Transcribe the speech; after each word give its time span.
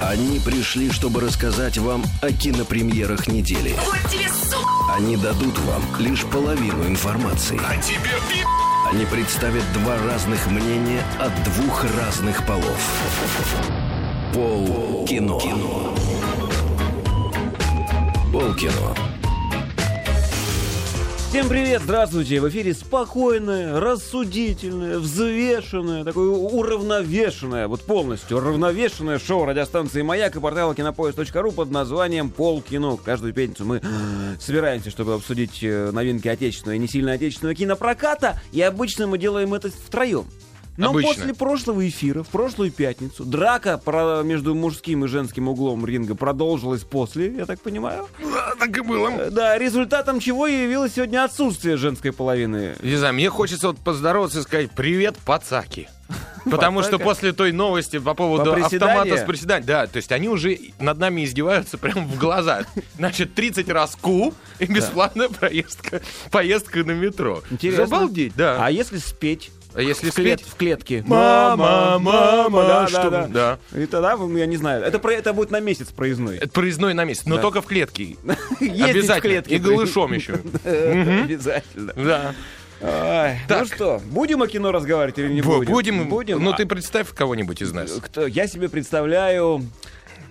Они 0.00 0.40
пришли, 0.40 0.90
чтобы 0.90 1.20
рассказать 1.20 1.76
вам 1.76 2.02
о 2.22 2.32
кинопремьерах 2.32 3.28
недели. 3.28 3.74
Вот 3.84 4.10
тебе, 4.10 4.28
сука! 4.28 4.94
Они 4.96 5.16
дадут 5.16 5.58
вам 5.60 5.82
лишь 5.98 6.24
половину 6.24 6.86
информации. 6.86 7.60
А 7.68 7.76
тебе 7.76 7.98
пи***! 8.30 8.44
Они 8.90 9.04
представят 9.04 9.64
два 9.74 9.98
разных 9.98 10.46
мнения 10.46 11.04
от 11.18 11.32
двух 11.44 11.84
разных 11.98 12.46
полов. 12.46 12.80
Пол 14.32 15.04
кино. 15.06 15.38
Пол 18.32 18.54
кино. 18.54 19.09
Всем 21.30 21.48
привет, 21.48 21.82
здравствуйте! 21.82 22.40
В 22.40 22.48
эфире 22.48 22.74
спокойное, 22.74 23.78
рассудительное, 23.78 24.98
взвешенное, 24.98 26.02
такое 26.02 26.28
уравновешенное, 26.28 27.68
вот 27.68 27.82
полностью 27.82 28.38
уравновешенное 28.38 29.20
шоу 29.20 29.44
радиостанции 29.44 30.02
«Маяк» 30.02 30.34
и 30.34 30.40
портала 30.40 30.74
кинопоиск.ру 30.74 31.52
под 31.52 31.70
названием 31.70 32.30
«Полкино». 32.30 32.96
Каждую 32.96 33.32
пятницу 33.32 33.64
мы 33.64 33.80
собираемся, 34.40 34.90
чтобы 34.90 35.14
обсудить 35.14 35.62
э, 35.62 35.92
новинки 35.92 36.26
отечественного 36.26 36.74
и 36.74 36.80
не 36.80 36.88
сильно 36.88 37.12
отечественного 37.12 37.54
кинопроката, 37.54 38.42
и 38.50 38.60
обычно 38.60 39.06
мы 39.06 39.16
делаем 39.16 39.54
это 39.54 39.70
втроем. 39.70 40.26
Но 40.80 40.90
Обычно. 40.90 41.12
после 41.14 41.34
прошлого 41.34 41.86
эфира, 41.86 42.22
в 42.22 42.28
прошлую 42.28 42.70
пятницу, 42.72 43.26
драка 43.26 43.76
про- 43.76 44.22
между 44.22 44.54
мужским 44.54 45.04
и 45.04 45.08
женским 45.08 45.48
углом 45.48 45.84
ринга 45.84 46.14
продолжилась 46.14 46.84
после, 46.84 47.34
я 47.34 47.44
так 47.44 47.60
понимаю. 47.60 48.08
Да, 48.18 48.54
так 48.58 48.78
и 48.78 48.80
было. 48.80 49.10
Э, 49.10 49.30
Да, 49.30 49.58
результатом 49.58 50.20
чего 50.20 50.46
явилось 50.46 50.94
сегодня 50.94 51.22
отсутствие 51.22 51.76
женской 51.76 52.12
половины. 52.12 52.76
Не 52.82 52.96
знаю, 52.96 53.12
мне 53.12 53.28
хочется 53.28 53.66
вот 53.68 53.78
поздороваться 53.78 54.38
и 54.38 54.42
сказать 54.42 54.70
привет, 54.70 55.18
пацаки. 55.18 55.90
Потому 56.50 56.82
что 56.82 56.98
после 56.98 57.32
той 57.32 57.52
новости 57.52 57.98
по 57.98 58.14
поводу 58.14 58.52
По 58.54 58.64
автомата 58.64 59.18
с 59.18 59.24
приседанием, 59.24 59.66
да, 59.66 59.86
то 59.86 59.98
есть 59.98 60.10
они 60.10 60.28
уже 60.28 60.58
над 60.78 60.98
нами 60.98 61.24
издеваются 61.26 61.76
прямо 61.76 62.00
в 62.06 62.16
глаза. 62.18 62.64
Значит, 62.96 63.34
30 63.34 63.68
раз 63.68 63.96
ку 64.00 64.32
и 64.58 64.64
бесплатная 64.64 65.28
поездка, 65.28 66.00
поездка 66.30 66.82
на 66.84 66.92
метро. 66.92 67.42
Интересно. 67.50 67.84
Обалдеть, 67.84 68.32
да. 68.34 68.56
А 68.64 68.70
если 68.70 68.96
спеть? 68.96 69.50
А 69.74 69.82
если 69.82 70.10
в, 70.10 70.14
клет- 70.14 70.40
в 70.44 70.54
клетке. 70.56 71.04
Мама, 71.06 71.98
мама, 72.00 72.62
да, 72.62 72.86
что? 72.88 73.10
да, 73.10 73.26
Да. 73.28 73.58
И 73.78 73.86
тогда, 73.86 74.16
ну, 74.16 74.36
я 74.36 74.46
не 74.46 74.56
знаю, 74.56 74.82
это, 74.84 74.98
про- 74.98 75.12
это 75.12 75.32
будет 75.32 75.50
на 75.50 75.60
месяц 75.60 75.88
проездной. 75.88 76.38
Это 76.38 76.48
проездной 76.48 76.92
на 76.94 77.04
месяц, 77.04 77.24
но 77.26 77.36
Да. 77.36 77.42
только 77.42 77.62
в 77.62 77.66
клетке. 77.66 78.16
Обязательно. 78.60 79.14
в 79.16 79.20
клетке. 79.20 79.54
И 79.54 79.58
голышом 79.58 80.12
еще. 80.12 80.34
Обязательно. 80.64 81.92
Да. 81.96 82.34
Ай, 82.82 83.40
Ну 83.42 83.54
Так. 83.54 83.66
что, 83.66 84.00
будем 84.06 84.42
о 84.42 84.46
кино 84.48 84.72
разговаривать 84.72 85.18
или 85.18 85.28
не 85.32 85.40
Бу- 85.42 85.58
будем? 85.58 85.72
Будем. 85.72 86.08
Будем. 86.08 86.42
Ну, 86.42 86.52
А, 86.52 86.56
ты 86.56 86.64
представь 86.64 87.12
кого-нибудь 87.12 87.60
из 87.60 87.72
нас. 87.72 87.90
кто? 87.92 88.26
Я 88.26 88.46
себе 88.46 88.68
представляю 88.70 89.66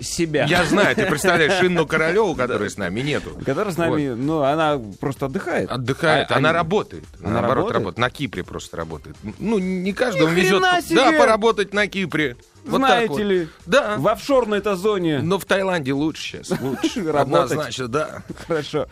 себя. 0.01 0.45
Я 0.45 0.65
знаю, 0.65 0.95
ты 0.95 1.05
представляешь 1.05 1.61
Инну 1.63 1.85
Королеву, 1.85 2.35
которой 2.35 2.69
с 2.69 2.77
нами 2.77 3.01
нету. 3.01 3.31
Которая 3.45 3.73
с 3.73 3.77
нами, 3.77 4.09
ну, 4.09 4.41
она 4.43 4.79
просто 4.99 5.27
отдыхает. 5.27 5.69
Отдыхает, 5.69 6.31
А- 6.31 6.37
она 6.37 6.53
работает. 6.53 7.03
Наоборот, 7.19 7.71
работает? 7.71 7.97
На 7.97 8.09
Кипре 8.09 8.43
просто 8.43 8.77
работает. 8.77 9.15
Ну, 9.39 9.59
не 9.59 9.93
каждому 9.93 10.31
везет. 10.33 10.61
Да, 10.61 11.11
поработать 11.11 11.73
на 11.73 11.87
Кипре. 11.87 12.37
Вот 12.65 12.81
так 12.81 12.89
Знаете 12.89 13.09
вот. 13.09 13.19
ли, 13.21 13.47
Да. 13.65 13.95
в 13.97 14.07
офшорной-то 14.07 14.75
зоне. 14.75 15.19
Но 15.23 15.39
в 15.39 15.45
Таиланде 15.45 15.93
лучше 15.93 16.43
сейчас. 16.43 16.59
Лучше. 16.61 16.99
Однозначно, 17.13 17.87
да. 17.87 18.23
Хорошо. 18.47 18.87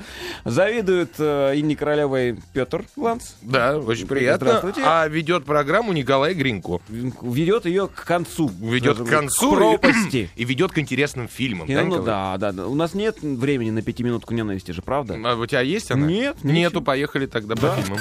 Завидует 0.45 1.11
э, 1.19 1.53
Инне 1.55 1.75
Королевой 1.75 2.39
Петр 2.53 2.85
Ланц. 2.95 3.31
Да, 3.41 3.77
очень 3.77 4.07
приятно. 4.07 4.47
Здравствуйте. 4.47 4.81
А 4.83 5.07
ведет 5.07 5.45
программу 5.45 5.93
Николай 5.93 6.33
Гринко. 6.33 6.79
Ведет 6.89 7.65
ее 7.65 7.87
к 7.87 8.03
концу. 8.05 8.49
Ведет 8.59 8.97
к 8.99 9.05
концу. 9.09 9.51
К 9.51 9.55
пропасти. 9.57 10.29
И 10.35 10.43
ведет 10.45 10.71
к 10.71 10.77
интересным 10.79 11.27
фильмам. 11.27 11.67
И, 11.67 11.75
да, 11.75 11.83
ну 11.83 12.01
да, 12.03 12.37
да, 12.37 12.51
да. 12.51 12.67
У 12.67 12.75
нас 12.75 12.93
нет 12.93 13.21
времени 13.21 13.69
на 13.71 13.81
пятиминутку 13.81 14.33
ненависти 14.33 14.71
же, 14.71 14.81
правда? 14.81 15.17
А 15.23 15.35
у 15.35 15.45
тебя 15.45 15.61
есть 15.61 15.91
она? 15.91 16.07
Нет, 16.07 16.43
Нету, 16.43 16.67
ничего. 16.69 16.81
поехали 16.81 17.25
тогда 17.25 17.55
Да. 17.55 17.75
по 17.75 17.81
фильмам. 17.81 17.99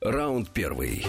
Раунд 0.00 0.50
первый. 0.50 1.06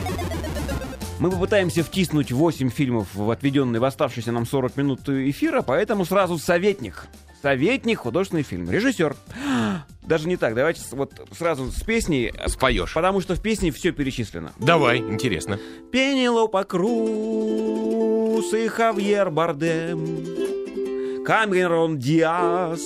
Мы 1.18 1.32
попытаемся 1.32 1.82
втиснуть 1.84 2.32
8 2.32 2.70
фильмов 2.70 3.08
в 3.14 3.32
отведенные 3.32 3.80
в 3.80 3.86
оставшиеся 3.86 4.32
нам 4.34 4.46
40 4.46 4.76
минут 4.78 5.08
эфира, 5.08 5.62
поэтому 5.62 6.04
сразу 6.06 6.38
советник. 6.38 7.08
Советник, 7.42 8.00
художественный 8.00 8.44
фильм. 8.44 8.70
Режиссер. 8.70 9.16
Даже 10.04 10.28
не 10.28 10.36
так, 10.36 10.56
давайте 10.56 10.82
вот 10.92 11.14
сразу 11.38 11.72
с 11.72 11.82
песней, 11.84 12.34
Споешь. 12.48 12.94
потому 12.94 13.22
что 13.22 13.36
в 13.36 13.42
песне 13.42 13.72
все 13.72 13.92
перечислено. 13.92 14.52
Давай, 14.60 15.00
интересно. 15.00 15.58
Пенелопа 15.92 16.64
Круз 16.64 18.54
и 18.54 18.68
Хавьер 18.68 19.32
Бардем, 19.32 21.24
Камерон 21.24 21.98
Диас, 21.98 22.82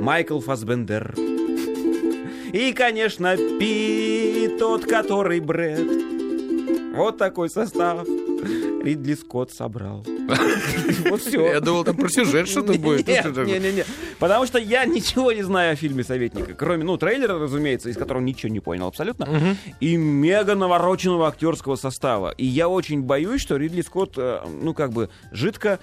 Майкл 0.00 0.40
Фасбендер. 0.40 1.14
И, 2.52 2.72
конечно, 2.72 3.36
Пи, 3.36 4.50
тот, 4.58 4.86
который 4.86 5.40
Брэд. 5.40 6.07
Вот 6.98 7.16
такой 7.16 7.48
состав 7.48 8.06
Ридли 8.82 9.14
Скотт 9.14 9.52
собрал. 9.52 10.04
Вот 11.08 11.20
все. 11.20 11.52
Я 11.52 11.60
думал, 11.60 11.84
там 11.84 11.96
про 11.96 12.08
сюжет 12.08 12.48
что-то 12.48 12.74
будет. 12.74 13.06
Нет, 13.06 13.24
Ну, 13.24 13.32
что 13.32 13.44
не, 13.44 13.54
такое? 13.54 13.70
не, 13.70 13.76
не. 13.78 13.84
Потому 14.18 14.46
что 14.46 14.58
я 14.58 14.84
ничего 14.84 15.32
не 15.32 15.42
знаю 15.42 15.72
о 15.72 15.76
фильме 15.76 16.02
«Советника». 16.04 16.54
Кроме, 16.54 16.84
ну, 16.84 16.96
трейлера, 16.96 17.38
разумеется, 17.38 17.88
из 17.88 17.96
которого 17.96 18.22
ничего 18.22 18.50
не 18.50 18.60
понял 18.60 18.86
абсолютно. 18.88 19.56
И 19.80 19.96
мега 19.96 20.54
навороченного 20.54 21.28
актерского 21.28 21.76
состава. 21.76 22.30
И 22.36 22.44
я 22.44 22.68
очень 22.68 23.02
боюсь, 23.02 23.40
что 23.40 23.56
Ридли 23.56 23.82
Скотт, 23.82 24.14
э, 24.16 24.40
ну, 24.60 24.74
как 24.74 24.92
бы, 24.92 25.08
жидко... 25.32 25.78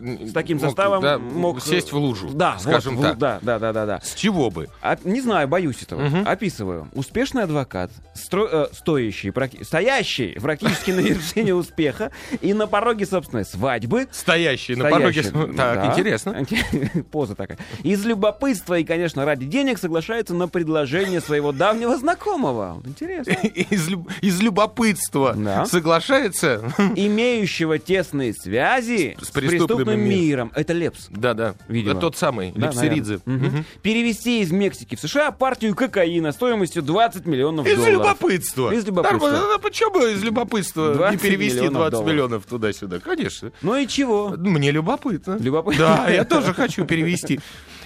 э, 0.00 0.26
с 0.28 0.32
таким 0.32 0.58
Мог, 0.58 0.66
составом 0.66 1.02
да, 1.02 1.18
мог... 1.18 1.60
сесть 1.62 1.92
в 1.92 1.96
лужу, 1.96 2.30
Да, 2.30 2.58
скажем 2.58 2.96
вот, 2.96 3.02
так. 3.02 3.18
Да, 3.18 3.38
да, 3.42 3.58
да, 3.58 3.72
да, 3.72 3.86
да. 3.86 4.00
С 4.02 4.14
чего 4.14 4.50
бы? 4.50 4.68
А, 4.82 4.96
не 5.04 5.20
знаю, 5.20 5.48
боюсь 5.48 5.82
этого. 5.82 6.22
Описываю. 6.24 6.88
Успешный 6.94 7.42
адвокат, 7.44 7.90
стро- 8.14 8.48
э, 8.50 8.66
стоящий, 8.72 9.30
практи- 9.30 9.64
стоящий 9.64 10.38
практически 10.40 10.90
на 10.92 11.00
вершине 11.00 11.54
успеха 11.54 12.10
и 12.40 12.54
на 12.54 12.66
пороге 12.66 13.06
собственной 13.06 13.44
свадьбы. 13.44 14.08
Стоящий 14.10 14.74
на 14.74 14.88
пороге. 14.90 15.22
Так, 15.56 15.92
интересно. 15.92 16.44
Поза 17.10 17.34
такая. 17.34 17.58
Из 17.82 18.04
любопытства 18.04 18.78
и, 18.78 18.84
конечно, 18.84 19.24
ради 19.24 19.46
денег 19.46 19.78
соглашается 19.78 20.34
на 20.34 20.48
предложение 20.48 21.20
своего 21.20 21.52
давнего 21.52 21.96
знакомого. 21.96 22.80
Интересно. 22.84 23.32
Из, 23.68 23.88
люб- 23.88 24.10
из 24.20 24.40
любопытства 24.40 25.36
соглашается. 25.66 26.72
Имеющего 26.94 27.78
тесные 27.78 28.32
связи 28.34 29.16
с, 29.20 29.30
преступным 29.48 29.78
преступным 29.86 30.00
миром. 30.00 30.20
миром. 30.20 30.52
Это 30.54 30.72
Лепс. 30.72 31.06
Да, 31.10 31.34
да. 31.34 31.54
Видимо. 31.68 31.92
Это 31.92 32.00
тот 32.00 32.16
самый, 32.16 32.52
Да, 32.54 32.66
Лепсиридзе. 32.68 33.20
наверное. 33.26 33.50
Мгм. 33.50 33.64
Перевести 33.82 34.40
из 34.42 34.50
Мексики 34.50 34.94
в 34.96 35.00
США 35.00 35.30
партию 35.32 35.74
кокаина 35.74 36.32
стоимостью 36.32 36.82
20 36.82 37.26
миллионов 37.26 37.66
Из 37.66 37.76
долларов. 37.76 37.92
любопытства. 37.94 38.72
Из 38.72 38.84
любопытства. 38.86 39.28
Нормально. 39.30 39.58
Почему 39.60 40.06
из 40.06 40.22
любопытства 40.22 40.94
20 40.94 41.22
не 41.22 41.28
перевести 41.30 41.56
миллионов 41.58 41.72
20 41.74 41.92
долларов. 41.92 42.12
миллионов 42.12 42.44
туда-сюда? 42.46 42.98
Конечно. 43.00 43.52
Ну 43.62 43.76
и 43.76 43.86
чего? 43.86 44.34
Мне 44.36 44.70
любопытно. 44.70 45.36
Любопытно. 45.40 45.78
Да, 46.06 46.10
я 46.10 46.24
тоже 46.24 46.54
хочу 46.54 46.84
перевести. 46.84 47.40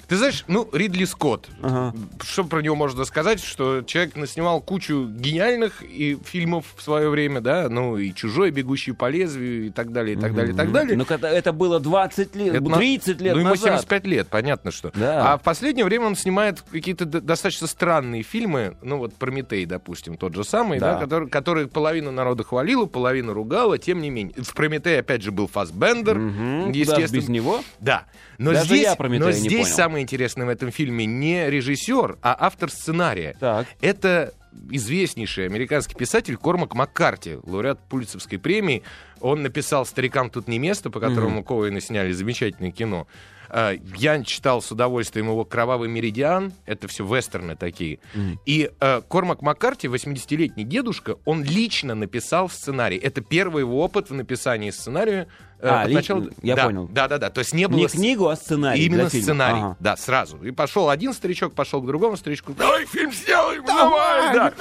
Ты 0.09 0.17
знаешь, 0.17 0.45
ну, 0.47 0.69
Ридли 0.73 1.05
Скотт. 1.05 1.49
Ага. 1.63 1.95
Что 2.23 2.45
про 2.45 2.61
него 2.61 2.75
можно 2.77 3.05
сказать? 3.05 3.43
Что 3.43 3.83
человек 3.83 4.17
наснимал 4.17 4.61
кучу 4.61 5.07
гениальных 5.09 5.83
и 5.83 6.19
фильмов 6.25 6.67
в 6.77 6.83
свое 6.83 7.09
время, 7.09 7.41
да, 7.41 7.69
ну, 7.71 7.97
и 7.97 8.13
«Чужой», 8.13 8.51
«Бегущий 8.51 8.93
по 8.93 9.09
лезвию» 9.09 9.67
и 9.67 9.71
так 9.71 9.93
далее, 9.93 10.17
и 10.17 10.21
так 10.21 10.35
далее, 10.35 10.53
и 10.53 10.57
так 10.57 10.73
далее. 10.73 10.97
Ну, 10.97 11.05
это 11.05 11.53
было 11.53 11.81
20 11.81 12.35
лет, 12.37 12.55
Это 12.55 12.63
на- 12.65 12.77
30 12.77 13.21
лет 13.21 13.35
ну, 13.35 13.41
ему 13.41 13.51
назад. 13.51 13.65
75 13.65 14.07
лет, 14.07 14.29
понятно 14.29 14.71
что. 14.71 14.91
Да. 14.95 15.33
А 15.33 15.39
в 15.39 15.43
последнее 15.43 15.85
время 15.85 16.07
он 16.07 16.17
снимает 16.17 16.63
какие-то 16.71 17.05
достаточно 17.07 17.67
странные 17.67 18.23
фильмы. 18.23 18.77
Ну, 18.83 18.99
вот 18.99 19.15
«Прометей», 19.15 19.65
допустим, 19.67 20.17
тот 20.17 20.35
же 20.35 20.45
самый, 20.45 20.79
да, 20.79 20.95
Да. 20.95 21.01
который, 21.01 21.29
который 21.29 21.67
половину 21.69 22.11
народа 22.11 22.45
хвалила, 22.45 22.87
половину 22.87 23.33
ругала, 23.33 23.79
тем 23.79 24.01
не 24.01 24.11
менее. 24.11 24.35
В 24.43 24.53
«Прометее», 24.55 24.99
опять 25.01 25.23
же, 25.23 25.31
был. 25.31 25.49
Куда 25.53 26.15
ж 26.15 26.75
естественно. 26.75 27.21
без 27.21 27.29
него? 27.29 27.61
Да. 27.81 28.05
Но 28.39 28.53
Даже 28.53 28.67
здесь, 28.67 28.83
я 28.85 28.97
«Прометея» 28.97 29.27
но 29.29 29.33
не 29.33 29.39
здесь 29.39 29.69
понял. 29.69 29.75
Самое 29.93 30.05
интересное 30.05 30.47
в 30.47 30.49
этом 30.49 30.71
фильме 30.71 31.05
не 31.05 31.51
режиссер, 31.51 32.17
а 32.23 32.35
автор 32.39 32.71
сценария. 32.71 33.37
Так. 33.39 33.67
Это 33.83 34.33
известнейший 34.71 35.45
американский 35.45 35.95
писатель 35.95 36.39
Кормак 36.39 36.75
Маккарти, 36.75 37.37
лауреат 37.43 37.79
Пулитцевской 37.91 38.39
премии. 38.39 38.83
Он 39.21 39.43
написал 39.43 39.85
«Старикам 39.85 40.31
тут 40.31 40.49
не 40.49 40.59
место», 40.59 40.89
по 40.89 40.99
которому 40.99 41.45
Коэны 41.45 41.83
сняли 41.83 42.13
замечательное 42.13 42.71
кино. 42.71 43.07
Э, 43.51 43.77
Я 43.97 44.25
читал 44.25 44.63
с 44.63 44.71
удовольствием 44.73 45.27
его 45.29 45.45
«Кровавый 45.45 45.91
меридиан». 45.91 46.55
Это 46.65 46.89
все 46.89 47.05
вестерны 47.05 47.55
такие. 47.55 47.99
И 48.47 48.71
э, 48.81 49.03
Кормак 49.07 49.43
Маккарти, 49.43 49.89
80-летний 49.89 50.65
дедушка, 50.65 51.17
он 51.27 51.45
лично 51.45 51.95
написал 51.95 52.49
сценарий. 52.49 52.97
Это 52.97 53.21
первый 53.21 53.61
его 53.61 53.85
опыт 53.85 54.09
в 54.09 54.15
написании 54.15 54.71
сценария. 54.71 55.29
Э, 55.63 55.69
А, 55.69 55.83
от 55.83 55.89
ли- 55.89 55.95
начала- 55.95 56.29
я 56.43 56.57
Да, 56.57 56.65
понял. 56.67 56.89
Да, 56.93 57.09
да, 57.09 57.19
да. 57.19 57.31
То 57.31 57.39
есть 57.39 57.55
не 57.55 57.69
было 57.69 57.79
Не 57.81 57.87
книгу, 57.89 58.29
а 58.29 58.37
сценарий. 58.37 58.85
Именно 58.85 59.03
для 59.03 59.09
фильма. 59.11 59.23
сценарий, 59.25 59.59
Ага. 59.61 59.77
да, 59.81 59.97
сразу. 59.97 60.37
И 60.43 60.51
пошел 60.51 60.91
один 60.91 61.13
старичок, 61.15 61.55
пошел 61.55 61.81
к 61.81 61.87
другому 61.87 62.17
старичку. 62.17 62.53
Давай 62.53 62.85
фильм 62.87 63.13
сделаем, 63.13 63.65
давай, 63.65 64.35
да. 64.35 64.53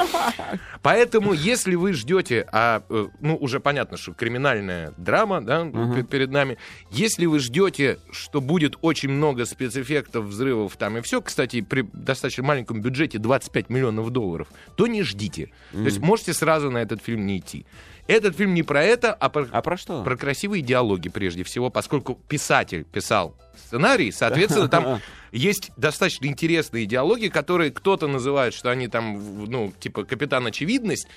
Поэтому, 0.81 1.33
если 1.33 1.75
вы 1.75 1.93
ждете, 1.93 2.47
а, 2.51 2.83
э, 2.89 3.07
ну, 3.19 3.35
уже 3.35 3.59
понятно, 3.59 3.97
что 3.97 4.13
криминальная 4.13 4.93
драма, 4.97 5.41
да, 5.41 5.65
пе- 5.65 6.03
перед 6.03 6.31
нами. 6.31 6.57
Если 6.91 7.25
вы 7.25 7.39
ждете, 7.39 7.99
что 8.11 8.41
будет 8.41 8.75
очень 8.81 9.09
много 9.09 9.45
спецэффектов, 9.45 10.25
взрывов 10.25 10.75
там 10.77 10.97
и 10.97 11.01
все, 11.01 11.21
кстати, 11.21 11.61
при 11.61 11.81
достаточно 11.93 12.43
маленьком 12.43 12.81
бюджете 12.81 13.17
25 13.19 13.69
миллионов 13.69 14.09
долларов, 14.11 14.47
то 14.75 14.87
не 14.87 15.03
ждите. 15.03 15.51
То 15.71 15.79
есть 15.83 15.99
можете 15.99 16.33
сразу 16.33 16.71
на 16.71 16.79
этот 16.79 17.01
фильм 17.01 17.25
не 17.25 17.37
идти. 17.39 17.65
Этот 18.07 18.35
фильм 18.35 18.53
не 18.53 18.63
про 18.63 18.83
это, 18.83 19.13
а 19.13 19.29
про, 19.29 19.47
А 19.51 19.61
про 19.61 19.77
что? 19.77 20.03
про 20.03 20.15
красивые 20.15 20.61
диалоги 20.61 21.09
прежде 21.09 21.43
всего, 21.43 21.69
поскольку 21.69 22.15
писатель 22.27 22.83
писал 22.83 23.35
сценарий, 23.55 24.11
соответственно, 24.11 24.67
там 24.67 25.01
есть 25.31 25.71
достаточно 25.77 26.25
интересные 26.25 26.85
диалоги, 26.85 27.27
которые 27.27 27.71
кто-то 27.71 28.07
называет, 28.07 28.53
что 28.53 28.69
они 28.69 28.87
там, 28.87 29.45
ну, 29.45 29.73
типа 29.79 30.03
капитан 30.03 30.45
очевидность, 30.47 31.07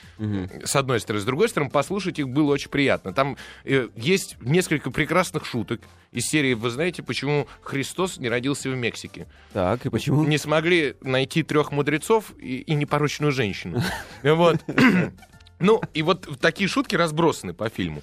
с 0.64 0.76
одной 0.76 1.00
стороны, 1.00 1.22
с 1.22 1.24
другой 1.24 1.48
стороны, 1.48 1.70
послушать 1.70 2.18
их 2.18 2.28
было 2.28 2.52
очень 2.52 2.70
приятно. 2.70 3.12
Там 3.12 3.36
э, 3.64 3.88
есть 3.96 4.36
несколько 4.40 4.90
прекрасных 4.90 5.46
шуток 5.46 5.80
из 6.12 6.26
серии, 6.26 6.54
вы 6.54 6.70
знаете, 6.70 7.02
почему 7.02 7.48
Христос 7.62 8.18
не 8.18 8.28
родился 8.28 8.70
в 8.70 8.76
Мексике? 8.76 9.26
Так, 9.52 9.84
и 9.86 9.88
почему? 9.88 10.24
Не 10.24 10.38
смогли 10.38 10.94
найти 11.00 11.42
трех 11.42 11.72
мудрецов 11.72 12.32
и, 12.38 12.58
и 12.58 12.74
непорочную 12.74 13.32
женщину. 13.32 13.82
Вот. 14.22 14.60
Ну, 15.60 15.80
и 15.94 16.02
вот 16.02 16.28
такие 16.40 16.68
шутки 16.68 16.96
разбросаны 16.96 17.54
по 17.54 17.68
фильму. 17.68 18.02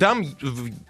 Там 0.00 0.22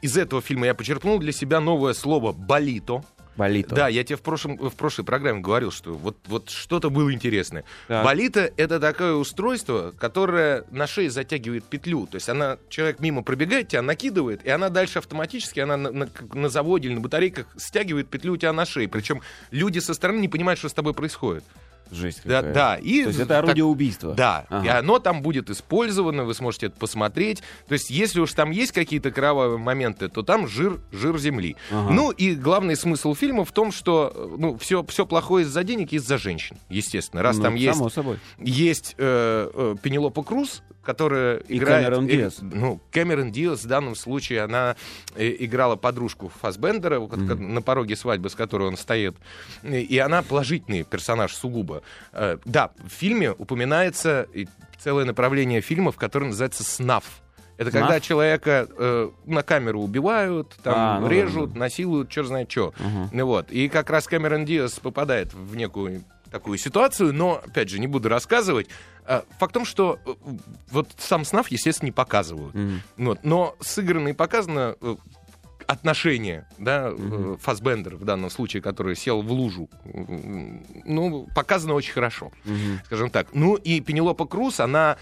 из 0.02 0.16
этого 0.16 0.42
фильма 0.42 0.66
я 0.66 0.74
почерпнул 0.74 1.18
для 1.18 1.32
себя 1.32 1.60
новое 1.60 1.94
слово 1.94 2.32
«болито». 2.32 3.02
Болито. 3.36 3.74
Да, 3.74 3.88
я 3.88 4.04
тебе 4.04 4.16
в, 4.16 4.22
прошлом, 4.22 4.56
в 4.56 4.76
прошлой 4.76 5.04
программе 5.04 5.40
говорил, 5.40 5.72
что 5.72 5.92
вот, 5.92 6.16
вот 6.26 6.50
что-то 6.50 6.88
было 6.88 7.12
интересное. 7.12 7.64
Так. 7.88 8.04
Болито— 8.04 8.48
это 8.56 8.78
такое 8.78 9.14
устройство, 9.14 9.92
которое 9.98 10.64
на 10.70 10.86
шее 10.86 11.10
затягивает 11.10 11.64
петлю. 11.64 12.06
То 12.06 12.14
есть 12.14 12.28
она, 12.28 12.58
человек 12.68 13.00
мимо 13.00 13.24
пробегает, 13.24 13.66
тебя 13.66 13.82
накидывает, 13.82 14.44
и 14.46 14.50
она 14.50 14.68
дальше 14.68 15.00
автоматически, 15.00 15.58
она 15.58 15.76
на, 15.76 15.90
на- 15.90 16.08
на 16.32 16.48
заводе 16.48 16.86
или 16.86 16.94
на 16.94 17.00
батарейках 17.00 17.46
стягивает 17.56 18.08
петлю 18.08 18.34
у 18.34 18.36
тебя 18.36 18.52
на 18.52 18.64
шее. 18.66 18.86
Причем 18.88 19.20
люди 19.50 19.80
со 19.80 19.94
стороны 19.94 20.20
не 20.20 20.28
понимают, 20.28 20.60
что 20.60 20.68
с 20.68 20.72
тобой 20.72 20.94
происходит. 20.94 21.42
Жесть 21.90 22.22
Да, 22.24 22.38
какая. 22.38 22.54
да. 22.54 22.76
И 22.76 23.02
То 23.02 23.08
есть 23.08 23.20
это 23.20 23.28
так- 23.28 23.44
орудие 23.44 23.64
убийства. 23.64 24.14
да, 24.14 24.46
Ага. 24.48 24.64
и 24.64 24.68
оно 24.68 24.98
там 24.98 25.22
будет 25.22 25.50
использовано, 25.50 26.24
вы 26.24 26.34
сможете 26.34 26.66
это 26.66 26.76
посмотреть. 26.76 27.42
То 27.68 27.74
есть, 27.74 27.90
если 27.90 28.20
уж 28.20 28.32
там 28.32 28.50
есть 28.50 28.72
какие-то 28.72 29.10
кровавые 29.10 29.58
моменты, 29.58 30.08
то 30.08 30.22
там 30.22 30.48
жир, 30.48 30.80
жир 30.92 31.18
земли. 31.18 31.56
Ага. 31.70 31.90
Ну 31.92 32.10
и 32.10 32.34
главный 32.34 32.76
смысл 32.76 33.14
фильма 33.14 33.44
в 33.44 33.52
том, 33.52 33.70
что 33.72 34.34
ну, 34.38 34.56
все, 34.58 34.84
все 34.86 35.06
плохое 35.06 35.44
из-за 35.44 35.62
денег, 35.64 35.92
из-за 35.92 36.18
женщин, 36.18 36.56
естественно. 36.68 37.22
Раз 37.22 37.36
Ну, 37.36 37.42
там 37.42 37.54
есть, 37.54 37.92
собой. 37.92 38.18
есть 38.38 38.94
э, 38.98 39.50
э, 39.54 39.76
Пенелопа 39.82 40.22
Круз, 40.22 40.62
которая 40.84 41.38
И 41.38 41.56
играет... 41.58 41.86
Кэмерон 41.86 42.06
э, 42.06 42.08
Диаз. 42.10 42.38
ну, 42.40 42.80
Кэмерон 42.92 43.32
Диас 43.32 43.64
в 43.64 43.66
данном 43.66 43.94
случае, 43.96 44.42
она 44.42 44.76
э, 45.16 45.34
играла 45.40 45.76
подружку 45.76 46.30
Фасбендера, 46.40 47.04
как- 47.06 47.38
на 47.38 47.62
пороге 47.62 47.96
свадьбы, 47.96 48.30
с 48.30 48.34
которой 48.34 48.68
он 48.68 48.76
стоит. 48.76 49.16
И 49.62 49.80
и 49.94 49.98
она 49.98 50.22
положительный 50.22 50.84
персонаж 50.84 51.32
сугубо. 51.34 51.82
Э, 52.12 52.38
Да, 52.44 52.70
в 52.86 52.90
фильме 52.92 53.32
упоминается 53.32 54.26
и 54.34 54.46
целое 54.78 55.04
направление 55.04 55.60
фильмов, 55.60 55.96
которое 55.96 56.26
называется 56.26 56.62
«Снаф». 56.64 57.04
Это 57.56 57.70
Снаф? 57.70 57.82
когда 57.82 58.00
человека 58.00 58.66
э, 58.76 59.10
на 59.26 59.42
камеру 59.44 59.80
убивают, 59.80 60.56
там 60.62 60.74
А, 60.76 60.98
ну 61.00 61.06
да, 61.08 61.12
режут, 61.14 61.52
да. 61.52 61.60
насилуют, 61.60 62.10
черт 62.10 62.26
знает 62.26 62.50
что. 62.50 62.74
Ну 63.12 63.26
вот. 63.26 63.50
И 63.52 63.68
как 63.68 63.90
раз 63.90 64.06
Кэмерон 64.08 64.44
Диас 64.44 64.80
попадает 64.80 65.32
в 65.32 65.54
некую 65.54 66.02
такую 66.34 66.58
ситуацию, 66.58 67.14
но, 67.14 67.40
опять 67.46 67.68
же, 67.68 67.78
не 67.78 67.86
буду 67.86 68.08
рассказывать. 68.08 68.66
А, 69.06 69.22
Факт 69.38 69.52
в 69.52 69.54
том, 69.54 69.64
что 69.64 70.00
э, 70.04 70.14
вот 70.72 70.88
сам 70.98 71.24
СНАФ, 71.24 71.46
естественно, 71.52 71.86
не 71.86 71.92
показывают. 71.92 72.54
Мгм. 72.56 72.82
Вот. 72.96 73.20
Но 73.22 73.54
сыграно 73.60 74.08
и 74.08 74.12
показано 74.14 74.74
э, 74.80 74.96
отношение, 75.68 76.48
да, 76.58 76.90
э, 76.90 77.36
Фассбендер 77.40 77.94
в 77.94 78.04
данном 78.04 78.30
случае, 78.30 78.62
который 78.62 78.96
сел 78.96 79.22
в 79.22 79.30
лужу, 79.30 79.70
ну, 80.84 81.28
показано 81.36 81.74
очень 81.74 81.92
хорошо, 81.92 82.32
Мгм. 82.44 82.80
скажем 82.86 83.10
так. 83.10 83.28
Ну 83.32 83.54
и 83.54 83.80
Пенелопа 83.80 84.26
Круз, 84.26 84.58
она 84.58 84.96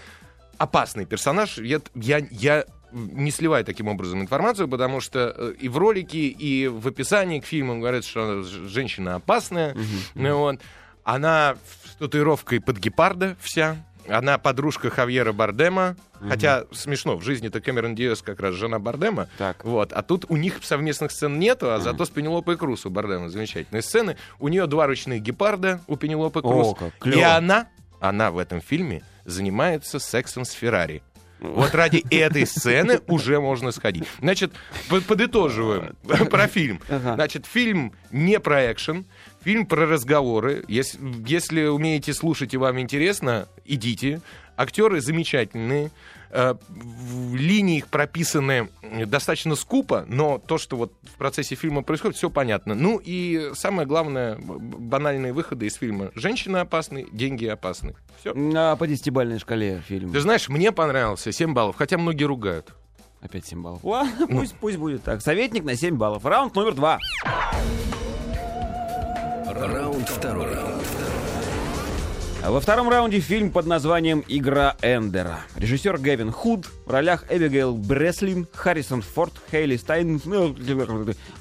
опасный 0.59 1.05
персонаж. 1.07 1.57
Я, 1.57 1.81
я, 1.95 2.21
я 2.29 2.65
не 2.91 3.31
сливаю 3.31 3.65
таким 3.65 3.87
образом 3.87 4.21
информацию, 4.21 4.67
потому 4.67 5.01
что 5.01 5.33
э, 5.35 5.53
и 5.59 5.67
в 5.67 5.79
ролике, 5.79 6.27
и 6.27 6.67
в 6.67 6.87
описании 6.87 7.39
к 7.39 7.45
фильму 7.45 7.79
говорят, 7.79 8.05
что 8.05 8.43
женщина 8.43 9.15
опасная. 9.15 9.75
Ну, 10.13 10.37
вот. 10.37 10.59
Она 11.03 11.55
с 11.91 11.95
татуировкой 11.95 12.59
под 12.61 12.77
гепарда 12.77 13.35
вся. 13.39 13.77
Она 14.09 14.37
подружка 14.37 14.89
Хавьера 14.89 15.31
Бардема. 15.31 15.95
Хотя 16.27 16.65
смешно, 16.71 17.17
в 17.17 17.23
жизни-то 17.23 17.59
Кэмерон 17.61 17.95
Диас 17.95 18.21
как 18.21 18.39
раз 18.39 18.55
жена 18.55 18.79
Бардема. 18.79 19.27
Так. 19.37 19.63
Вот. 19.65 19.91
А 19.93 20.01
тут 20.03 20.25
у 20.29 20.37
них 20.37 20.59
совместных 20.63 21.11
сцен 21.11 21.37
нету, 21.39 21.71
а 21.73 21.79
зато 21.79 22.05
с 22.05 22.09
Пенелопой 22.09 22.57
Круз 22.57 22.85
у 22.85 22.89
Бардема 22.89 23.29
замечательные 23.29 23.81
сцены. 23.81 24.17
У 24.39 24.47
нее 24.47 24.65
два 24.67 24.87
ручных 24.87 25.21
гепарда 25.21 25.81
у 25.87 25.95
Пенелопы 25.97 26.41
Круз. 26.41 26.67
О, 26.67 26.73
как 26.75 27.07
И 27.07 27.21
она, 27.21 27.67
она 27.99 28.31
в 28.31 28.37
этом 28.37 28.61
фильме 28.61 29.03
занимается 29.25 29.99
сексом 29.99 30.45
с 30.45 30.51
Феррари. 30.51 31.01
Вот 31.39 31.75
ради 31.75 32.05
этой 32.09 32.47
сцены 32.47 33.01
уже 33.07 33.41
можно 33.41 33.71
сходить. 33.71 34.05
Значит, 34.21 34.53
по- 34.89 35.01
подытоживаем 35.01 35.95
про 36.29 36.47
фильм. 36.47 36.79
Значит, 36.87 37.45
фильм 37.45 37.93
не 38.11 38.39
про 38.39 38.71
экшен, 38.71 39.05
фильм 39.43 39.65
про 39.65 39.85
разговоры. 39.85 40.63
Если, 40.67 40.99
если 41.27 41.65
умеете 41.65 42.13
слушать 42.13 42.53
и 42.53 42.57
вам 42.57 42.79
интересно, 42.79 43.47
идите. 43.65 44.21
Актеры 44.55 45.01
замечательные. 45.01 45.91
Э, 46.29 46.55
в- 46.69 47.35
Линии 47.35 47.77
их 47.77 47.87
прописаны 47.87 48.69
достаточно 49.05 49.55
скупо, 49.55 50.05
но 50.07 50.37
то, 50.39 50.57
что 50.57 50.77
вот 50.77 50.93
в 51.03 51.17
процессе 51.17 51.55
фильма 51.55 51.81
происходит, 51.83 52.17
все 52.17 52.29
понятно. 52.29 52.73
Ну 52.75 52.99
и 53.03 53.51
самое 53.55 53.87
главное, 53.87 54.37
банальные 54.39 55.33
выходы 55.33 55.65
из 55.67 55.75
фильма. 55.75 56.11
Женщины 56.15 56.57
опасны, 56.57 57.05
деньги 57.11 57.45
опасны. 57.45 57.95
Все. 58.19 58.33
А 58.55 58.75
по 58.75 58.87
десятибальной 58.87 59.39
шкале 59.39 59.81
фильм. 59.87 60.11
Ты 60.11 60.19
знаешь, 60.21 60.49
мне 60.49 60.71
понравился 60.71 61.31
7 61.31 61.53
баллов, 61.53 61.75
хотя 61.77 61.97
многие 61.97 62.23
ругают. 62.25 62.73
Опять 63.21 63.45
7 63.47 63.61
баллов. 63.61 63.83
Ладно, 63.83 64.27
пусть, 64.27 64.55
пусть 64.55 64.77
будет 64.77 65.03
так. 65.03 65.21
Советник 65.21 65.63
на 65.63 65.75
7 65.75 65.95
баллов. 65.97 66.25
Раунд 66.25 66.55
номер 66.55 66.73
два. 66.73 66.99
Раунд 69.65 70.09
второй. 70.09 70.53
А 70.55 70.92
Во 72.45 72.59
втором 72.59 72.89
раунде 72.89 73.21
фильм 73.21 73.51
под 73.51 73.65
названием 73.67 74.21
«Игра 74.27 74.75
Эндера». 74.81 75.39
Режиссер 75.55 75.97
Гэвин 75.97 76.31
Худ, 76.31 76.65
в 76.85 76.91
ролях 76.91 77.23
Эбигейл 77.29 77.73
Бреслин, 77.73 78.47
Харрисон 78.53 79.01
Форд, 79.01 79.31
Хейли 79.49 79.77
Стайн, 79.77 80.19
ну, 80.25 80.53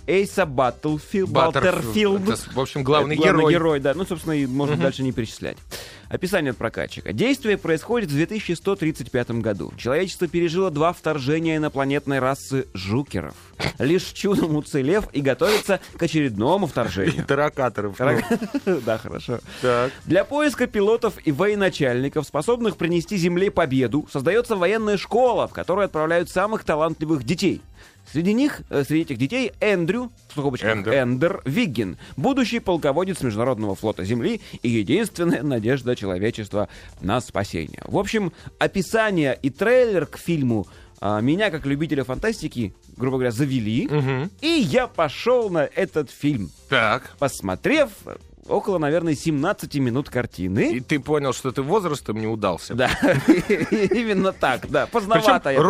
Эйса 0.06 0.46
Баттлфилд, 0.46 1.28
Баттерфилд. 1.28 2.28
Это, 2.28 2.38
в 2.54 2.60
общем, 2.60 2.84
главный, 2.84 3.16
Это 3.16 3.24
главный 3.24 3.40
герой. 3.40 3.52
герой, 3.52 3.80
да. 3.80 3.94
Ну, 3.94 4.04
собственно, 4.06 4.34
и 4.34 4.46
можно 4.46 4.76
дальше 4.76 5.02
не 5.02 5.10
перечислять. 5.10 5.56
Описание 6.08 6.50
от 6.50 6.58
прокатчика. 6.58 7.14
Действие 7.14 7.56
происходит 7.56 8.10
в 8.10 8.12
2135 8.12 9.30
году. 9.40 9.72
Человечество 9.78 10.28
пережило 10.28 10.70
два 10.70 10.92
вторжения 10.92 11.56
инопланетной 11.56 12.18
расы 12.18 12.66
жукеров. 12.74 13.34
Лишь 13.78 14.04
чудом 14.04 14.56
уцелев 14.56 15.08
и 15.14 15.22
готовится 15.22 15.80
к 15.96 16.02
очередному 16.02 16.66
вторжению. 16.66 17.24
Таракаторов. 17.26 17.96
Да, 18.84 18.98
хорошо. 18.98 19.40
Так. 19.62 19.90
Для 20.04 20.24
поиска 20.24 20.66
пилотов 20.92 21.14
и 21.24 21.32
военачальников, 21.32 22.26
способных 22.26 22.76
принести 22.76 23.16
Земле 23.16 23.50
победу, 23.50 24.06
создается 24.12 24.56
военная 24.56 24.98
школа, 24.98 25.48
в 25.48 25.52
которую 25.52 25.86
отправляют 25.86 26.28
самых 26.28 26.64
талантливых 26.64 27.24
детей. 27.24 27.62
Среди 28.12 28.34
них, 28.34 28.60
э, 28.68 28.84
среди 28.86 29.02
этих 29.02 29.16
детей, 29.16 29.52
Эндрю, 29.60 30.10
в 30.28 30.32
скобочках 30.32 30.70
Эндер. 30.76 30.92
Эндер 30.94 31.42
Виггин, 31.46 31.96
будущий 32.18 32.58
полководец 32.58 33.22
Международного 33.22 33.74
флота 33.74 34.04
Земли 34.04 34.42
и 34.62 34.68
единственная 34.68 35.42
надежда 35.42 35.96
человечества 35.96 36.68
на 37.00 37.20
спасение. 37.22 37.80
В 37.86 37.96
общем, 37.96 38.32
описание 38.58 39.38
и 39.40 39.48
трейлер 39.48 40.04
к 40.06 40.18
фильму 40.18 40.66
а, 41.00 41.20
меня, 41.20 41.50
как 41.50 41.64
любителя 41.66 42.04
фантастики, 42.04 42.74
грубо 42.96 43.16
говоря, 43.16 43.32
завели, 43.32 43.88
Мгм. 43.88 44.30
и 44.40 44.46
я 44.46 44.86
пошел 44.86 45.48
на 45.50 45.64
этот 45.64 46.10
фильм. 46.10 46.50
Так. 46.68 47.16
Посмотрев, 47.18 47.88
около, 48.52 48.78
наверное, 48.78 49.14
17 49.14 49.74
минут 49.76 50.10
картины. 50.10 50.72
И 50.72 50.80
ты 50.80 51.00
понял, 51.00 51.32
что 51.32 51.50
ты 51.52 51.62
возрастом 51.62 52.20
не 52.20 52.26
удался. 52.26 52.74
Да, 52.74 52.90
именно 53.48 54.32
так, 54.32 54.70
да. 54.70 54.86
Поздновато 54.86 55.50
я 55.50 55.60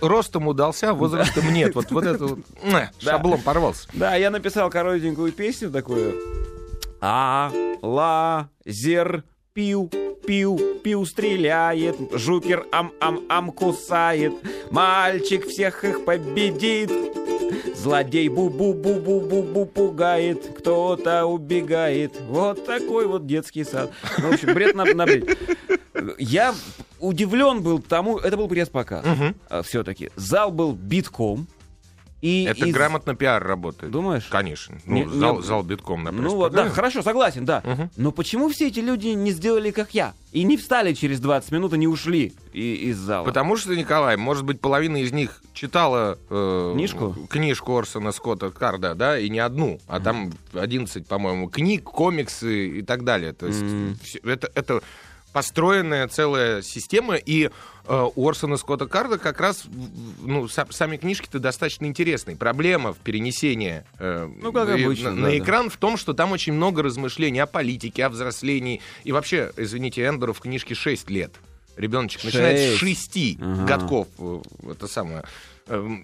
ростом 0.00 0.46
удался, 0.46 0.90
а 0.90 0.94
возрастом 0.94 1.52
нет. 1.52 1.74
Вот, 1.74 1.90
вот 1.90 2.04
это 2.04 2.36
шаблон 2.98 3.40
порвался. 3.40 3.88
Да, 3.92 4.14
я 4.16 4.30
написал 4.30 4.70
коротенькую 4.70 5.32
песню 5.32 5.70
такую. 5.70 6.14
А, 7.00 7.50
ла, 7.82 8.48
зер, 8.64 9.24
пиу, 9.52 9.90
пиу, 10.24 10.58
пиу 10.82 11.04
стреляет, 11.04 11.96
жукер 12.12 12.66
ам-ам-ам 12.70 13.50
кусает, 13.50 14.32
мальчик 14.70 15.46
всех 15.46 15.84
их 15.84 16.04
победит. 16.04 16.90
Злодей 17.74 18.28
бу-бу-бу-бу-бу-бу 18.28 19.66
пугает, 19.66 20.52
кто-то 20.58 21.26
убегает. 21.26 22.20
Вот 22.28 22.64
такой 22.64 23.06
вот 23.06 23.26
детский 23.26 23.64
сад. 23.64 23.90
Ну, 24.18 24.30
в 24.30 24.34
общем, 24.34 24.54
бред 24.54 24.74
на, 24.74 24.84
на 24.84 25.04
бред. 25.04 25.38
Я 26.18 26.54
удивлен 26.98 27.62
был 27.62 27.78
тому, 27.80 28.18
это 28.18 28.36
был 28.36 28.48
пресс-показ. 28.48 29.04
Все-таки 29.64 30.10
зал 30.16 30.50
был 30.50 30.72
битком. 30.72 31.46
И 32.22 32.44
Это 32.44 32.66
из- 32.66 32.72
грамотно 32.72 33.16
пиар 33.16 33.42
работает. 33.44 33.90
Думаешь? 33.92 34.26
Конечно. 34.30 34.78
Не- 34.86 35.04
Ну, 35.04 35.10
зал, 35.18 35.36
не- 35.38 35.42
зал 35.42 35.62
битком 35.64 36.04
на 36.04 36.12
Ну 36.12 36.30
вот, 36.36 36.52
да, 36.52 36.68
хорошо, 36.70 37.02
согласен, 37.02 37.44
да. 37.44 37.62
Мгм. 37.64 37.90
Но 37.96 38.12
почему 38.12 38.48
все 38.48 38.68
эти 38.68 38.78
люди 38.78 39.08
не 39.08 39.32
сделали, 39.32 39.72
как 39.72 39.92
я? 39.92 40.14
И 40.30 40.44
не 40.44 40.56
встали 40.56 40.94
через 40.94 41.18
20 41.18 41.50
минут 41.50 41.74
и 41.74 41.78
не 41.78 41.88
ушли 41.88 42.32
и- 42.52 42.74
из 42.90 42.96
зала? 42.96 43.24
Потому 43.24 43.56
что, 43.56 43.74
Николай, 43.74 44.16
может 44.16 44.44
быть, 44.44 44.60
половина 44.60 44.98
из 44.98 45.10
них 45.12 45.42
читала 45.52 46.16
э, 46.30 46.72
Книжку? 46.74 47.16
книжку 47.28 47.76
Орсона 47.76 48.12
Скотта 48.12 48.50
Карда, 48.50 48.94
да, 48.94 49.18
и 49.18 49.28
не 49.28 49.40
одну, 49.40 49.80
а 49.88 49.98
там 49.98 50.32
11, 50.54 51.06
по-моему, 51.08 51.48
книг, 51.48 51.82
комиксы 51.82 52.68
и 52.78 52.82
так 52.82 53.02
далее. 53.04 53.32
То 53.32 53.48
есть 53.48 53.62
Мгм. 53.62 53.98
всё- 54.00 54.20
это, 54.22 54.48
это 54.54 54.80
построенная 55.32 56.08
целая 56.08 56.62
система, 56.62 57.16
и 57.16 57.50
э, 57.86 58.08
у 58.14 58.28
Орсона 58.28 58.56
Скотта 58.56 58.86
Карда 58.86 59.18
как 59.18 59.40
раз 59.40 59.64
ну, 60.20 60.44
са- 60.46 60.70
сами 60.72 60.96
книжки-то 60.96 61.38
достаточно 61.38 61.86
интересные. 61.86 62.36
Проблема 62.36 62.92
в 62.92 62.98
перенесении 62.98 63.84
э, 63.98 64.28
Ну, 64.40 64.52
как 64.52 64.68
обычно, 64.68 65.10
на, 65.10 65.16
да, 65.16 65.22
на 65.22 65.28
да. 65.30 65.38
экран 65.38 65.70
в 65.70 65.76
том, 65.76 65.96
что 65.96 66.12
там 66.12 66.32
очень 66.32 66.52
много 66.52 66.82
размышлений 66.82 67.40
о 67.40 67.46
политике, 67.46 68.04
о 68.04 68.08
взрослении. 68.10 68.80
И 69.04 69.12
вообще, 69.12 69.52
извините, 69.56 70.06
Эндеру 70.06 70.32
в 70.32 70.40
книжке 70.40 70.74
6 70.74 71.08
лет. 71.10 71.32
Ребеночек 71.76 72.22
начинает 72.24 72.58
с 72.58 72.78
Шесть. 72.78 73.12
6 73.14 73.38
Ага. 73.40 73.64
годков 73.64 74.08
э, 74.18 74.40
это 74.72 74.86
самое 74.86 75.22
э, 75.66 75.98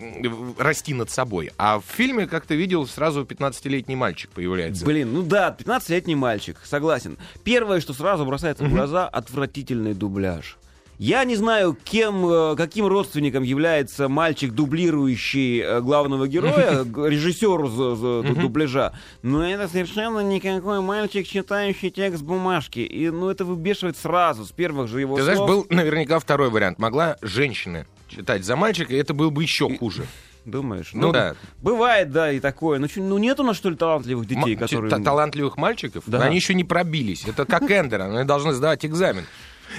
расти 0.59 0.95
над 0.95 1.11
собой. 1.11 1.50
А 1.59 1.79
в 1.81 1.85
фильме, 1.85 2.27
как 2.27 2.47
ты 2.47 2.57
видел, 2.57 2.87
сразу 2.87 3.23
15-летний 3.23 3.97
мальчик 3.97 4.31
появляется. 4.31 4.85
Блин, 4.85 5.12
ну 5.12 5.23
да, 5.23 5.55
15-летний 5.59 6.15
мальчик, 6.15 6.57
согласен. 6.65 7.19
Первое, 7.45 7.81
что 7.81 7.93
сразу 7.95 8.25
бросается 8.25 8.65
в 8.65 8.71
глаза, 8.71 9.09
отвратительный 9.09 9.95
дубляж. 9.95 10.59
Я 10.99 11.23
не 11.25 11.37
знаю, 11.37 11.77
кем, 11.85 12.27
э, 12.29 12.57
каким 12.57 12.87
родственником 12.88 13.45
является 13.45 14.09
мальчик, 14.09 14.53
дублирующий 14.53 15.61
э, 15.61 15.81
главного 15.81 16.27
героя, 16.27 16.85
режиссер 16.85 18.35
дубляжа, 18.35 18.93
но 19.23 19.49
это 19.49 19.69
совершенно 19.69 20.21
никакой 20.21 20.81
мальчик, 20.81 21.25
читающий 21.25 21.91
текст 21.91 22.25
бумажки. 22.25 22.81
И, 22.81 23.11
ну, 23.11 23.31
это 23.31 23.45
выбешивает 23.45 23.97
сразу, 23.97 24.45
с 24.45 24.50
первых 24.50 24.88
же 24.88 24.99
его 25.00 25.17
Ты 25.17 25.23
знаешь, 25.23 25.38
слов. 25.38 25.49
был 25.49 25.67
наверняка 25.71 26.19
второй 26.19 26.50
вариант. 26.50 26.81
Могла 26.81 27.17
женщина 27.23 27.87
читать 28.09 28.45
за 28.45 28.57
мальчика, 28.57 28.95
это 28.95 29.15
было 29.15 29.31
бы 29.31 29.43
еще 29.43 29.69
хуже. 29.77 30.07
Думаешь? 30.45 30.91
Ну 30.95 31.12
да. 31.12 31.35
Бывает, 31.61 32.11
да, 32.11 32.33
и 32.33 32.41
такое. 32.41 32.79
Ну, 32.79 32.88
чё, 32.88 33.03
ну 33.03 33.19
нет 33.19 33.38
у 33.38 33.43
нас, 33.43 33.57
что 33.57 33.69
ли, 33.69 33.77
талантливых 33.77 34.27
детей, 34.27 34.55
М- 34.55 34.59
которые... 34.59 34.91
та- 34.91 34.99
Талантливых 34.99 35.59
мальчиков, 35.59 36.05
Да. 36.07 36.23
они 36.23 36.37
еще 36.37 36.55
не 36.55 36.65
пробились. 36.65 37.25
Это 37.27 37.45
как 37.45 37.62
Эндер, 37.71 38.00
они 38.03 38.25
должны 38.25 38.53
сдавать 38.55 38.85
экзамен. 38.87 39.25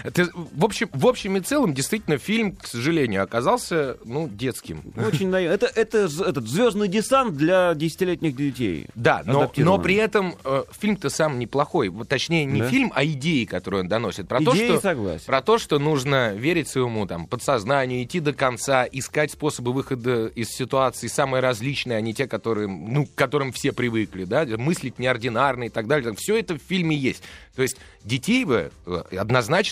Это, 0.03 0.29
в, 0.33 0.63
общем, 0.65 0.89
в 0.93 1.07
общем 1.07 1.37
и 1.37 1.41
целом, 1.41 1.73
действительно, 1.73 2.17
фильм, 2.17 2.55
к 2.55 2.67
сожалению, 2.67 3.23
оказался, 3.23 3.97
ну, 4.05 4.27
детским. 4.27 4.81
Очень 4.97 5.29
наив- 5.29 5.51
Это, 5.51 5.65
это 5.67 5.97
этот 6.25 6.47
звездный 6.47 6.87
десант 6.87 7.35
для 7.37 7.73
десятилетних 7.73 8.35
детей. 8.35 8.87
Да, 8.95 9.23
но, 9.25 9.51
но 9.57 9.77
при 9.79 9.95
этом 9.95 10.35
э, 10.43 10.63
фильм-то 10.79 11.09
сам 11.09 11.39
неплохой. 11.39 11.91
Точнее, 12.07 12.45
не 12.45 12.61
Да? 12.61 12.67
фильм, 12.69 12.91
а 12.95 13.05
идеи, 13.05 13.45
которые 13.45 13.81
он 13.81 13.87
доносит. 13.87 14.27
Про 14.27 14.39
то, 14.41 14.55
Идеи 14.55 14.67
что, 14.69 14.81
согласен. 14.81 15.25
про 15.25 15.41
то, 15.41 15.57
что 15.57 15.79
нужно 15.79 16.33
верить 16.33 16.67
своему 16.67 17.05
там, 17.07 17.27
подсознанию, 17.27 18.03
идти 18.03 18.19
до 18.19 18.33
конца, 18.33 18.85
искать 18.91 19.31
способы 19.31 19.73
выхода 19.73 20.27
из 20.27 20.49
ситуации 20.49 21.07
самые 21.07 21.41
различные, 21.41 21.97
а 21.97 22.01
не 22.01 22.13
те, 22.13 22.27
которые, 22.27 22.67
ну, 22.67 23.05
к 23.05 23.15
которым 23.15 23.51
все 23.51 23.71
привыкли, 23.71 24.25
да, 24.25 24.45
мыслить 24.45 24.99
неординарно 24.99 25.65
и 25.65 25.69
так 25.69 25.87
далее. 25.87 26.13
Все 26.15 26.37
это 26.39 26.55
в 26.55 26.61
фильме 26.61 26.95
есть. 26.95 27.23
То 27.55 27.63
есть 27.63 27.77
детей 28.03 28.45
бы, 28.45 28.71
э, 28.85 29.03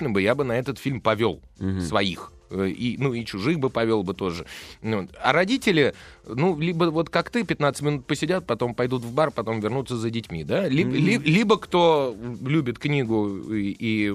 однозначно 0.08 0.14
бы 0.14 0.22
я 0.22 0.36
бы 0.36 0.44
на 0.44 0.54
этот 0.54 0.80
фильм 0.80 1.02
повел 1.02 1.42
своих. 1.82 2.32
Э, 2.50 2.68
И, 2.70 2.98
ну, 2.98 3.14
и 3.14 3.26
чужих 3.26 3.60
бы 3.60 3.70
повел 3.70 4.04
бы 4.04 4.14
тоже. 4.14 4.46
Ну, 4.82 5.02
вот. 5.02 5.10
а 5.22 5.34
родители, 5.34 5.94
ну, 6.26 6.58
либо 6.60 6.86
вот 6.86 7.10
как 7.10 7.30
ты, 7.30 7.44
15 7.44 7.82
минут 7.82 8.06
посидят, 8.06 8.46
потом 8.46 8.74
пойдут 8.74 9.04
в 9.04 9.12
бар, 9.14 9.32
потом 9.32 9.60
вернутся 9.60 9.98
за 9.98 10.10
детьми, 10.10 10.44
да? 10.44 10.68
Либо, 10.68 10.92
ли- 10.92 11.18
либо 11.18 11.58
кто 11.58 12.16
любит 12.42 12.80
книгу, 12.80 13.28
и, 13.54 13.72
и- 13.80 14.14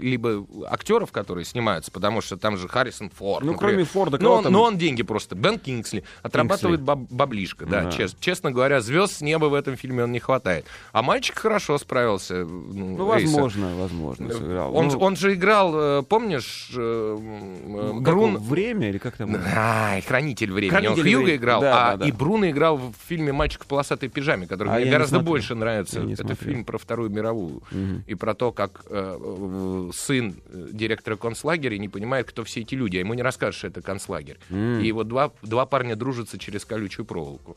либо 0.00 0.46
актеров, 0.68 1.12
которые 1.12 1.44
снимаются, 1.44 1.90
потому 1.90 2.20
что 2.20 2.36
там 2.36 2.56
же 2.56 2.68
Харрисон 2.68 3.10
Форд. 3.10 3.44
Ну, 3.44 3.52
например. 3.52 3.72
кроме 3.74 3.84
Форда, 3.84 4.18
но, 4.22 4.34
он, 4.34 4.44
там? 4.44 4.52
но 4.52 4.62
он 4.62 4.78
деньги 4.78 5.02
просто. 5.02 5.34
Бен 5.34 5.58
Кингсли 5.58 6.04
отрабатывает 6.22 6.80
баб- 6.80 7.06
баблишко, 7.10 7.66
да, 7.66 7.84
Да. 7.84 7.90
чес- 7.90 8.16
честно 8.20 8.50
говоря, 8.50 8.80
звезд 8.80 9.14
с 9.18 9.20
неба 9.20 9.46
в 9.46 9.54
этом 9.54 9.76
фильме 9.76 10.04
он 10.04 10.12
не 10.12 10.20
хватает. 10.20 10.64
А 10.92 11.02
мальчик 11.02 11.38
хорошо 11.38 11.78
справился. 11.78 12.44
Ну, 12.44 12.96
Ну, 12.96 13.04
возможно, 13.06 13.74
возможно, 13.76 14.32
сыграл. 14.32 14.74
Он, 14.76 14.86
Ну, 14.86 14.90
же- 14.90 14.98
он 14.98 15.16
же 15.16 15.34
играл, 15.34 15.72
э, 15.74 16.02
помнишь, 16.02 16.70
э, 17.76 17.90
э, 17.90 17.92
как 17.94 18.02
Брун... 18.14 18.36
он, 18.36 18.42
время 18.42 18.88
или 18.88 18.98
как 18.98 19.16
там? 19.16 19.36
Ай, 19.56 20.00
хранитель 20.02 20.52
времени. 20.52 20.76
он 20.76 20.82
Хранитель 20.82 21.02
Хьюга 21.02 21.24
времени. 21.24 21.36
играл, 21.36 21.60
Да, 21.60 21.88
а 21.88 21.90
да, 21.92 21.96
да. 21.98 22.06
и 22.08 22.12
Бруно 22.12 22.50
играл 22.50 22.76
в 22.78 22.94
фильме 23.06 23.32
«Мальчик 23.32 23.64
в 23.64 23.66
полосатой 23.66 24.08
пижаме», 24.08 24.46
который 24.46 24.68
А 24.68 24.76
мне 24.76 24.84
не 24.86 24.90
гораздо 24.90 25.20
больше 25.20 25.54
нравится. 25.54 26.00
Это 26.00 26.22
смотрел. 26.22 26.36
фильм 26.36 26.64
про 26.64 26.78
Вторую 26.78 27.10
мировую. 27.10 27.62
И 28.06 28.14
про 28.14 28.34
то, 28.34 28.52
как 28.52 28.84
э, 28.88 29.90
сын 29.94 30.36
э, 30.46 30.68
директора 30.72 31.16
концлагеря 31.16 31.78
не 31.78 31.88
понимает, 31.88 32.28
кто 32.28 32.44
все 32.44 32.60
эти 32.60 32.74
люди. 32.74 32.96
А 32.96 33.00
ему 33.00 33.14
не 33.14 33.22
расскажешь, 33.22 33.58
что 33.58 33.68
это 33.68 33.82
концлагерь. 33.82 34.38
И 34.50 34.92
вот 34.92 35.08
два, 35.08 35.32
два 35.42 35.66
парня 35.66 35.96
дружатся 35.96 36.38
через 36.38 36.64
колючую 36.64 37.06
проволоку. 37.06 37.56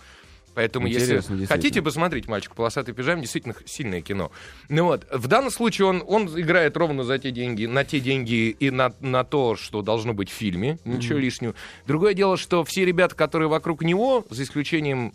Поэтому, 0.57 0.87
Интересно, 0.87 1.33
если 1.35 1.45
хотите 1.45 1.81
посмотреть 1.83 2.27
«Мальчик 2.27 2.53
в 2.53 2.55
полосатой 2.55 2.95
пижаме», 2.95 3.21
действительно 3.21 3.53
сильное 3.65 4.01
кино. 4.01 4.31
Ну 4.69 4.85
вот, 4.85 5.05
в 5.11 5.27
данном 5.27 5.51
случае 5.51 5.85
он, 5.85 6.03
он 6.07 6.25
играет 6.41 6.75
ровно 6.75 7.03
за 7.03 7.19
те 7.19 7.29
деньги, 7.29 7.67
на 7.67 7.85
те 7.85 7.99
деньги 7.99 8.49
и 8.49 8.71
на, 8.71 8.91
на 8.99 9.23
то, 9.23 9.55
что 9.55 9.83
должно 9.83 10.15
быть 10.15 10.29
в 10.31 10.33
фильме, 10.33 10.79
ничего 10.83 11.19
лишнего. 11.19 11.53
Другое 11.85 12.15
дело, 12.15 12.37
что 12.37 12.63
все 12.63 12.85
ребята, 12.85 13.13
которые 13.13 13.49
вокруг 13.49 13.83
него, 13.83 14.25
за 14.31 14.41
исключением 14.41 15.13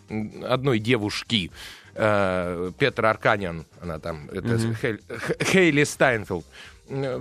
одной 0.49 0.79
девушки, 0.79 1.51
э, 1.95 2.71
Петра 2.79 3.11
Арканян, 3.11 3.67
она 3.81 3.99
там, 3.99 4.29
это 4.31 4.57
Хель- 4.81 5.01
Х- 5.09 5.35
Хейли 5.45 5.85
Стайнфилд, 5.85 6.45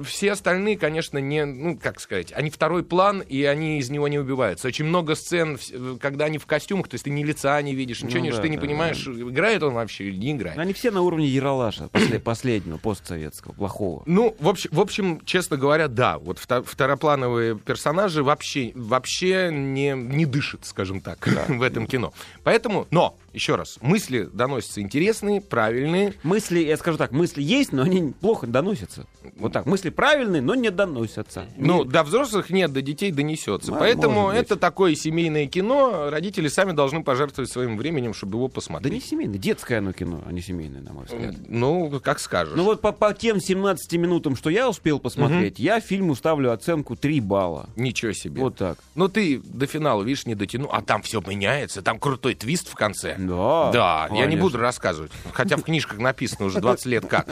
все 0.03 0.31
остальные, 0.31 0.77
конечно, 0.77 1.17
не, 1.19 1.45
ну, 1.45 1.77
как 1.77 1.99
сказать, 1.99 2.33
они 2.35 2.49
второй 2.49 2.83
план, 2.83 3.21
и 3.21 3.43
они 3.43 3.79
из 3.79 3.89
него 3.89 4.07
не 4.07 4.19
убиваются. 4.19 4.67
Очень 4.67 4.85
много 4.85 5.15
сцен, 5.15 5.55
вс- 5.55 5.97
когда 5.99 6.25
они 6.25 6.37
в 6.39 6.45
костюмах, 6.45 6.87
то 6.89 6.95
есть 6.95 7.05
ты 7.05 7.09
ни 7.09 7.23
лица 7.23 7.61
не 7.61 7.73
видишь, 7.75 8.01
ничего 8.03 8.19
Ну 8.19 8.25
не, 8.25 8.31
да, 8.31 8.41
ты 8.41 8.49
не 8.49 8.57
да, 8.57 8.61
понимаешь, 8.61 9.07
играет 9.07 9.63
он 9.63 9.73
вообще 9.73 10.05
или 10.05 10.17
не 10.17 10.31
играет. 10.33 10.57
Они 10.57 10.73
все 10.73 10.91
на 10.91 11.01
уровне 11.01 11.27
Яралаша, 11.27 11.87
после- 11.89 12.19
последнего, 12.31 12.77
постсоветского, 12.77 13.53
плохого. 13.53 14.03
Ну, 14.05 14.35
в 14.39 14.49
общем, 14.49 14.69
в 14.73 14.79
общем, 14.79 15.21
честно 15.25 15.57
говоря, 15.57 15.87
да. 15.87 16.17
Вот 16.17 16.37
вто- 16.39 16.63
второплановые 16.63 17.57
персонажи 17.57 18.23
вообще, 18.23 18.71
вообще 18.75 19.49
не, 19.53 19.91
не 19.91 20.25
дышат, 20.25 20.65
скажем 20.65 21.01
так, 21.01 21.27
в 21.47 21.61
этом 21.61 21.87
кино. 21.87 22.13
Поэтому, 22.43 22.87
но, 22.91 23.15
еще 23.33 23.55
раз, 23.55 23.77
мысли 23.81 24.29
доносятся 24.31 24.81
интересные, 24.81 25.41
правильные. 25.41 26.13
Мысли, 26.23 26.59
я 26.59 26.77
скажу 26.77 26.97
так, 26.97 27.11
мысли 27.11 27.41
есть, 27.41 27.71
но 27.71 27.83
они 27.83 28.13
плохо 28.19 28.47
доносятся. 28.47 29.05
Вот 29.37 29.53
так, 29.53 29.65
мысли 29.65 29.89
правильные, 29.89 30.41
но 30.41 30.55
не 30.55 30.69
доносятся. 30.71 31.45
Ну, 31.57 31.83
до 31.83 32.03
взрослых 32.03 32.49
нет, 32.49 32.71
до 32.73 32.81
детей 32.81 33.11
донесется. 33.11 33.71
М- 33.71 33.79
Поэтому 33.79 34.29
это 34.29 34.55
такое 34.55 34.95
семейное 34.95 35.47
кино. 35.47 36.09
Родители 36.09 36.47
сами 36.47 36.71
должны 36.73 37.03
пожертвовать 37.03 37.51
своим 37.51 37.77
временем, 37.77 38.13
чтобы 38.13 38.37
его 38.37 38.47
да 38.47 38.53
посмотреть. 38.53 38.93
не 38.93 38.99
семейное, 39.01 39.37
детское 39.39 39.77
оно 39.79 39.93
кино, 39.93 40.21
а 40.25 40.31
не 40.31 40.41
семейное, 40.41 40.81
на 40.81 40.93
мой 40.93 41.05
взгляд. 41.05 41.35
Ну, 41.47 41.99
как 42.03 42.19
скажешь. 42.19 42.53
Ну 42.55 42.63
вот 42.63 42.81
по, 42.81 42.91
по 42.91 43.13
тем 43.13 43.39
17 43.39 43.93
минутам, 43.93 44.35
что 44.35 44.49
я 44.49 44.69
успел 44.69 44.99
посмотреть, 44.99 45.59
я 45.59 45.79
фильму 45.79 46.15
ставлю 46.15 46.51
оценку 46.51 46.95
3 46.95 47.19
балла. 47.21 47.69
Ничего 47.75 48.11
себе. 48.13 48.41
Вот 48.41 48.55
так. 48.57 48.77
Ну, 48.95 49.07
ты 49.07 49.39
до 49.43 49.65
финала, 49.65 50.03
видишь, 50.03 50.25
не 50.25 50.35
дотянул. 50.35 50.69
А 50.71 50.81
там 50.81 51.01
все 51.01 51.21
меняется, 51.21 51.81
там 51.81 51.99
крутой 51.99 52.35
твист 52.35 52.67
в 52.69 52.75
конце. 52.75 53.15
Да, 53.27 53.71
Да, 53.71 54.07
я 54.09 54.13
не 54.15 54.21
конечно. 54.21 54.41
буду 54.41 54.57
рассказывать. 54.57 55.11
Хотя 55.33 55.57
в 55.57 55.63
книжках 55.63 55.99
написано 55.99 56.45
уже 56.45 56.59
20 56.61 56.85
лет 56.87 57.05
как. 57.05 57.27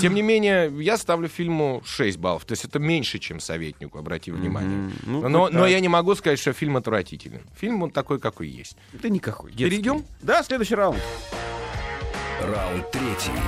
Тем 0.00 0.14
не 0.14 0.22
менее, 0.22 0.72
я 0.82 0.96
ставлю 0.96 1.28
фильму 1.28 1.82
6 1.84 2.18
баллов. 2.18 2.44
То 2.44 2.52
есть 2.52 2.64
это 2.64 2.78
меньше, 2.78 3.18
чем 3.18 3.40
советнику, 3.40 3.98
обрати 3.98 4.30
внимание. 4.30 4.90
Ну, 5.04 5.28
но, 5.28 5.48
но 5.50 5.66
я 5.66 5.80
не 5.80 5.88
могу 5.88 6.14
сказать, 6.14 6.38
что 6.38 6.52
фильм 6.52 6.76
отвратителен. 6.76 7.42
Фильм 7.58 7.82
он 7.82 7.90
такой, 7.90 8.18
какой 8.18 8.48
есть. 8.48 8.76
Да 8.92 9.08
никакой. 9.08 9.50
детский. 9.52 9.64
Перейдем? 9.64 10.04
Да, 10.22 10.42
следующий 10.42 10.74
раунд. 10.74 11.00
Раунд 12.40 12.90
третий. 12.90 13.38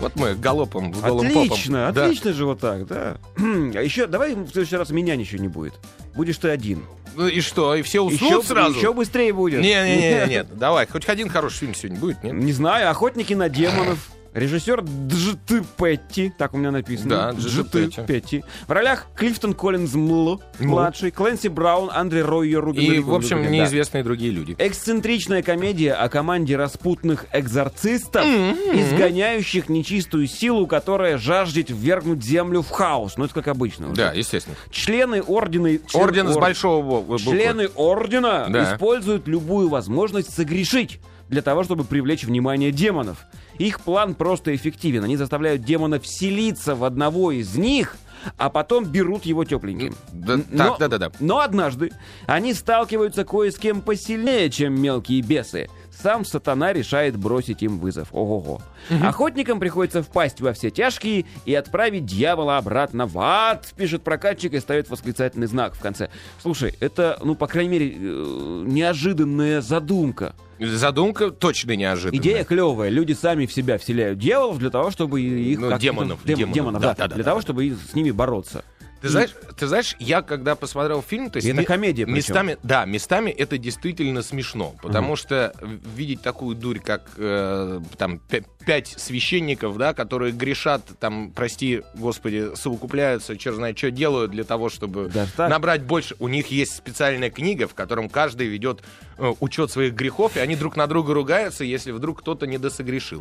Вот 0.00 0.16
мы 0.16 0.34
галопом 0.34 0.94
с 0.94 1.00
голым 1.00 1.28
попом. 1.28 1.42
Отлично, 1.44 1.92
Да. 1.92 2.04
отлично 2.06 2.32
же 2.32 2.46
вот 2.46 2.60
так, 2.60 2.86
да. 2.86 3.18
А 3.36 3.82
еще 3.82 4.06
давай 4.06 4.34
в 4.34 4.48
следующий 4.50 4.76
раз 4.76 4.90
меня 4.90 5.14
ничего 5.16 5.42
не 5.42 5.48
будет. 5.48 5.74
Будешь 6.14 6.38
ты 6.38 6.48
один. 6.48 6.82
Ну 7.16 7.26
и 7.26 7.40
что, 7.40 7.74
и 7.74 7.82
все 7.82 8.00
уснут 8.02 8.20
Еще, 8.20 8.42
сразу? 8.42 8.78
еще 8.78 8.92
быстрее 8.92 9.32
будет. 9.32 9.60
Не-не-не, 9.60 10.44
давай, 10.54 10.86
хоть 10.86 11.08
один 11.08 11.28
хороший 11.28 11.58
фильм 11.58 11.74
сегодня 11.74 11.98
будет, 12.00 12.22
нет? 12.22 12.32
Не 12.34 12.52
знаю, 12.52 12.88
охотники 12.90 13.34
на 13.34 13.48
демонов. 13.48 14.08
Режиссер 14.32 14.84
Джт 15.08 15.38
Петти, 15.76 16.32
так 16.36 16.54
у 16.54 16.56
меня 16.58 16.70
написано. 16.70 17.10
Да, 17.10 17.30
Джт 17.32 17.72
Петти. 17.72 18.02
Петти. 18.06 18.44
В 18.68 18.70
ролях 18.70 19.06
Клифтон 19.16 19.54
Коллинз 19.54 19.94
Мл, 19.94 20.40
Мл. 20.60 20.68
младший, 20.68 21.10
Клэнси 21.10 21.48
Браун, 21.48 21.90
Андрей 21.92 22.22
Ройо, 22.22 22.60
Рубин. 22.60 22.92
И, 22.92 22.98
в 23.00 23.12
общем, 23.12 23.38
Рубин, 23.38 23.50
да. 23.50 23.56
неизвестные 23.58 24.04
другие 24.04 24.30
люди. 24.30 24.54
Эксцентричная 24.58 25.42
комедия 25.42 25.94
о 25.94 26.08
команде 26.08 26.56
распутных 26.56 27.26
экзорцистов, 27.32 28.24
изгоняющих 28.24 29.68
нечистую 29.68 30.26
силу, 30.26 30.66
которая 30.66 31.18
жаждет 31.18 31.70
ввергнуть 31.70 32.22
землю 32.22 32.62
в 32.62 32.70
хаос. 32.70 33.16
Ну, 33.16 33.24
это 33.24 33.34
как 33.34 33.48
обычно. 33.48 33.86
уже. 33.86 33.96
Да, 33.96 34.12
естественно. 34.12 34.56
Члены 34.70 35.22
ордена... 35.22 35.78
член 35.88 36.02
Орден 36.04 36.28
с 36.28 36.36
большого 36.36 36.84
бу- 36.84 37.02
буквы. 37.04 37.18
Члены 37.18 37.68
ордена 37.74 38.46
Да. 38.48 38.72
используют 38.74 39.26
любую 39.26 39.68
возможность 39.68 40.32
согрешить 40.32 41.00
для 41.28 41.42
того, 41.42 41.62
чтобы 41.64 41.84
привлечь 41.84 42.24
внимание 42.24 42.70
демонов. 42.72 43.18
Их 43.60 43.80
план 43.80 44.14
просто 44.14 44.56
эффективен. 44.56 45.04
Они 45.04 45.18
заставляют 45.18 45.62
демона 45.62 46.00
вселиться 46.00 46.74
в 46.74 46.82
одного 46.82 47.30
из 47.30 47.56
них, 47.56 47.94
а 48.38 48.48
потом 48.48 48.86
берут 48.86 49.26
его 49.26 49.44
тепленьким. 49.44 49.94
Да, 50.14 50.34
Н- 50.34 50.42
так, 50.44 50.50
но- 50.70 50.76
да-да-да. 50.78 51.12
Но 51.20 51.40
однажды 51.40 51.90
они 52.26 52.54
сталкиваются 52.54 53.26
кое 53.26 53.50
с 53.50 53.58
кем 53.58 53.82
посильнее, 53.82 54.48
чем 54.48 54.80
мелкие 54.80 55.20
бесы. 55.20 55.68
Сам 55.90 56.24
сатана 56.24 56.72
решает 56.72 57.18
бросить 57.18 57.62
им 57.62 57.78
вызов. 57.78 58.08
Ого-го. 58.12 58.62
Охотникам 59.04 59.60
приходится 59.60 60.02
впасть 60.02 60.40
во 60.40 60.54
все 60.54 60.70
тяжкие 60.70 61.26
и 61.44 61.54
отправить 61.54 62.06
дьявола 62.06 62.56
обратно 62.56 63.06
в 63.06 63.18
ад, 63.18 63.70
пишет 63.76 64.02
прокатчик 64.02 64.54
и 64.54 64.60
ставит 64.60 64.88
восклицательный 64.88 65.48
знак 65.48 65.74
в 65.74 65.80
конце. 65.80 66.08
Слушай, 66.40 66.74
это, 66.80 67.18
ну, 67.22 67.34
по 67.34 67.46
крайней 67.46 67.70
мере, 67.70 67.92
э, 67.94 68.62
неожиданная 68.66 69.60
задумка. 69.60 70.34
Задумка 70.60 71.30
точно 71.30 71.74
неожиданная. 71.76 72.20
Идея 72.20 72.44
клевая. 72.44 72.90
Люди 72.90 73.12
сами 73.14 73.46
в 73.46 73.52
себя 73.52 73.78
вселяют 73.78 74.18
дьяволов 74.18 74.58
для 74.58 74.70
того, 74.70 74.90
чтобы 74.90 75.20
их... 75.22 75.58
Ну, 75.58 75.76
демонов, 75.78 76.20
Дем- 76.24 76.36
демонов. 76.36 76.54
демонов, 76.54 76.82
Да, 76.82 76.88
да. 76.88 76.94
да, 76.94 77.08
да, 77.08 77.14
Для 77.14 77.24
да, 77.24 77.30
того, 77.30 77.40
да. 77.40 77.42
чтобы 77.42 77.70
с 77.90 77.94
ними 77.94 78.10
бороться. 78.10 78.64
Ты 79.00 79.08
знаешь, 79.08 79.30
ты 79.58 79.66
знаешь, 79.66 79.96
я 79.98 80.20
когда 80.20 80.54
посмотрел 80.54 81.00
фильм, 81.00 81.30
то 81.30 81.38
есть 81.38 81.48
это 81.48 81.64
комедия 81.64 82.04
причем. 82.04 82.16
местами, 82.18 82.58
да, 82.62 82.84
местами 82.84 83.30
это 83.30 83.56
действительно 83.56 84.20
смешно, 84.20 84.74
потому 84.82 85.16
что 85.16 85.54
в- 85.58 85.96
видеть 85.96 86.20
такую 86.20 86.54
дурь, 86.54 86.80
как 86.80 87.08
э, 87.16 87.80
там 87.96 88.20
пять 88.66 88.88
священников, 88.88 89.76
да, 89.76 89.94
которые 89.94 90.32
грешат, 90.32 90.82
там, 90.98 91.30
прости, 91.34 91.82
господи, 91.94 92.54
совокупляются, 92.54 93.36
черт 93.36 93.56
знает, 93.56 93.78
что 93.78 93.90
делают 93.90 94.30
для 94.30 94.44
того, 94.44 94.68
чтобы 94.68 95.08
Даже 95.08 95.32
так? 95.32 95.50
набрать 95.50 95.82
больше. 95.82 96.14
У 96.18 96.28
них 96.28 96.48
есть 96.48 96.76
специальная 96.76 97.30
книга, 97.30 97.66
в 97.66 97.74
котором 97.74 98.08
каждый 98.08 98.46
ведет 98.48 98.82
э, 99.18 99.32
учет 99.40 99.70
своих 99.70 99.94
грехов, 99.94 100.36
и 100.36 100.40
они 100.40 100.56
друг 100.56 100.76
на 100.76 100.86
друга 100.86 101.14
ругаются, 101.14 101.64
если 101.64 101.90
вдруг 101.92 102.20
кто-то 102.20 102.46
не 102.46 102.58
досогрешил. 102.58 103.20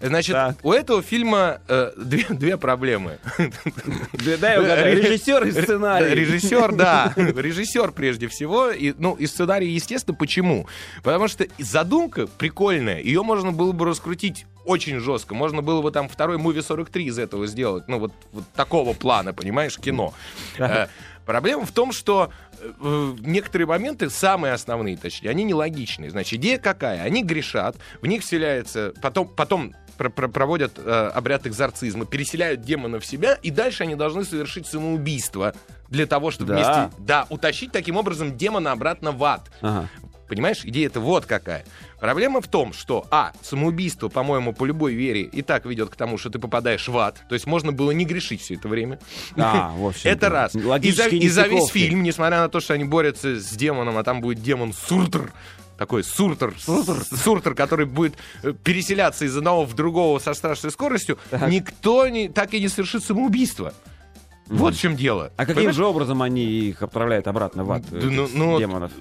Значит, 0.00 0.32
Так. 0.34 0.56
у 0.62 0.72
этого 0.72 1.02
фильма 1.02 1.60
э, 1.68 1.92
две, 1.96 2.24
две 2.28 2.56
проблемы. 2.56 3.18
Режиссер 4.14 5.46
и 5.46 5.52
сценарий. 5.52 6.14
Режиссер, 6.14 6.72
да. 6.74 7.12
Режиссер 7.16 7.92
прежде 7.92 8.28
всего. 8.28 8.70
И, 8.70 8.94
ну, 8.98 9.14
и 9.14 9.26
сценарий, 9.26 9.68
естественно, 9.70 10.16
почему? 10.16 10.66
Потому 11.02 11.28
что 11.28 11.46
задумка 11.58 12.26
прикольная. 12.26 13.00
Ее 13.00 13.22
можно 13.22 13.52
было 13.52 13.72
бы 13.72 13.84
раскрутить 13.86 14.46
очень 14.66 14.98
жестко. 15.00 15.34
Можно 15.34 15.62
было 15.62 15.80
бы 15.80 15.90
там 15.90 16.08
второй 16.08 16.36
муви 16.38 16.60
43 16.60 17.04
из 17.06 17.18
этого 17.18 17.46
сделать. 17.46 17.84
Ну, 17.88 17.98
вот, 17.98 18.12
вот 18.32 18.44
такого 18.54 18.92
плана, 18.92 19.32
понимаешь, 19.32 19.78
кино. 19.78 20.12
Э, 20.58 20.86
Проблема 21.24 21.66
в 21.66 21.72
том, 21.72 21.92
что 21.92 22.30
э, 22.60 23.14
некоторые 23.20 23.66
моменты, 23.66 24.10
самые 24.10 24.52
основные, 24.52 24.96
точнее, 24.96 25.30
они 25.30 25.42
нелогичные. 25.44 26.10
Значит, 26.10 26.34
идея 26.38 26.58
какая? 26.58 27.02
Они 27.02 27.24
грешат, 27.24 27.76
в 28.00 28.06
них 28.06 28.22
вселяется, 28.22 28.92
потом, 29.02 29.26
потом 29.28 29.74
про- 29.96 30.08
про- 30.10 30.28
проводят 30.28 30.74
э, 30.76 31.10
обряд 31.14 31.46
экзорцизма, 31.46 32.06
переселяют 32.06 32.60
демона 32.60 33.00
в 33.00 33.06
себя, 33.06 33.34
и 33.42 33.50
дальше 33.50 33.82
они 33.82 33.96
должны 33.96 34.24
совершить 34.24 34.66
самоубийство 34.68 35.52
для 35.88 36.06
того, 36.06 36.30
чтобы 36.30 36.52
Да. 36.52 36.54
вместе, 36.54 36.96
да, 37.04 37.26
утащить 37.28 37.72
таким 37.72 37.96
образом 37.96 38.36
демона 38.36 38.70
обратно 38.72 39.10
в 39.10 39.24
ад. 39.24 39.50
Ага. 39.62 39.88
Понимаешь, 40.28 40.62
идея 40.64 40.86
это 40.86 41.00
вот 41.00 41.26
какая. 41.26 41.64
Проблема 42.00 42.40
в 42.40 42.48
том, 42.48 42.72
что, 42.72 43.06
а, 43.10 43.32
самоубийство, 43.42 44.08
по-моему, 44.08 44.52
по 44.52 44.64
любой 44.64 44.94
вере 44.94 45.22
и 45.22 45.42
так 45.42 45.64
ведет 45.64 45.90
к 45.90 45.96
тому, 45.96 46.18
что 46.18 46.30
ты 46.30 46.38
попадаешь 46.38 46.88
в 46.88 46.96
ад. 46.98 47.20
То 47.28 47.34
есть 47.34 47.46
можно 47.46 47.72
было 47.72 47.90
не 47.92 48.04
грешить 48.04 48.42
все 48.42 48.54
это 48.54 48.68
время. 48.68 48.98
А, 49.36 49.74
в 49.76 49.86
общем, 49.86 50.10
Это 50.10 50.28
раз. 50.28 50.54
И 50.54 50.92
за, 50.92 51.08
и 51.08 51.28
за 51.28 51.46
весь 51.46 51.68
фильм, 51.68 52.02
несмотря 52.02 52.40
на 52.40 52.48
то, 52.48 52.60
что 52.60 52.74
они 52.74 52.84
борются 52.84 53.40
с 53.40 53.50
демоном, 53.50 53.96
а 53.98 54.04
там 54.04 54.20
будет 54.20 54.42
демон 54.42 54.72
Суртер, 54.72 55.32
такой 55.78 56.04
Суртер, 56.04 56.54
Суртер, 56.58 57.54
который 57.54 57.86
будет 57.86 58.14
э, 58.42 58.52
переселяться 58.52 59.24
из 59.24 59.36
одного 59.36 59.64
в 59.64 59.74
другого 59.74 60.18
со 60.18 60.34
страшной 60.34 60.72
скоростью, 60.72 61.18
никто 61.48 62.08
не, 62.08 62.28
так 62.28 62.54
и 62.54 62.60
не 62.60 62.68
совершит 62.68 63.04
самоубийство. 63.04 63.72
Вот 64.48 64.74
в 64.74 64.78
чем 64.80 64.96
дело. 64.96 65.32
А 65.36 65.40
каким 65.42 65.56
Понимаешь? 65.56 65.76
же 65.76 65.84
образом 65.86 66.22
они 66.22 66.44
их 66.44 66.82
отправляют 66.82 67.26
обратно 67.26 67.64
в 67.64 67.72
ад, 67.72 67.82
Да, 67.90 67.98
этих 67.98 68.10
ну, 68.10 68.28
ну, 68.32 68.58
демонов? 68.58 68.92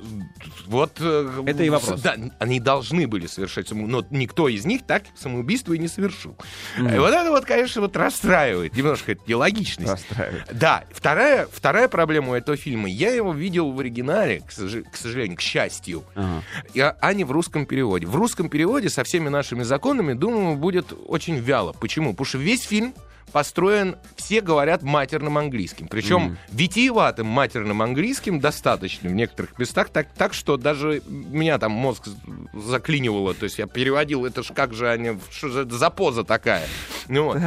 Вот... 0.67 0.93
э, 0.99 1.43
Это 1.45 1.63
и 1.63 1.69
вопрос. 1.69 2.01
Да, 2.01 2.15
они 2.39 2.59
должны 2.59 3.07
были 3.07 3.27
совершать 3.27 3.67
самоубийство, 3.67 4.01
но 4.11 4.17
никто 4.17 4.47
из 4.49 4.65
них 4.65 4.81
так 4.85 5.03
самоубийство 5.15 5.73
и 5.73 5.77
не 5.77 5.87
совершил. 5.87 6.35
И 6.77 6.81
вот 6.97 7.13
это 7.13 7.29
вот, 7.29 7.45
конечно, 7.45 7.81
вот 7.81 7.95
расстраивает. 7.95 8.75
Немножко 8.75 9.11
это 9.13 9.21
нелогичность. 9.27 9.91
Расстраивает. 9.91 10.45
Да, 10.51 10.83
вторая, 10.91 11.47
вторая 11.51 11.87
проблема 11.87 12.31
у 12.31 12.33
этого 12.33 12.57
фильма. 12.57 12.89
Я 12.89 13.11
его 13.11 13.31
видел 13.33 13.71
в 13.71 13.79
оригинале, 13.79 14.41
к, 14.41 14.51
сожа- 14.51 14.83
к 14.83 14.95
сожалению, 14.95 15.37
к 15.37 15.41
счастью, 15.41 16.03
Ага. 16.15 16.41
и- 16.73 16.79
а 16.79 17.13
не 17.13 17.23
в 17.23 17.31
русском 17.31 17.65
переводе. 17.65 18.07
В 18.07 18.15
русском 18.15 18.49
переводе 18.49 18.89
со 18.89 19.03
всеми 19.03 19.29
нашими 19.29 19.63
законами, 19.63 20.13
думаю, 20.13 20.55
будет 20.57 20.93
очень 21.07 21.35
вяло. 21.37 21.73
Почему? 21.73 22.11
Потому 22.11 22.25
что 22.25 22.37
весь 22.39 22.63
фильм 22.63 22.93
построен, 23.31 23.97
все 24.15 24.41
говорят 24.41 24.81
матерным 24.81 25.37
английским. 25.37 25.87
Причем 25.87 26.37
витиеватым 26.51 27.27
матерным 27.27 27.81
английским 27.81 28.39
достаточно 28.39 29.09
в 29.09 29.13
некоторых 29.13 29.57
местах, 29.59 29.89
так, 29.89 30.07
так 30.15 30.33
что 30.33 30.57
даже 30.57 31.01
меня 31.07 31.57
там 31.57 31.71
мозг 31.71 32.07
заклинивало. 32.53 33.33
То 33.33 33.45
есть 33.45 33.59
я 33.59 33.67
переводил, 33.67 34.25
это 34.25 34.43
ж 34.43 34.47
как 34.53 34.73
же 34.73 34.89
они, 34.89 35.19
что 35.31 35.49
же 35.49 35.61
это 35.61 35.77
за 35.77 35.89
поза 35.89 36.23
такая? 36.23 36.65
Ну, 37.07 37.25
вот. 37.25 37.37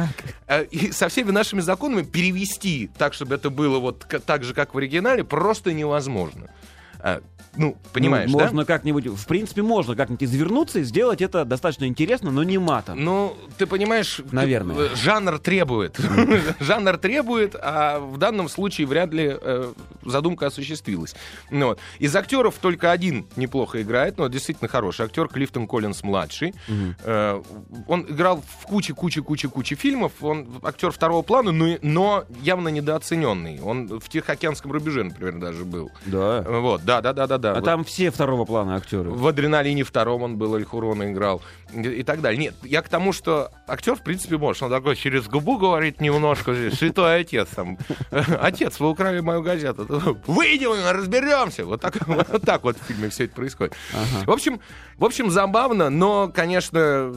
Э, 0.47 0.65
И 0.65 0.91
со 0.91 1.09
всеми 1.09 1.31
нашими 1.31 1.61
законами 1.61 2.03
перевести 2.03 2.89
так, 2.97 3.13
чтобы 3.13 3.35
это 3.35 3.49
было 3.49 3.79
вот 3.79 4.05
так 4.25 4.43
же, 4.43 4.53
как 4.53 4.73
в 4.73 4.77
оригинале, 4.77 5.23
просто 5.23 5.73
невозможно. 5.73 6.49
Э, 6.99 7.19
Ну, 7.55 7.75
понимаешь, 7.93 8.29
Ну, 8.29 8.37
да? 8.37 8.43
можно 8.45 8.63
как-нибудь, 8.63 9.07
в 9.07 9.25
принципе, 9.25 9.63
можно 9.63 9.95
как-нибудь 9.95 10.23
извернуться 10.23 10.79
и 10.79 10.83
сделать 10.83 11.19
это 11.21 11.45
достаточно 11.45 11.85
интересно, 11.85 12.29
но 12.31 12.43
не 12.43 12.57
матом. 12.59 13.03
Ну, 13.03 13.35
ты 13.57 13.65
понимаешь, 13.65 14.21
Наверное. 14.31 14.75
э, 14.77 14.95
жанр 14.95 15.39
требует. 15.39 15.99
жанр 16.59 16.97
требует, 16.97 17.55
а 17.59 17.99
в 17.99 18.17
данном 18.17 18.49
случае 18.49 18.85
вряд 18.87 19.11
ли 19.13 19.35
э, 19.41 19.73
задумка 20.05 20.45
осуществилась. 20.47 21.15
Ну, 21.49 21.67
вот. 21.69 21.79
Из 21.97 22.15
актеров 22.15 22.55
только 22.61 22.91
один 22.91 23.25
неплохо 23.35 23.81
играет, 23.81 24.17
но 24.19 24.27
действительно 24.27 24.67
хороший 24.69 25.05
актер 25.05 25.27
Клифтон 25.27 25.67
Коллинс 25.67 26.03
младший. 26.03 26.53
Э, 27.03 27.41
он 27.87 28.05
играл 28.07 28.43
в 28.59 28.67
куче, 28.67 28.93
куче, 28.93 29.21
куче, 29.23 29.49
куче 29.49 29.75
фильмов. 29.75 30.11
Он 30.21 30.47
актер 30.61 30.91
второго 30.91 31.23
плана, 31.23 31.51
но, 31.51 31.77
но 31.81 32.25
явно 32.41 32.69
недооцененный. 32.69 33.59
Он 33.61 33.99
в 33.99 34.07
Тихоокеанском 34.07 34.71
рубеже, 34.71 35.03
например, 35.03 35.39
даже 35.39 35.65
был. 35.65 35.89
Да. 36.05 36.41
Вот, 36.47 36.83
да, 36.89 37.01
да, 37.01 37.13
да, 37.13 37.27
да, 37.27 37.37
да. 37.37 37.59
А 37.59 37.61
там 37.61 37.83
все 37.83 38.11
второго 38.11 38.45
плана 38.45 38.75
актеры. 38.75 39.09
В 39.11 39.27
адреналине 39.27 39.83
втором 39.83 40.23
он 40.23 40.37
был, 40.37 40.55
Эльхурона 40.55 41.11
играл 41.11 41.41
и, 41.73 41.81
и 41.81 42.03
так 42.03 42.21
далее. 42.21 42.39
Нет, 42.39 42.55
я 42.63 42.81
к 42.81 42.89
тому, 42.89 43.13
что 43.13 43.51
актер, 43.67 43.95
в 43.95 44.01
принципе, 44.01 44.37
может. 44.37 44.63
Он 44.63 44.69
такой 44.69 44.95
через 44.95 45.27
губу 45.27 45.57
говорит 45.57 46.01
немножко. 46.01 46.53
Святой 46.73 47.21
отец 47.21 47.49
там. 47.55 47.77
Отец, 48.41 48.79
вы 48.79 48.89
украли 48.89 49.19
мою 49.19 49.41
газету. 49.41 49.85
Выйдем, 50.27 50.71
разберемся. 50.89 51.65
Вот 51.65 51.81
так 51.81 51.95
вот, 52.07 52.41
так 52.43 52.63
вот 52.63 52.77
в 52.77 52.83
фильме 52.83 53.09
все 53.09 53.25
это 53.25 53.35
происходит. 53.35 53.73
В 54.25 54.31
общем, 54.31 54.59
в 54.97 55.05
общем, 55.05 55.29
забавно, 55.29 55.89
но, 55.89 56.27
конечно, 56.27 57.13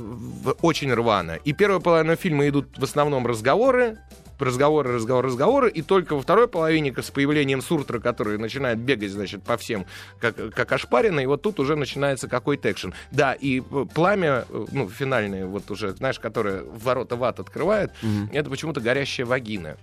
очень 0.61 0.93
рвано. 0.93 1.39
И 1.45 1.53
первая 1.53 1.81
половина 1.81 2.17
фильма 2.17 2.49
идут 2.49 2.79
в 2.79 2.85
основном 2.85 3.27
разговоры, 3.27 3.99
разговоры, 4.43 4.93
разговоры, 4.93 5.29
разговоры, 5.29 5.71
и 5.71 5.83
только 5.83 6.15
во 6.15 6.23
второй 6.23 6.49
половине 6.49 6.95
с 6.97 7.11
появлением 7.11 7.63
Суртра, 7.63 7.99
который 7.99 8.39
начинает 8.39 8.79
бегать, 8.79 9.11
значит, 9.11 9.43
по 9.43 9.57
всем, 9.57 9.87
как, 10.21 10.37
как 10.55 10.73
ошпаренный, 10.73 11.25
и 11.25 11.27
вот 11.27 11.43
тут 11.43 11.61
уже 11.61 11.77
начинается 11.77 12.29
какой-то 12.29 12.71
экшен. 12.71 12.95
Да, 13.11 13.33
и 13.33 13.61
э, 13.61 13.85
пламя, 13.95 14.45
э, 14.49 14.67
ну, 14.73 14.89
финальное, 14.89 15.47
вот 15.47 15.71
уже, 15.71 15.93
знаешь, 15.93 16.19
которое 16.19 16.63
ворота 16.63 17.17
в 17.17 17.25
ад 17.25 17.41
открывает, 17.41 17.91
mm-hmm. 18.03 18.29
это 18.33 18.51
почему-то 18.51 18.81
горящая 18.81 19.27
вагина. 19.27 19.77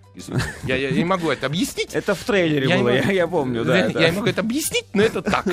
Я, 0.63 0.75
я, 0.75 0.91
не 0.91 1.05
могу 1.05 1.29
это 1.29 1.47
объяснить. 1.47 1.93
Это 1.93 2.15
в 2.15 2.23
трейлере 2.23 2.67
я 2.67 2.77
было, 2.77 2.89
я, 2.89 3.11
я 3.11 3.27
помню, 3.27 3.65
да. 3.65 3.77
Я, 3.77 3.87
я 3.87 4.09
не 4.09 4.15
могу 4.15 4.27
это 4.27 4.41
объяснить, 4.41 4.85
но 4.93 5.03
это 5.03 5.21
так. 5.21 5.45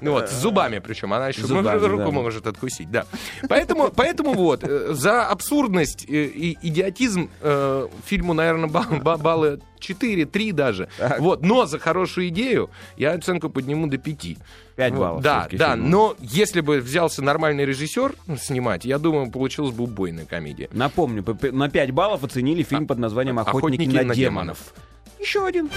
Вот, 0.00 0.30
с 0.30 0.40
зубами 0.40 0.78
причем, 0.78 1.12
она 1.12 1.28
еще 1.28 1.46
зубами, 1.46 1.78
руку 1.84 2.04
да. 2.04 2.10
может 2.10 2.46
откусить, 2.46 2.90
да. 2.90 3.06
Поэтому, 3.48 3.90
поэтому 3.90 4.32
вот, 4.34 4.64
э, 4.64 4.94
за 4.94 5.26
абсурдность 5.26 6.04
и 6.08 6.56
идиотизм 6.62 7.30
э, 7.40 7.88
фильму, 8.28 8.34
наверное, 8.34 8.68
баллы 8.68 9.60
4, 9.78 10.26
3 10.26 10.52
даже. 10.52 10.88
Так. 10.98 11.20
Вот, 11.20 11.42
но 11.42 11.66
за 11.66 11.78
хорошую 11.78 12.28
идею 12.28 12.70
я 12.96 13.12
оценку 13.12 13.48
подниму 13.48 13.86
до 13.86 13.98
5. 13.98 14.36
5 14.76 14.92
вот, 14.92 14.98
баллов. 14.98 15.22
Да, 15.22 15.48
да, 15.52 15.74
фильм. 15.74 15.90
но 15.90 16.16
если 16.20 16.60
бы 16.60 16.80
взялся 16.80 17.22
нормальный 17.22 17.64
режиссер 17.64 18.14
снимать, 18.40 18.84
я 18.84 18.98
думаю, 18.98 19.30
получилась 19.30 19.74
бы 19.74 19.84
убойная 19.84 20.24
комедия. 20.24 20.68
Напомню, 20.72 21.24
на 21.52 21.68
5 21.68 21.90
баллов 21.92 22.24
оценили 22.24 22.62
фильм 22.62 22.84
а, 22.84 22.86
под 22.86 22.98
названием 22.98 23.38
«Охотники, 23.38 23.82
Охотники 23.82 23.96
на, 23.96 24.08
на 24.08 24.14
демонов». 24.14 24.58
демонов. 24.58 24.74
Еще 25.20 25.46
один. 25.46 25.70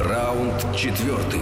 Раунд 0.00 0.76
четвертый. 0.76 1.40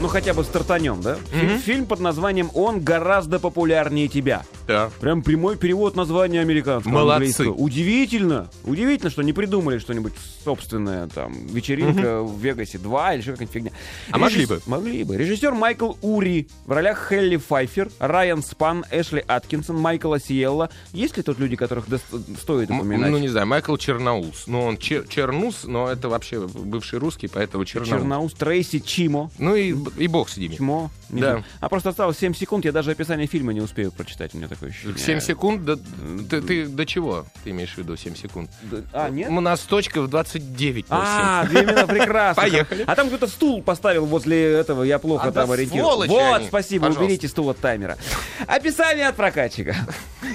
Ну 0.00 0.06
хотя 0.06 0.32
бы 0.32 0.44
стартанем, 0.44 1.00
да? 1.00 1.18
Mm-hmm. 1.32 1.58
Фильм 1.58 1.86
под 1.86 1.98
названием 2.00 2.50
«Он 2.54 2.80
гораздо 2.80 3.40
популярнее 3.40 4.06
тебя». 4.08 4.44
Да. 4.68 4.90
Прям 5.00 5.22
прямой 5.22 5.56
перевод 5.56 5.96
названия 5.96 6.40
американского. 6.40 6.92
Молодцы. 6.92 7.14
Английского. 7.14 7.54
Удивительно. 7.54 8.50
Удивительно, 8.64 9.10
что 9.10 9.22
не 9.22 9.32
придумали 9.32 9.78
что-нибудь 9.78 10.12
собственное, 10.44 11.08
там, 11.08 11.32
вечеринка 11.46 12.00
mm-hmm. 12.00 12.26
в 12.26 12.40
Вегасе 12.40 12.78
2 12.78 13.14
или 13.14 13.22
что-нибудь 13.22 13.50
фигня. 13.50 13.70
А 14.10 14.18
Режисс... 14.18 14.20
могли 14.20 14.46
бы. 14.46 14.60
Могли 14.66 15.04
бы. 15.04 15.16
Режиссер 15.16 15.54
Майкл 15.54 15.94
Ури. 16.02 16.48
В 16.66 16.72
ролях 16.72 17.08
Хелли 17.08 17.36
Файфер, 17.36 17.90
Райан 17.98 18.42
Спан, 18.42 18.84
Эшли 18.90 19.24
Аткинсон, 19.26 19.76
Майкл 19.76 20.12
Осиелла. 20.12 20.70
Есть 20.92 21.16
ли 21.16 21.22
тут 21.22 21.38
люди, 21.38 21.56
которых 21.56 21.88
до... 21.88 21.98
стоит 22.40 22.70
упоминать? 22.70 23.10
Ну, 23.10 23.18
не 23.18 23.28
знаю, 23.28 23.46
Майкл 23.46 23.76
Черноус. 23.76 24.44
Ну, 24.46 24.62
он 24.62 24.76
чер... 24.76 25.06
Чернус, 25.08 25.64
но 25.64 25.90
это 25.90 26.08
вообще 26.08 26.46
бывший 26.46 26.98
русский, 26.98 27.28
поэтому 27.28 27.64
Черноус. 27.64 27.88
Черноус, 27.88 28.34
Трейси 28.34 28.80
Чимо. 28.80 29.30
Ну 29.38 29.54
и, 29.54 29.74
и 29.96 30.06
бог 30.06 30.28
с 30.28 30.36
ними. 30.36 30.56
Чмо. 30.56 30.90
Не 31.10 31.20
да. 31.20 31.30
Знаю. 31.30 31.44
А 31.60 31.68
просто 31.68 31.90
осталось 31.90 32.18
7 32.18 32.34
секунд, 32.34 32.64
я 32.64 32.72
даже 32.72 32.90
описание 32.90 33.26
фильма 33.26 33.52
не 33.52 33.60
успею 33.60 33.92
прочитать, 33.92 34.34
у 34.34 34.38
меня 34.38 34.48
такое 34.48 34.70
ощущение. 34.70 34.98
7 34.98 35.20
секунд? 35.20 35.64
До, 35.64 35.76
ты, 35.76 36.42
ты 36.42 36.66
до 36.66 36.84
чего 36.86 37.26
ты 37.44 37.50
имеешь 37.50 37.74
в 37.74 37.78
виду 37.78 37.96
7 37.96 38.14
секунд? 38.14 38.50
А, 38.92 39.08
нет? 39.08 39.30
У 39.30 39.40
нас 39.40 39.60
точка 39.60 40.02
в 40.02 40.08
29. 40.08 40.86
А, 40.90 41.46
именно 41.50 41.86
прекрасно. 41.86 42.42
Поехали. 42.42 42.84
А 42.86 42.94
там 42.94 43.08
кто-то 43.08 43.26
стул 43.26 43.62
поставил 43.62 44.06
возле 44.06 44.52
этого, 44.52 44.82
я 44.82 44.98
плохо 44.98 45.28
а 45.28 45.32
там 45.32 45.50
ориентируюсь. 45.50 46.08
Вот, 46.08 46.36
они. 46.36 46.46
спасибо, 46.48 46.82
Пожалуйста. 46.82 47.04
уберите 47.04 47.28
стул 47.28 47.50
от 47.50 47.58
таймера. 47.58 47.96
Описание 48.46 49.08
от 49.08 49.16
прокатчика. 49.16 49.76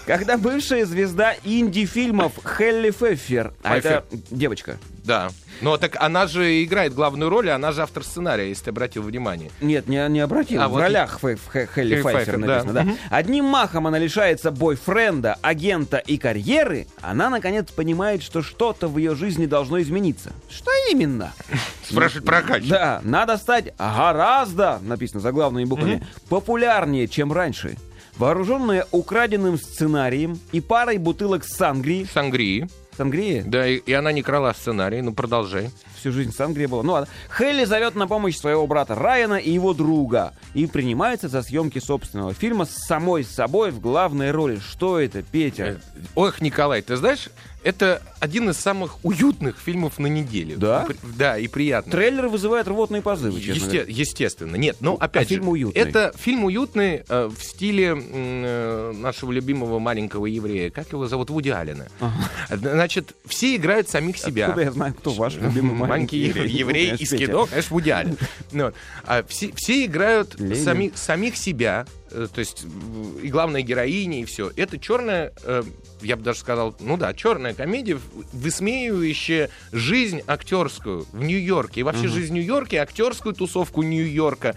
Когда 0.05 0.37
бывшая 0.37 0.85
звезда 0.85 1.35
инди-фильмов 1.43 2.33
Хелли 2.57 2.91
Феффер, 2.91 3.53
а 3.63 3.77
это 3.77 4.05
девочка, 4.31 4.77
да. 5.03 5.29
Но 5.63 5.77
так 5.77 5.95
она 5.99 6.27
же 6.27 6.63
играет 6.63 6.93
главную 6.93 7.29
роль, 7.29 7.49
она 7.49 7.71
же 7.71 7.81
автор 7.81 8.03
сценария, 8.03 8.49
если 8.49 8.65
ты 8.65 8.69
обратил 8.71 9.03
внимание. 9.03 9.49
Нет, 9.61 9.87
не, 9.87 10.05
не 10.09 10.19
обратил. 10.19 10.61
А 10.61 10.67
в 10.67 10.71
вот 10.71 10.81
ролях 10.81 11.23
и... 11.23 11.37
Хелли 11.53 11.67
Хелли 11.73 12.01
Файфер 12.01 12.37
написано, 12.37 12.73
да. 12.73 12.83
да. 12.83 12.91
Угу. 12.91 12.97
Одним 13.09 13.45
махом 13.45 13.87
она 13.87 13.97
лишается 13.97 14.51
бойфренда, 14.51 15.37
агента 15.41 15.97
и 15.97 16.17
карьеры, 16.17 16.87
она, 17.01 17.29
наконец, 17.29 17.71
понимает, 17.71 18.23
что 18.23 18.41
что-то 18.41 18.87
в 18.87 18.97
ее 18.97 19.15
жизни 19.15 19.45
должно 19.45 19.81
измениться. 19.81 20.33
Что 20.49 20.71
именно? 20.91 21.33
Спрашивает 21.89 22.25
прокач. 22.25 22.67
Да, 22.67 22.99
надо 23.03 23.37
стать 23.37 23.73
гораздо, 23.77 24.79
написано 24.81 25.21
заглавными 25.21 25.65
буквами, 25.65 25.95
угу. 25.95 26.05
популярнее, 26.29 27.07
чем 27.07 27.31
раньше. 27.31 27.77
Вооруженная 28.17 28.85
украденным 28.91 29.57
сценарием 29.57 30.39
и 30.51 30.61
парой 30.61 30.97
бутылок 30.97 31.45
сангрии. 31.45 32.05
Сангрии 32.13 32.69
Сангрия? 32.95 33.43
Да, 33.45 33.67
и, 33.67 33.77
и 33.77 33.93
она 33.93 34.11
не 34.11 34.21
крала 34.21 34.53
сценарий, 34.53 35.01
ну 35.01 35.13
продолжай. 35.13 35.69
Всю 35.97 36.11
жизнь 36.11 36.33
Сангрия 36.33 36.67
была. 36.67 36.83
Ну 36.83 36.93
ладно. 36.93 37.07
Хелли 37.35 37.65
зовет 37.65 37.95
на 37.95 38.07
помощь 38.07 38.37
своего 38.37 38.67
брата 38.67 38.95
Райана 38.95 39.35
и 39.35 39.51
его 39.51 39.73
друга. 39.73 40.33
И 40.53 40.65
принимается 40.65 41.29
за 41.29 41.41
съемки 41.41 41.79
собственного 41.79 42.33
фильма 42.33 42.65
с 42.65 42.71
самой 42.71 43.23
собой 43.23 43.71
в 43.71 43.79
главной 43.79 44.31
роли. 44.31 44.59
Что 44.59 44.99
это, 44.99 45.21
Петя? 45.21 45.63
Э, 45.63 45.77
ох, 46.15 46.41
Николай, 46.41 46.81
ты 46.81 46.95
знаешь, 46.97 47.29
это 47.63 48.01
один 48.19 48.49
из 48.49 48.57
самых 48.57 49.03
уютных 49.03 49.57
фильмов 49.59 49.99
на 49.99 50.07
неделю. 50.07 50.57
Да? 50.57 50.87
Да, 51.17 51.37
и 51.37 51.47
приятно. 51.47 51.91
Трейлер 51.91 52.27
вызывает 52.27 52.67
рвотные 52.67 53.01
позывы, 53.01 53.39
Есте- 53.39 53.85
Естественно. 53.87 54.55
Нет, 54.55 54.77
ну, 54.79 54.95
опять 54.95 55.25
а 55.25 55.29
же... 55.29 55.35
фильм 55.35 55.49
уютный. 55.49 55.81
Это 55.81 56.13
фильм 56.17 56.45
уютный 56.45 57.03
э, 57.07 57.29
в 57.35 57.43
стиле 57.43 57.95
э, 57.97 58.91
нашего 58.95 59.31
любимого 59.31 59.79
маленького 59.79 60.25
еврея. 60.25 60.69
Как 60.69 60.91
его 60.91 61.07
зовут? 61.07 61.29
Вуди 61.29 61.49
Аллена. 61.49 61.87
Ага. 61.99 62.57
Значит, 62.57 63.15
все 63.25 63.55
играют 63.55 63.89
самих 63.89 64.17
себя. 64.17 64.45
Откуда 64.47 64.63
я 64.63 64.71
знаю, 64.71 64.93
кто 64.93 65.11
ваш 65.11 65.35
любимый 65.35 65.75
маленький 65.75 66.17
еврей? 66.17 66.49
Еврей 66.49 66.93
из 66.95 67.09
кино, 67.09 67.45
конечно, 67.45 67.73
Вуди 67.73 67.89
Аллен. 67.89 68.17
Ну, 68.51 68.71
а 69.05 69.23
все, 69.27 69.85
играют 69.85 70.35
сами, 70.63 70.91
самих 70.95 71.37
себя, 71.37 71.85
э, 71.87 72.02
то 72.13 72.39
есть 72.39 72.65
и 73.21 73.27
главная 73.29 73.61
героиня, 73.61 74.21
и 74.21 74.25
все. 74.25 74.51
Это 74.55 74.77
черная, 74.77 75.33
э, 75.43 75.63
я 76.01 76.15
бы 76.15 76.23
даже 76.23 76.39
сказал, 76.39 76.75
ну 76.79 76.97
да, 76.97 77.13
черная 77.13 77.53
комедия, 77.53 77.99
высмеивающая 78.31 79.49
жизнь 79.71 80.21
актерскую 80.27 81.05
в 81.11 81.23
Нью-Йорке. 81.23 81.81
И 81.81 81.83
вообще 81.83 82.05
uh-huh. 82.05 82.09
жизнь 82.09 82.33
Нью-Йорка, 82.35 82.81
актерскую 82.81 83.33
тусовку 83.33 83.81
Нью-Йорка. 83.81 84.55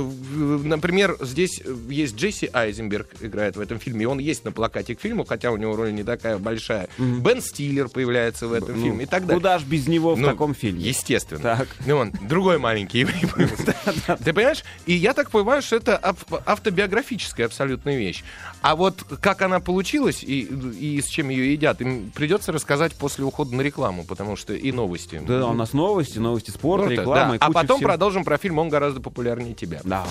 Э, 0.00 0.60
например, 0.64 1.16
здесь 1.20 1.62
есть 1.88 2.16
Джесси 2.16 2.50
Айзенберг 2.52 3.08
играет 3.20 3.56
в 3.56 3.60
этом 3.60 3.78
фильме, 3.78 4.04
и 4.04 4.06
он 4.06 4.18
есть 4.18 4.44
на 4.44 4.52
плакате 4.52 4.94
к 4.94 5.00
фильму, 5.00 5.24
хотя 5.24 5.50
у 5.50 5.56
него 5.56 5.76
роль 5.76 5.94
не 5.94 6.02
такая 6.02 6.38
большая. 6.38 6.88
Mm-hmm. 6.98 7.20
Бен 7.20 7.40
Стиллер 7.40 7.88
появляется 7.88 8.46
в 8.46 8.52
этом 8.52 8.76
ну, 8.76 8.82
фильме 8.82 9.04
и 9.04 9.06
так 9.06 9.26
далее. 9.26 9.40
Куда 9.40 9.58
ж 9.58 9.64
без 9.64 9.86
него 9.88 10.14
в 10.14 10.20
ну, 10.20 10.28
таком 10.28 10.54
фильме? 10.54 10.80
Естественно. 10.80 11.40
Так. 11.40 11.68
Ну, 11.86 11.96
он 11.96 12.12
другой 12.22 12.58
маленький 12.58 13.04
Ты 14.24 14.32
понимаешь? 14.32 14.64
И 14.86 14.94
я 14.94 15.14
так 15.14 15.30
понимаю, 15.30 15.62
что 15.62 15.76
это 15.76 16.00
автобиографическая 16.46 17.46
абсолютная 17.46 17.96
вещь. 17.96 18.22
А 18.64 18.76
вот 18.76 19.04
как 19.20 19.42
она 19.42 19.60
получилась 19.60 20.22
и, 20.22 20.40
и 20.40 20.98
с 21.02 21.06
чем 21.08 21.28
ее 21.28 21.52
едят, 21.52 21.82
им 21.82 22.10
придется 22.14 22.50
рассказать 22.50 22.94
после 22.94 23.22
ухода 23.22 23.54
на 23.54 23.60
рекламу, 23.60 24.04
потому 24.04 24.36
что 24.36 24.54
и 24.54 24.72
новости. 24.72 25.20
Да, 25.22 25.48
у 25.48 25.52
нас 25.52 25.74
новости, 25.74 26.18
новости 26.18 26.50
спорта, 26.50 26.88
реклама. 26.88 27.36
А 27.40 27.52
потом 27.52 27.82
продолжим 27.82 28.24
про 28.24 28.38
фильм 28.38 28.58
«Он 28.58 28.70
гораздо 28.70 29.02
популярнее 29.02 29.52
тебя». 29.52 29.82
Да. 29.84 30.06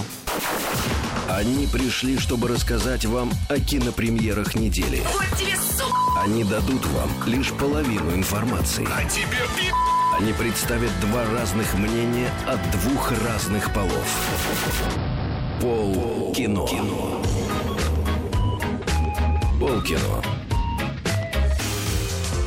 Они 1.27 1.65
пришли, 1.65 2.19
чтобы 2.19 2.47
рассказать 2.47 3.05
вам 3.05 3.31
о 3.49 3.57
кинопремьерах 3.57 4.53
недели. 4.53 5.01
Вот 5.11 5.35
тебе, 5.35 5.55
сука! 5.57 6.21
Они 6.23 6.43
дадут 6.43 6.85
вам 6.85 7.09
лишь 7.25 7.51
половину 7.53 8.13
информации. 8.13 8.87
А 8.95 9.03
тебе 9.09 9.25
Они 10.19 10.31
представят 10.31 10.91
два 11.01 11.25
разных 11.25 11.73
мнения 11.73 12.29
от 12.45 12.59
двух 12.69 13.13
разных 13.27 13.73
полов. 13.73 14.07
Пол 15.59 16.31
кино. 16.35 16.67
Пол 16.67 16.67
кино. 16.67 17.42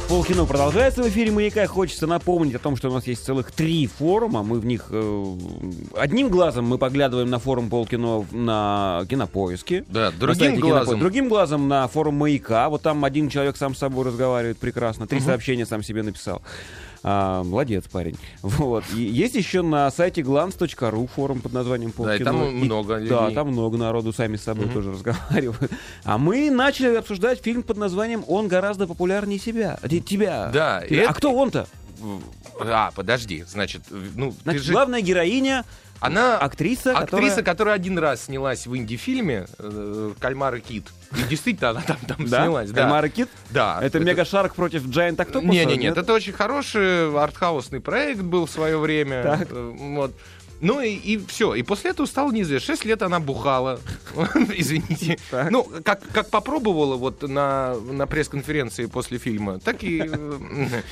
Полкино 0.06 0.44
продолжается 0.44 1.02
в 1.02 1.08
эфире 1.08 1.32
«Маяка». 1.32 1.66
Хочется 1.66 2.06
напомнить 2.06 2.54
о 2.54 2.58
том, 2.58 2.76
что 2.76 2.90
у 2.90 2.92
нас 2.92 3.06
есть 3.06 3.24
целых 3.24 3.52
три 3.52 3.86
форума. 3.86 4.42
Мы 4.42 4.60
в 4.60 4.66
них... 4.66 4.88
Э, 4.90 5.36
одним 5.96 6.28
глазом 6.28 6.66
мы 6.66 6.76
поглядываем 6.76 7.30
на 7.30 7.38
форум 7.38 7.70
Полкино 7.70 8.26
на 8.32 9.06
Кинопоиске. 9.08 9.86
Да, 9.88 10.10
другим 10.10 10.60
глазом. 10.60 10.86
Кинопо... 10.86 11.00
Другим 11.00 11.28
глазом 11.30 11.68
на 11.68 11.88
форум 11.88 12.16
«Маяка». 12.16 12.68
Вот 12.68 12.82
там 12.82 13.02
один 13.02 13.30
человек 13.30 13.56
сам 13.56 13.74
с 13.74 13.78
собой 13.78 14.04
разговаривает 14.04 14.58
прекрасно. 14.58 15.06
Три 15.06 15.18
угу. 15.18 15.26
сообщения 15.26 15.64
сам 15.64 15.82
себе 15.82 16.02
написал. 16.02 16.42
А, 17.08 17.44
молодец, 17.44 17.84
парень. 17.90 18.16
Вот. 18.42 18.82
И 18.92 19.00
есть 19.00 19.36
еще 19.36 19.62
на 19.62 19.88
сайте 19.92 20.22
glance.ru 20.22 21.08
форум 21.14 21.40
под 21.40 21.52
названием 21.52 21.92
Полкино. 21.92 22.16
Да, 22.16 22.20
и 22.20 22.24
там 22.24 22.56
много 22.56 22.94
людей. 22.96 23.10
Да, 23.10 23.30
там 23.30 23.52
много 23.52 23.78
народу 23.78 24.12
сами 24.12 24.36
с 24.36 24.42
собой 24.42 24.66
mm-hmm. 24.66 24.72
тоже 24.72 24.90
разговаривают. 24.90 25.70
А 26.02 26.18
мы 26.18 26.50
начали 26.50 26.96
обсуждать 26.96 27.40
фильм 27.42 27.62
под 27.62 27.76
названием 27.76 28.24
«Он 28.26 28.48
гораздо 28.48 28.88
популярнее 28.88 29.38
себя». 29.38 29.78
Тебя. 29.88 30.50
Да. 30.52 30.82
Тебя. 30.84 31.02
Это... 31.02 31.10
А 31.10 31.14
кто 31.14 31.32
он-то? 31.32 31.68
А, 32.60 32.90
подожди, 32.94 33.44
значит, 33.46 33.82
ну, 33.90 34.34
значит, 34.42 34.62
же... 34.62 34.72
главная 34.72 35.00
героиня 35.00 35.64
она 36.00 36.38
актриса, 36.38 36.96
актриса, 36.96 37.36
которая... 37.36 37.44
которая 37.44 37.74
один 37.74 37.98
раз 37.98 38.24
снялась 38.24 38.66
в 38.66 38.76
инди-фильме 38.76 39.46
э, 39.58 40.12
«Кальмар 40.18 40.56
и 40.56 40.60
кит». 40.60 40.84
И 41.16 41.22
действительно, 41.28 41.70
она 41.70 41.82
там, 41.82 41.96
там 42.06 42.26
да? 42.26 42.42
снялась. 42.42 42.70
Да. 42.70 42.82
«Кальмар 42.82 43.04
и 43.06 43.08
кит»? 43.08 43.28
Да. 43.50 43.78
Это, 43.78 43.98
это... 43.98 44.00
Мега-шарк 44.00 44.54
против 44.54 44.84
Giant 44.86 45.16
Octopus? 45.16 45.46
Не-не-нет, 45.46 45.96
это 45.96 46.12
очень 46.12 46.32
хороший 46.32 47.16
артхаусный 47.16 47.80
проект 47.80 48.20
был 48.20 48.46
в 48.46 48.50
свое 48.50 48.78
время. 48.78 49.22
Так. 49.22 49.48
Вот. 49.50 50.12
Ну 50.60 50.80
и, 50.80 50.90
и 50.94 51.18
все. 51.26 51.54
И 51.54 51.62
после 51.62 51.90
этого 51.90 52.06
стало 52.06 52.32
неизвестно. 52.32 52.66
Шесть 52.74 52.84
лет 52.84 53.02
она 53.02 53.20
бухала. 53.20 53.80
Извините. 54.54 55.18
Так. 55.30 55.50
Ну, 55.50 55.68
как, 55.84 56.02
как 56.12 56.30
попробовала 56.30 56.96
вот 56.96 57.22
на, 57.22 57.74
на 57.74 58.06
пресс-конференции 58.06 58.86
после 58.86 59.18
фильма, 59.18 59.58
так 59.60 59.82
и 59.84 60.02
э, 60.06 60.38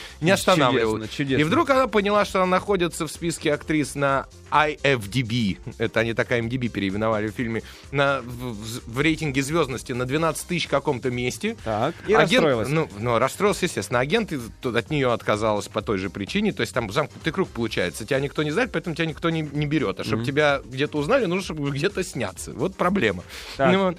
не 0.20 0.30
останавливалась. 0.30 1.04
Чудесно, 1.10 1.16
чудесно. 1.16 1.40
И 1.40 1.44
вдруг 1.44 1.70
она 1.70 1.86
поняла, 1.88 2.24
что 2.24 2.42
она 2.42 2.50
находится 2.50 3.06
в 3.06 3.10
списке 3.10 3.52
актрис 3.54 3.94
на 3.94 4.26
IFDB. 4.50 5.58
Это 5.78 6.00
они 6.00 6.14
такая 6.14 6.42
MDB 6.42 6.68
переименовали 6.68 7.28
в 7.28 7.32
фильме. 7.32 7.62
На, 7.92 8.20
в, 8.22 8.90
в- 8.94 9.00
рейтинге 9.00 9.42
звездности 9.42 9.92
на 9.92 10.04
12 10.06 10.46
тысяч 10.46 10.68
каком-то 10.68 11.10
месте. 11.10 11.56
Так, 11.64 11.94
и 12.06 12.12
Агент- 12.14 12.44
расстроилась. 12.44 12.68
Ну, 12.68 12.88
ну, 12.98 13.18
расстроился, 13.18 13.66
естественно. 13.66 14.00
Агент 14.00 14.32
от 14.64 14.90
нее 14.90 15.12
отказалась 15.12 15.68
по 15.68 15.82
той 15.82 15.98
же 15.98 16.10
причине. 16.10 16.52
То 16.52 16.60
есть 16.62 16.72
там 16.72 16.90
замкнутый 16.92 17.32
круг 17.32 17.48
получается. 17.48 18.04
Тебя 18.06 18.20
никто 18.20 18.42
не 18.42 18.50
знает, 18.50 18.72
поэтому 18.72 18.94
тебя 18.96 19.06
никто 19.06 19.30
не, 19.30 19.42
не 19.54 19.66
берет. 19.66 20.00
А 20.00 20.04
чтобы 20.04 20.24
тебя 20.24 20.60
где-то 20.64 20.98
узнали, 20.98 21.26
нужно, 21.26 21.42
чтобы 21.42 21.70
где-то 21.70 22.02
сняться. 22.04 22.52
Вот 22.52 22.74
проблема. 22.74 23.24
Так. 23.56 23.72
Ну. 23.72 23.96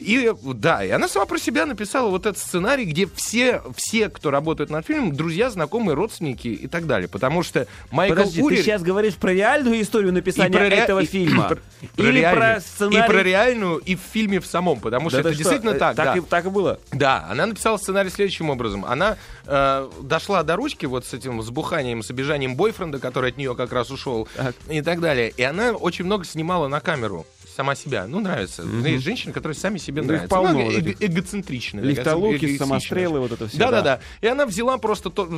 И 0.00 0.32
да, 0.42 0.84
и 0.84 0.90
она 0.90 1.08
сама 1.08 1.26
про 1.26 1.38
себя 1.38 1.66
написала 1.66 2.08
вот 2.10 2.26
этот 2.26 2.38
сценарий, 2.40 2.84
где 2.84 3.06
все, 3.14 3.62
все, 3.76 4.08
кто 4.08 4.30
работает 4.30 4.70
над 4.70 4.86
фильмом, 4.86 5.14
друзья, 5.14 5.50
знакомые, 5.50 5.94
родственники 5.94 6.48
и 6.48 6.66
так 6.66 6.86
далее. 6.86 7.08
Потому 7.08 7.42
что 7.42 7.66
Майкл 7.90 8.14
Подожди, 8.16 8.42
Ури... 8.42 8.56
ты 8.56 8.62
сейчас 8.62 8.82
говоришь 8.82 9.14
про 9.14 9.32
реальную 9.32 9.80
историю 9.80 10.12
написания 10.12 10.58
ре- 10.58 10.68
этого 10.76 11.00
и- 11.00 11.06
фильма? 11.06 11.48
про- 11.48 11.56
про 11.96 12.04
Или 12.04 12.18
реальную. 12.20 12.54
про 12.54 12.60
сценарий? 12.60 13.04
И 13.04 13.06
про 13.08 13.22
реальную, 13.22 13.76
и 13.78 13.96
в 13.96 14.00
фильме 14.00 14.40
в 14.40 14.46
самом. 14.46 14.80
Потому 14.80 15.10
что 15.10 15.22
Да 15.22 15.28
это 15.28 15.34
что, 15.34 15.38
действительно 15.42 15.70
э, 15.70 15.78
так. 15.78 15.96
Так, 15.96 16.04
да. 16.06 16.16
и, 16.16 16.20
так 16.20 16.46
и 16.46 16.50
было. 16.50 16.78
Да, 16.92 17.26
она 17.30 17.46
написала 17.46 17.76
сценарий 17.76 18.10
следующим 18.10 18.50
образом. 18.50 18.84
Она 18.84 19.16
э, 19.46 19.88
дошла 20.02 20.42
до 20.42 20.56
ручки 20.56 20.86
вот 20.86 21.06
с 21.06 21.14
этим 21.14 21.42
сбуханием, 21.42 22.02
с 22.02 22.10
обижанием 22.10 22.54
бойфренда, 22.56 22.98
который 22.98 23.30
от 23.30 23.36
нее 23.36 23.54
как 23.54 23.72
раз 23.72 23.90
ушел, 23.90 24.28
Так. 24.36 24.54
и 24.68 24.82
так 24.82 25.00
далее. 25.00 25.32
И 25.36 25.42
она 25.42 25.72
очень 25.72 26.04
много 26.04 26.24
снимала 26.24 26.68
на 26.68 26.80
камеру 26.80 27.26
сама 27.56 27.74
себя. 27.74 28.06
Ну, 28.06 28.20
нравится. 28.20 28.62
Есть 28.62 29.04
женщины, 29.04 29.32
которые 29.32 29.56
сами 29.56 29.78
себе 29.78 30.02
Ну, 30.02 30.06
их 30.08 30.08
нравятся. 30.08 30.28
полно 30.28 30.52
Ну, 30.52 30.64
вот 30.64 30.74
эго- 30.74 30.90
этих. 30.90 31.02
эгоцентричные. 31.02 31.82
да, 31.82 31.88
Лифтолуки, 31.88 32.36
эгоистичные. 32.36 32.58
самострелы, 32.58 33.20
вот 33.20 33.32
это 33.32 33.48
все. 33.48 33.58
Да-да-да. 33.58 34.00
И 34.20 34.26
она 34.26 34.46
взяла 34.46 34.78
просто 34.78 35.10
то, 35.10 35.28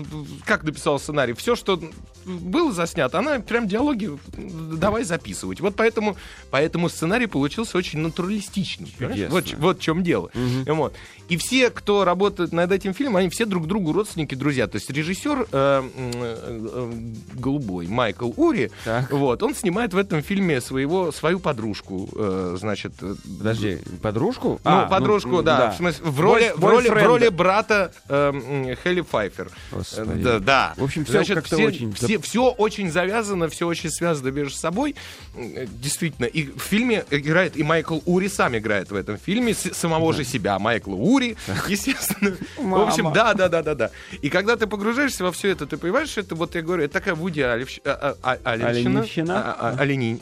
как 0.44 0.64
написал 0.64 0.98
сценарий, 0.98 1.32
все, 1.34 1.54
что 1.56 1.80
было 2.24 2.72
заснято, 2.72 3.18
она 3.20 3.38
прям 3.40 3.68
диалоги 3.68 4.10
давай 4.36 5.04
записывать. 5.04 5.60
Вот 5.60 5.76
поэтому, 5.76 6.16
поэтому 6.50 6.88
сценарий 6.88 7.26
получился 7.26 7.78
очень 7.78 8.00
натуралистичным. 8.00 8.88
Вот, 9.30 9.54
вот 9.58 9.78
в 9.78 9.80
чем 9.82 10.02
дело. 10.02 10.30
Вот. 10.66 10.94
И 11.28 11.36
все, 11.36 11.70
кто 11.70 12.04
работает 12.04 12.52
над 12.52 12.72
этим 12.72 12.94
фильмом, 12.94 13.16
они 13.16 13.28
все 13.28 13.44
друг 13.44 13.66
другу 13.66 13.92
родственники, 13.92 14.34
друзья. 14.34 14.66
То 14.66 14.76
есть 14.76 14.90
режиссер 14.90 15.42
э, 15.42 15.46
э, 15.52 15.82
э, 15.94 16.92
голубой 17.34 17.86
Майкл 17.86 18.30
Ури, 18.36 18.70
Так. 18.84 19.10
вот, 19.12 19.42
он 19.42 19.54
снимает 19.54 19.92
в 19.94 19.98
этом 19.98 20.22
фильме 20.22 20.60
своего, 20.60 21.12
свою 21.12 21.38
подружку, 21.38 22.07
э, 22.14 22.56
значит, 22.58 22.92
э, 23.02 23.14
Подожди, 23.38 23.78
подружку? 24.02 24.60
ну, 24.64 24.70
А, 24.70 24.86
подружку, 24.86 25.30
ну, 25.30 25.42
да, 25.42 25.70
в 25.70 25.76
смысле, 25.76 26.04
в 26.04 26.20
роли, 26.20 26.52
в 26.56 26.64
роли, 26.64 26.88
в 26.88 26.92
роли 27.06 27.28
брата 27.28 27.92
эм, 28.08 28.76
Хелли 28.82 29.00
Файфер. 29.02 29.50
Господи. 29.72 30.20
Э, 30.20 30.22
Да, 30.22 30.38
да. 30.38 30.74
В 30.76 30.84
общем, 30.84 31.04
всё 31.04 31.12
Значит, 31.14 31.46
все, 31.46 31.56
очень- 31.66 31.92
все, 31.92 32.18
все 32.18 32.48
очень 32.50 32.90
завязано, 32.90 33.48
все 33.48 33.66
очень 33.66 33.90
связано 33.90 34.28
между 34.28 34.56
собой. 34.56 34.94
Э, 35.36 35.66
Действительно. 35.70 36.26
И 36.26 36.44
в 36.44 36.60
фильме 36.62 37.04
играет, 37.10 37.56
и 37.56 37.62
Майкл 37.62 37.98
Ури 38.06 38.28
сам 38.28 38.56
играет 38.56 38.90
в 38.90 38.94
этом 38.94 39.16
фильме, 39.18 39.54
с- 39.54 39.74
самого 39.74 40.12
же 40.12 40.24
себя, 40.24 40.58
Майкла 40.58 40.94
Ури, 40.94 41.36
естественно. 41.68 42.36
В 42.58 42.80
общем, 42.80 43.12
да, 43.12 43.34
да, 43.34 43.48
да, 43.48 43.62
да, 43.62 43.74
да. 43.74 43.90
И 44.22 44.30
когда 44.30 44.56
ты 44.56 44.66
погружаешься 44.66 45.24
во 45.24 45.32
все 45.32 45.50
это, 45.50 45.66
ты 45.66 45.76
понимаешь, 45.76 46.08
что 46.08 46.20
это, 46.20 46.34
вот 46.34 46.54
я 46.54 46.62
говорю, 46.62 46.84
это 46.84 46.92
такая 46.94 47.14
Вуди 47.14 47.40
а- 47.40 48.16
а- 48.22 48.38
Алевщина. 48.44 49.00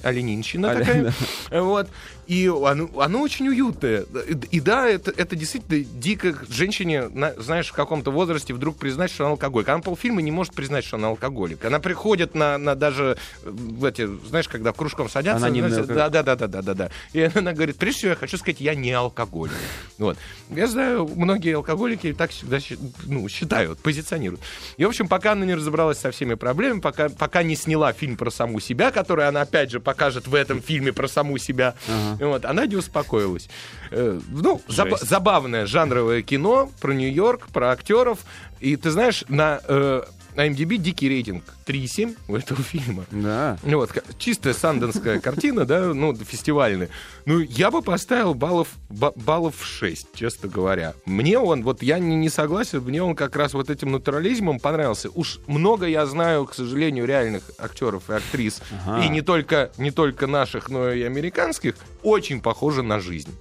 Оленинщина 0.03 0.67
Оле- 0.67 0.79
такая. 0.79 1.15
Вот. 1.77 1.89
И 2.27 2.49
оно, 2.49 2.89
оно 3.01 3.21
очень 3.23 3.49
уютное. 3.49 4.05
И, 4.29 4.57
и 4.57 4.61
да, 4.61 4.89
это, 4.89 5.13
это 5.17 5.37
действительно 5.37 5.85
дико 5.85 6.35
женщине, 6.49 7.09
на- 7.09 7.35
знаешь, 7.41 7.69
в 7.69 7.73
каком-то 7.73 8.11
возрасте 8.11 8.53
вдруг 8.53 8.79
признать, 8.79 9.11
что 9.13 9.25
она 9.25 9.33
алкоголик. 9.33 9.69
Она 9.69 9.81
полфильма 9.81 10.23
не 10.23 10.33
может 10.33 10.53
признать, 10.55 10.85
что 10.85 10.97
она 10.97 11.09
алкоголик. 11.09 11.65
Она 11.65 11.79
приходит 11.79 12.35
на, 12.35 12.59
на 12.59 12.75
даже 12.75 13.17
э, 13.45 13.51
в 13.51 13.85
эти, 13.85 14.09
знаешь, 14.29 14.49
когда 14.49 14.73
кружком 14.73 15.09
садятся. 15.09 15.41
Знаешь, 15.69 15.73
алкоголик. 15.73 16.11
да, 16.13 16.23
да, 16.23 16.23
да, 16.23 16.37
да, 16.37 16.63
да, 16.63 16.63
да, 16.63 16.75
да. 16.75 16.91
И 17.13 17.31
она 17.35 17.53
говорит, 17.53 17.77
прежде 17.77 17.99
всего, 17.99 18.11
я 18.11 18.17
хочу 18.17 18.37
сказать, 18.39 18.61
я 18.61 18.75
не 18.75 18.93
алкоголик. 18.93 19.55
Вот. 19.99 20.19
Я 20.51 20.67
знаю, 20.67 21.09
многие 21.15 21.55
алкоголики 21.55 22.13
так 22.13 22.31
всегда 22.31 22.59
ну, 23.05 23.29
считают, 23.29 23.79
позиционируют. 23.79 24.41
И, 24.77 24.85
в 24.85 24.89
общем, 24.89 25.09
пока 25.09 25.33
она 25.33 25.47
не 25.47 25.55
разобралась 25.55 25.99
со 25.99 26.11
всеми 26.11 26.35
проблемами, 26.35 26.81
пока, 26.81 27.09
пока 27.09 27.43
не 27.43 27.55
сняла 27.57 27.93
фильм 27.93 28.17
про 28.17 28.31
саму 28.31 28.61
себя, 28.61 28.91
который 28.91 29.29
она, 29.29 29.43
опять 29.43 29.71
же, 29.71 29.81
покажет 29.81 30.27
в 30.27 30.35
этом 30.35 30.61
фильме 30.61 30.93
про 30.93 31.09
саму 31.09 31.39
себя, 31.39 31.75
вот, 32.19 32.45
она 32.45 32.67
не 32.67 32.77
успокоилась. 32.77 33.49
Э, 33.91 34.19
ну, 34.29 34.61
Жесть. 34.69 35.03
забавное 35.03 35.67
жанровое 35.67 36.23
кино 36.23 36.71
про 36.81 36.93
Нью-Йорк, 36.93 37.49
про 37.53 37.71
актеров. 37.71 38.21
И 38.61 38.77
ты 38.77 38.91
знаешь, 38.91 39.25
на, 39.29 39.61
э, 39.65 40.03
на 40.37 40.47
MDB 40.49 40.77
дикий 40.77 41.09
рейтинг 41.09 41.43
3,7 41.67 42.15
у 42.29 42.37
этого 42.37 42.63
фильма. 42.63 43.05
Да. 43.11 43.59
Вот, 43.63 43.91
чистая 44.19 44.53
санденская 44.53 45.19
картина, 45.19 45.65
да, 45.65 45.95
ну, 45.95 46.15
фестивальная. 46.15 46.91
Ну, 47.25 47.41
я 47.41 47.71
бы 47.71 47.81
поставил 47.83 48.35
баллов, 48.35 48.69
ба- 48.91 49.13
баллов 49.17 49.65
6, 49.65 50.09
честно 50.15 50.49
говоря. 50.49 50.93
Мне 51.07 51.39
он, 51.39 51.63
вот 51.63 51.83
я 51.83 51.99
не, 51.99 52.17
не 52.17 52.29
согласен, 52.29 52.83
мне 52.83 53.03
он 53.03 53.15
как 53.17 53.35
раз 53.35 53.55
вот 53.55 53.71
этим 53.71 53.93
натурализмом 53.93 54.61
понравился. 54.61 55.09
Уж 55.15 55.41
много 55.47 55.87
я 55.87 56.05
знаю, 56.07 56.45
к 56.45 56.55
сожалению, 56.55 57.07
реальных 57.07 57.43
актеров 57.59 58.11
и 58.11 58.13
актрис, 58.13 58.61
Ага. 58.87 59.05
и 59.05 59.09
не 59.09 59.23
только, 59.23 59.73
не 59.79 59.91
только 59.91 60.27
наших, 60.27 60.69
но 60.69 60.91
и 60.93 61.03
американских, 61.03 61.75
очень 62.03 62.43
похожи 62.43 62.83
на 62.83 63.01
жизнь. 63.01 63.35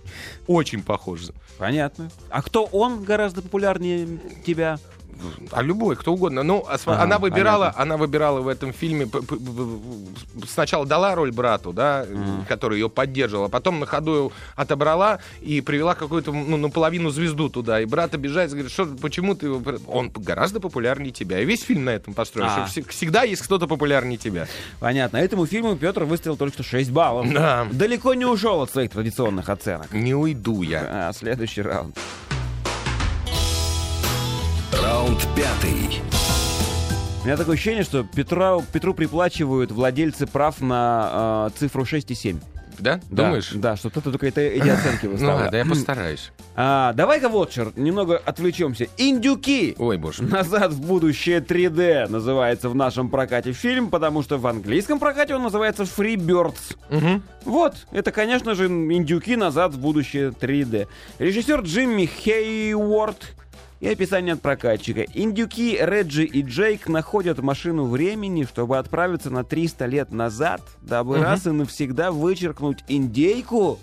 Очень 0.47 0.81
похожи. 0.81 1.33
Понятно. 1.57 2.09
А 2.29 2.41
кто 2.41 2.63
он 2.65 3.03
гораздо 3.03 3.41
популярнее 3.41 4.07
тебя? 4.45 4.79
А 5.51 5.61
любой, 5.61 5.95
кто 5.95 6.13
угодно. 6.13 6.43
Ну, 6.43 6.63
а 6.67 6.77
Ага, 6.85 7.01
она 7.03 7.17
выбирала, 7.17 7.65
понятно. 7.65 7.81
она 7.83 7.97
выбирала 7.97 8.41
в 8.41 8.47
этом 8.47 8.73
фильме. 8.73 9.07
Сначала 10.47 10.85
дала 10.85 11.15
роль 11.15 11.31
брату, 11.31 11.73
да, 11.73 12.05
который 12.47 12.79
ее 12.79 12.89
поддерживал, 12.89 13.45
а 13.45 13.49
потом 13.49 13.79
на 13.79 13.85
ходу 13.85 14.31
отобрала 14.55 15.19
и 15.41 15.61
привела 15.61 15.95
какую-то 15.95 16.31
ну, 16.31 16.57
наполовину 16.57 17.09
звезду 17.09 17.49
туда. 17.49 17.81
И 17.81 17.85
брат 17.85 18.13
обижается, 18.13 18.55
говорит, 18.55 18.71
что 18.71 18.85
почему 18.85 19.35
ты 19.35 19.47
его... 19.47 19.61
Он 19.87 20.09
гораздо 20.09 20.59
популярнее 20.59 21.11
тебя. 21.11 21.39
И 21.39 21.45
весь 21.45 21.63
фильм 21.63 21.85
на 21.85 21.91
этом 21.91 22.13
построен. 22.13 22.49
А. 22.49 22.65
всегда 22.65 23.23
есть 23.23 23.41
кто-то 23.41 23.67
популярнее 23.67 24.17
тебя. 24.17 24.47
Понятно. 24.79 25.17
Этому 25.17 25.45
фильму 25.45 25.75
Петр 25.75 26.03
выставил 26.03 26.37
только 26.37 26.55
что 26.55 26.63
6 26.63 26.91
баллов. 26.91 27.31
Да. 27.33 27.67
Далеко 27.71 28.13
не 28.13 28.25
ушел 28.25 28.61
от 28.61 28.71
своих 28.71 28.91
традиционных 28.91 29.49
оценок. 29.49 29.91
Не 29.91 30.13
уйду 30.13 30.61
я. 30.61 31.09
А, 31.09 31.13
следующий 31.13 31.61
раунд. 31.61 31.97
Раунд 34.95 35.27
пятый. 35.35 35.99
У 37.21 37.25
меня 37.25 37.35
такое 37.35 37.55
ощущение, 37.55 37.83
что 37.83 38.05
Петра, 38.05 38.61
Петру 38.71 38.93
приплачивают 38.93 39.69
владельцы 39.69 40.25
прав 40.25 40.61
на 40.61 41.49
э, 41.53 41.59
цифру 41.59 41.83
6 41.83 42.11
и 42.11 42.15
7. 42.15 42.39
Да? 42.79 43.01
Да, 43.09 43.25
Думаешь? 43.25 43.51
Да, 43.53 43.75
что 43.75 43.89
кто-то 43.89 44.11
только 44.11 44.27
это, 44.27 44.39
эти 44.39 44.69
оценки 44.69 45.05
Ну 45.05 45.11
выставляет. 45.11 45.41
ладно, 45.41 45.57
я 45.57 45.65
постараюсь. 45.65 46.31
А, 46.57 46.93
давай-ка 46.93 47.27
вот, 47.27 47.51
черт, 47.51 47.75
немного 47.75 48.15
отвлечемся. 48.15 48.87
Индюки! 48.95 49.75
Ой, 49.77 49.97
боже. 49.97 50.23
Назад 50.31 50.71
в 50.71 50.79
будущее 50.79 51.41
3D 51.41 52.07
называется 52.07 52.69
в 52.69 52.75
нашем 52.75 53.09
прокате 53.09 53.51
фильм, 53.51 53.89
потому 53.89 54.23
что 54.23 54.37
в 54.37 54.47
английском 54.47 54.99
прокате 54.99 55.35
он 55.35 55.43
называется 55.43 55.83
Freebirds. 55.83 56.77
Мгм. 56.89 57.21
Вот, 57.43 57.75
это, 57.91 58.13
конечно 58.13 58.55
же, 58.55 58.67
индюки 58.67 59.35
назад 59.35 59.73
в 59.73 59.79
будущее 59.79 60.29
3D. 60.29 60.87
Режиссер 61.19 61.59
Джимми 61.63 62.05
Хейворд 62.05 63.35
и 63.79 63.87
описание 63.87 64.33
от 64.33 64.41
прокатчика. 64.41 65.05
Индюки 65.13 65.77
Реджи 65.79 66.23
и 66.23 66.41
Джейк 66.41 66.87
находят 66.87 67.39
машину 67.39 67.85
времени, 67.85 68.45
чтобы 68.45 68.77
отправиться 68.77 69.29
на 69.29 69.43
300 69.43 69.85
лет 69.85 70.11
назад, 70.11 70.61
дабы 70.81 71.19
раз 71.19 71.45
и 71.45 71.51
навсегда 71.51 72.11
вычеркнуть 72.11 72.83
индейку 72.87 73.79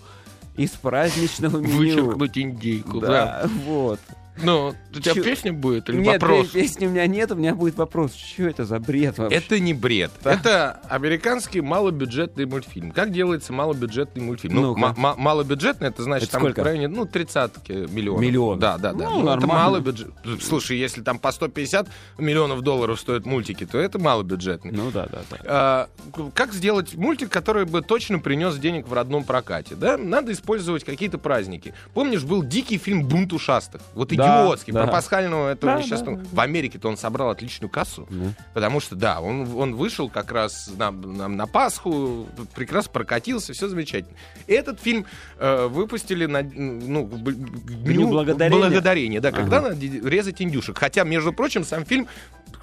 из 0.56 0.70
праздничного 0.70 1.58
меню. 1.58 1.76
Вычеркнуть 1.78 2.38
индейку, 2.38 3.00
да. 3.00 3.08
Да, 3.08 3.50
вот. 3.66 4.00
Ну, 4.42 4.74
у 4.94 5.00
тебя 5.00 5.12
Чё- 5.14 5.22
песня 5.22 5.52
будет 5.52 5.88
или 5.90 5.98
Нет, 5.98 6.22
вопрос? 6.22 6.48
пе- 6.48 6.62
песни 6.62 6.86
у 6.86 6.90
меня 6.90 7.06
нет, 7.06 7.30
у 7.30 7.34
меня 7.34 7.54
будет 7.54 7.76
вопрос. 7.76 8.14
Что 8.14 8.44
это 8.44 8.64
за 8.64 8.78
бред 8.80 9.18
вообще? 9.18 9.36
Это 9.36 9.60
не 9.60 9.74
бред. 9.74 10.10
Это 10.24 10.80
американский 10.88 11.60
малобюджетный 11.60 12.46
мультфильм. 12.46 12.92
Как 12.92 13.12
делается 13.12 13.52
малобюджетный 13.52 14.22
мультфильм? 14.24 14.54
Ну, 14.54 14.74
ма- 14.76 14.94
малобюджетный, 15.16 15.88
это 15.88 16.02
значит 16.02 16.24
Это 16.28 16.32
там 16.32 16.42
сколько? 16.42 16.62
в 16.62 16.64
районе, 16.64 16.88
ну, 16.88 17.04
тридцатки 17.04 17.72
миллионов. 17.90 18.22
Миллион. 18.22 18.58
Да, 18.58 18.78
да, 18.78 18.92
да. 18.92 19.10
Ну, 19.10 19.16
это 19.18 19.24
нормально. 19.40 19.46
малобюджет. 19.64 20.10
Слушай, 20.40 20.78
если 20.78 21.02
там 21.02 21.18
по 21.18 21.30
150 21.30 21.88
миллионов 22.18 22.62
долларов 22.62 22.98
стоят 22.98 23.26
мультики, 23.26 23.66
то 23.66 23.78
это 23.78 23.98
малобюджетный. 23.98 24.72
Ну 24.72 24.90
да, 24.90 25.06
да, 25.12 25.20
да. 25.30 25.36
А, 25.44 25.88
как 26.34 26.52
сделать 26.54 26.94
мультик, 26.94 27.28
который 27.28 27.66
бы 27.66 27.82
точно 27.82 28.18
принес 28.18 28.56
денег 28.56 28.88
в 28.88 28.92
родном 28.94 29.24
прокате? 29.24 29.74
Да? 29.74 29.98
Надо 29.98 30.32
использовать 30.32 30.84
какие-то 30.84 31.18
праздники. 31.18 31.74
Помнишь, 31.92 32.24
был 32.24 32.42
дикий 32.42 32.78
фильм 32.78 33.04
«Бунт 33.06 33.32
ушастых»? 33.34 33.82
Вот 33.94 34.08
Да, 34.08 34.21
Да, 34.26 34.44
идиотский. 34.44 34.72
да. 34.72 34.84
Про 34.84 34.92
пасхального 34.92 35.50
этого 35.52 35.74
Да, 35.74 35.78
несчастного. 35.82 36.18
да, 36.18 36.24
В 36.32 36.40
Америке-то 36.40 36.88
он 36.88 36.96
собрал 36.96 37.30
отличную 37.30 37.70
кассу. 37.70 38.06
Да. 38.10 38.26
Потому 38.54 38.80
что, 38.80 38.94
да, 38.96 39.20
он, 39.20 39.48
он 39.56 39.74
вышел 39.74 40.08
как 40.08 40.32
раз 40.32 40.70
на, 40.76 40.90
на, 40.90 41.28
на 41.28 41.46
Пасху, 41.46 42.26
прекрасно 42.54 42.90
прокатился, 42.92 43.52
все 43.52 43.68
замечательно. 43.68 44.14
Этот 44.46 44.80
фильм 44.80 45.06
э, 45.38 45.66
выпустили 45.66 46.26
на, 46.26 46.42
ну, 46.42 47.06
Дню 47.06 48.08
благодарения? 48.08 48.58
благодарения, 48.60 49.20
да, 49.20 49.30
когда 49.32 49.58
Ага. 49.58 49.68
надо 49.70 49.80
ди- 49.80 50.00
резать 50.00 50.40
индюшек. 50.42 50.78
Хотя, 50.78 51.04
между 51.04 51.32
прочим, 51.32 51.64
сам 51.64 51.84
фильм 51.84 52.06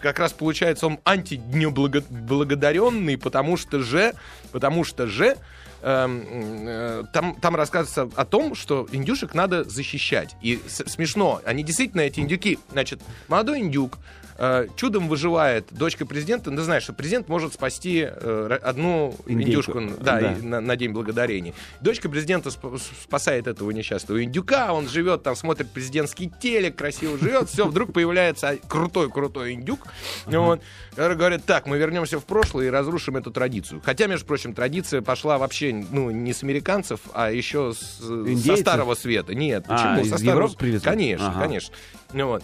как 0.02 0.18
раз 0.20 0.32
получается 0.32 0.88
он 0.88 1.00
антидню 1.04 1.72
благо- 1.72 2.04
благодаренный, 2.10 3.18
потому 3.18 3.58
что 3.58 3.80
же, 3.80 4.14
потому 4.52 4.84
что 4.86 5.08
же 5.08 5.36
э, 5.82 7.04
там, 7.14 7.36
там 7.36 7.56
рассказывается 7.56 8.10
о 8.20 8.26
том, 8.26 8.56
что 8.56 8.88
индюшек 8.92 9.34
надо 9.34 9.64
защищать. 9.64 10.36
И 10.42 10.62
смешно, 10.68 11.42
они 11.46 11.64
действительно, 11.64 12.02
эти 12.02 12.20
индюки, 12.20 12.60
значит, 12.72 13.02
молодой 13.28 13.60
индюк, 13.60 13.98
э, 14.40 14.68
чудом 14.76 15.08
выживает 15.10 15.68
дочка 15.72 16.06
президента, 16.06 16.50
ну, 16.50 16.62
знаешь, 16.62 16.84
что 16.84 16.94
президент 16.94 17.28
может 17.28 17.54
спасти 17.54 18.08
э, 18.10 18.60
одну 18.64 19.16
Индейку. 19.28 19.50
индюшку 19.52 19.82
да, 20.02 20.20
Да. 20.20 20.34
и 20.34 20.42
на, 20.42 20.62
на 20.62 20.76
День 20.76 20.92
Благодарения. 20.92 21.54
Дочка 21.82 22.10
президента 22.10 22.50
сп- 22.50 22.82
спасает 23.04 23.48
этого 23.48 23.70
несчастного 23.72 24.24
индюка, 24.24 24.74
он 24.74 24.88
живет 24.88 25.24
там, 25.24 25.36
смотрит 25.36 25.70
президентский 25.72 26.32
телек, 26.42 26.76
красиво 26.78 27.18
живет, 27.18 27.50
все, 27.50 27.68
вдруг 27.68 27.94
появляется 27.94 28.58
крутой-крутой 28.68 29.54
индюк, 29.54 29.86
вот, 30.26 30.62
который 30.96 31.18
говорит, 31.18 31.46
так, 31.46 31.66
мы 31.68 31.78
вернемся 31.78 32.20
в 32.20 32.26
прошлое 32.26 32.68
и 32.68 32.70
разрушим 32.70 33.18
эту 33.18 33.32
традицию. 33.32 33.82
Хотя, 33.84 34.08
между 34.08 34.26
прочим, 34.26 34.54
традиция 34.54 35.02
пошла 35.02 35.38
вообще, 35.38 35.86
ну, 35.92 36.10
не 36.12 36.34
с 36.34 36.44
американцев, 36.44 37.02
а 37.14 37.32
еще 37.32 37.74
с- 37.74 38.00
со? 38.44 38.56
Старого 38.58 38.96
Света. 38.96 39.34
Нет, 39.36 39.66
А, 39.68 39.76
почему? 39.76 40.02
из 40.06 40.10
Со 40.12 40.18
Старого 40.18 40.44
Европы 40.44 40.58
привезли? 40.58 40.86
Конечно, 40.86 41.30
Ага. 41.30 41.40
конечно. 41.42 41.76
Вот. 42.14 42.44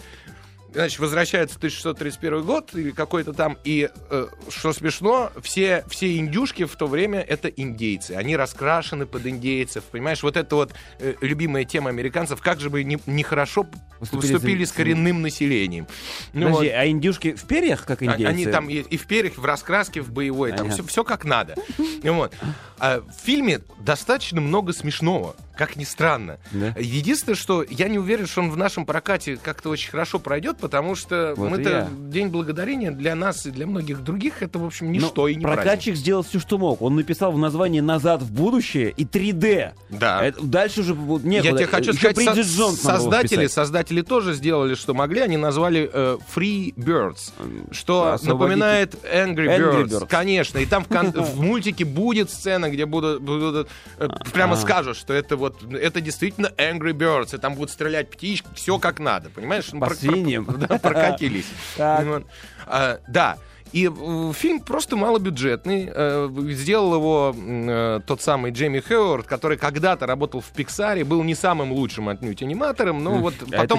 Значит, 0.76 0.98
возвращается 0.98 1.56
1631 1.56 2.42
год 2.42 2.74
или 2.74 2.90
какой-то 2.90 3.32
там, 3.32 3.56
и 3.64 3.88
э, 4.10 4.26
что 4.50 4.74
смешно, 4.74 5.32
все, 5.42 5.82
все 5.88 6.18
индюшки 6.18 6.64
в 6.66 6.76
то 6.76 6.86
время 6.86 7.20
это 7.22 7.48
индейцы. 7.48 8.10
Они 8.12 8.36
раскрашены 8.36 9.06
под 9.06 9.26
индейцев, 9.26 9.84
понимаешь? 9.84 10.22
Вот 10.22 10.36
это 10.36 10.54
вот 10.54 10.74
э, 10.98 11.14
любимая 11.22 11.64
тема 11.64 11.88
американцев, 11.88 12.42
как 12.42 12.60
же 12.60 12.68
бы 12.68 12.84
не- 12.84 12.98
нехорошо 13.06 13.66
Поступили 13.98 14.32
поступили, 14.34 14.64
за- 14.64 14.70
с 14.70 14.74
коренным 14.74 15.22
населением. 15.22 15.86
Ну, 16.34 16.48
Подожди, 16.48 16.66
вот. 16.68 16.74
а 16.76 16.86
индюшки 16.86 17.32
в 17.32 17.44
перьях, 17.46 17.86
как 17.86 18.02
А- 18.02 18.04
индейцы? 18.04 18.26
Они 18.28 18.44
там 18.44 18.68
и, 18.68 18.74
и 18.80 18.98
в 18.98 19.06
перьях, 19.06 19.38
в 19.38 19.44
раскраске, 19.46 20.02
в 20.02 20.10
боевой, 20.10 20.50
там 20.50 20.66
Понятно. 20.66 20.86
все, 20.86 21.04
как 21.04 21.24
надо. 21.24 21.54
И 22.02 22.08
Вот. 22.10 22.34
А 22.78 23.00
в 23.00 23.24
фильме 23.24 23.60
достаточно 23.80 24.42
много 24.42 24.74
смешного, 24.74 25.34
как 25.56 25.76
ни 25.76 25.84
странно. 25.84 26.38
Да? 26.52 26.74
Единственное, 26.78 27.36
что 27.36 27.64
я 27.68 27.88
не 27.88 27.98
уверен, 27.98 28.26
что 28.26 28.42
он 28.42 28.50
в 28.50 28.56
нашем 28.56 28.86
прокате 28.86 29.36
как-то 29.42 29.70
очень 29.70 29.90
хорошо 29.90 30.18
пройдет, 30.18 30.58
потому 30.58 30.94
что 30.94 31.34
Вот 31.36 31.50
мы-то. 31.50 31.88
День 32.08 32.28
благодарения 32.28 32.90
для 32.90 33.14
нас 33.14 33.46
и 33.46 33.50
для 33.50 33.66
многих 33.66 34.02
других 34.02 34.42
это, 34.42 34.58
в 34.58 34.64
общем, 34.64 34.86
Ну, 34.86 34.92
ничто 34.92 35.28
и 35.28 35.34
не 35.34 35.42
праздник. 35.42 35.62
прокатчик 35.64 35.96
сделал 35.96 36.22
все, 36.22 36.38
что 36.38 36.58
мог. 36.58 36.82
Он 36.82 36.94
написал 36.96 37.32
в 37.32 37.38
названии 37.38 37.80
«Назад 37.80 38.22
в 38.22 38.30
будущее» 38.32 38.90
и 38.96 39.04
3D. 39.04 39.72
Да. 39.90 40.24
Это- 40.24 40.42
дальше 40.42 40.80
уже 40.80 40.94
некуда. 40.94 41.32
Я 41.32 41.52
тебе 41.56 41.66
хочу 41.66 41.90
Еще 41.92 42.10
сказать, 42.12 42.36
со- 42.36 42.40
Джонс 42.42 42.80
создатели, 42.80 43.46
создатели 43.46 44.02
тоже 44.02 44.34
сделали, 44.34 44.74
что 44.74 44.94
могли. 44.94 45.20
Они 45.20 45.36
назвали 45.36 45.88
э, 45.92 46.18
Free 46.34 46.74
Birds, 46.74 47.32
что 47.72 48.12
Освободите- 48.14 48.26
напоминает 48.28 48.94
Angry 49.04 49.46
Angry 49.46 49.84
Birds. 49.84 49.88
Birds. 50.02 50.06
Конечно. 50.08 50.58
И 50.58 50.66
там 50.66 50.84
в, 50.84 50.88
кон- 50.88 51.12
в 51.14 51.40
мультике 51.40 51.84
будет 51.84 52.30
сцена, 52.30 52.68
где 52.70 52.86
будут, 52.86 53.22
будут, 53.22 53.68
э, 53.98 54.08
прямо 54.32 54.56
скажут, 54.56 54.96
что 54.96 55.12
это 55.14 55.36
вот 55.36 55.45
это 55.72 56.00
действительно 56.00 56.46
Angry 56.56 56.92
Birds, 56.92 57.34
и 57.34 57.38
там 57.38 57.54
будут 57.54 57.70
стрелять 57.70 58.10
птички, 58.10 58.46
все 58.54 58.78
как 58.78 58.98
надо, 58.98 59.30
понимаешь? 59.30 59.68
Ну, 59.72 59.80
По 59.80 59.94
свиньям. 59.94 60.44
прокатились. 60.82 61.46
Вот. 61.76 62.26
А, 62.66 63.00
Да. 63.08 63.38
И 63.72 63.88
э, 63.88 64.32
фильм 64.34 64.60
просто 64.60 64.96
малобюджетный. 64.96 65.90
Э, 65.92 66.28
Сделал 66.50 66.94
его 66.94 67.34
э, 67.36 68.00
тот 68.06 68.22
самый 68.22 68.52
Джейми 68.52 68.80
Хеуард, 68.80 69.26
который 69.26 69.58
когда-то 69.58 70.06
работал 70.06 70.40
в 70.40 70.46
Пиксаре, 70.50 71.04
был 71.04 71.22
не 71.22 71.34
самым 71.34 71.72
лучшим 71.72 72.08
отнюдь 72.08 72.42
аниматором, 72.42 73.02
но 73.02 73.16
вот 73.18 73.34
А 73.52 73.58
потом, 73.62 73.78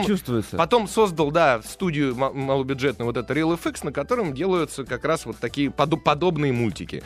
потом 0.58 0.88
создал, 0.88 1.32
да, 1.32 1.62
студию 1.64 2.16
ма- 2.16 2.32
малобюджетную, 2.34 3.06
вот 3.08 3.18
это 3.18 3.34
Real 3.34 3.58
FX, 3.62 3.86
на 3.86 3.92
котором 3.92 4.34
делаются 4.34 4.84
как 4.84 5.06
раз 5.06 5.26
вот 5.26 5.38
такие 5.38 5.70
подо- 5.70 5.98
подобные 5.98 6.52
мультики. 6.54 7.02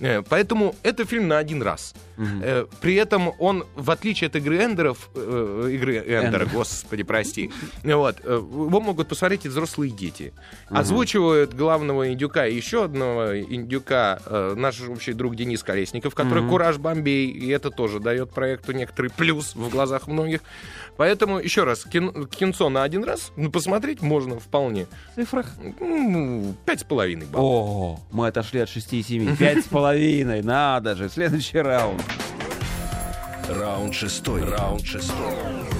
Э, 0.00 0.22
Поэтому 0.28 0.74
это 0.82 1.04
фильм 1.04 1.28
на 1.28 1.38
один 1.38 1.62
раз. 1.62 1.94
Э, 2.18 2.66
При 2.80 2.94
этом 2.94 3.32
он, 3.38 3.64
в 3.76 3.90
отличие 3.90 4.28
от 4.28 4.36
игры 4.36 4.62
Эндеров, 4.62 5.10
э, 5.14 5.70
игры 5.72 5.96
Эндера, 5.96 6.44
Эндер. 6.44 6.48
господи, 6.52 7.02
прости, 7.02 7.50
вот, 7.82 8.20
его 8.24 8.80
могут 8.80 9.08
посмотреть 9.08 9.44
и 9.46 9.48
взрослые 9.48 9.90
дети. 9.90 10.32
Озвучивают 10.68 11.54
главного 11.54 12.12
индюка 12.26 12.46
и 12.46 12.54
еще 12.54 12.84
одного 12.84 13.38
индюка 13.38 14.18
э, 14.26 14.54
наш 14.56 14.80
общий 14.82 15.12
друг 15.12 15.36
Денис 15.36 15.62
Колесников, 15.62 16.14
который 16.14 16.40
Мгм. 16.42 16.50
Кураж 16.50 16.76
Бомбей, 16.78 17.28
и 17.28 17.48
это 17.50 17.70
тоже 17.70 18.00
дает 18.00 18.30
проекту 18.30 18.72
некоторый 18.72 19.10
плюс 19.10 19.54
в 19.54 19.68
глазах 19.70 20.06
многих. 20.08 20.40
Поэтому, 20.96 21.38
еще 21.38 21.64
раз, 21.64 21.84
кин- 21.84 22.26
кинцо 22.26 22.68
на 22.68 22.82
один 22.82 23.04
раз 23.04 23.32
ну, 23.36 23.50
посмотреть 23.50 24.02
можно 24.02 24.38
вполне. 24.40 24.86
В 25.12 25.20
цифрах? 25.20 25.46
Ну, 25.80 26.54
Пять 26.64 26.80
с 26.80 26.84
половиной 26.84 27.26
баллов. 27.26 27.46
О, 27.46 28.00
мы 28.10 28.26
отошли 28.28 28.60
от 28.60 28.68
6 28.68 28.92
и 28.94 29.02
7. 29.02 29.36
Пять 29.36 29.64
с 29.64 29.68
половиной. 29.68 30.42
Надо 30.42 30.94
же. 30.96 31.08
Следующий 31.08 31.58
раунд. 31.58 32.02
Раунд 33.48 33.94
шестой. 33.94 34.42
Раунд 34.44 34.84
шестой. 34.84 35.32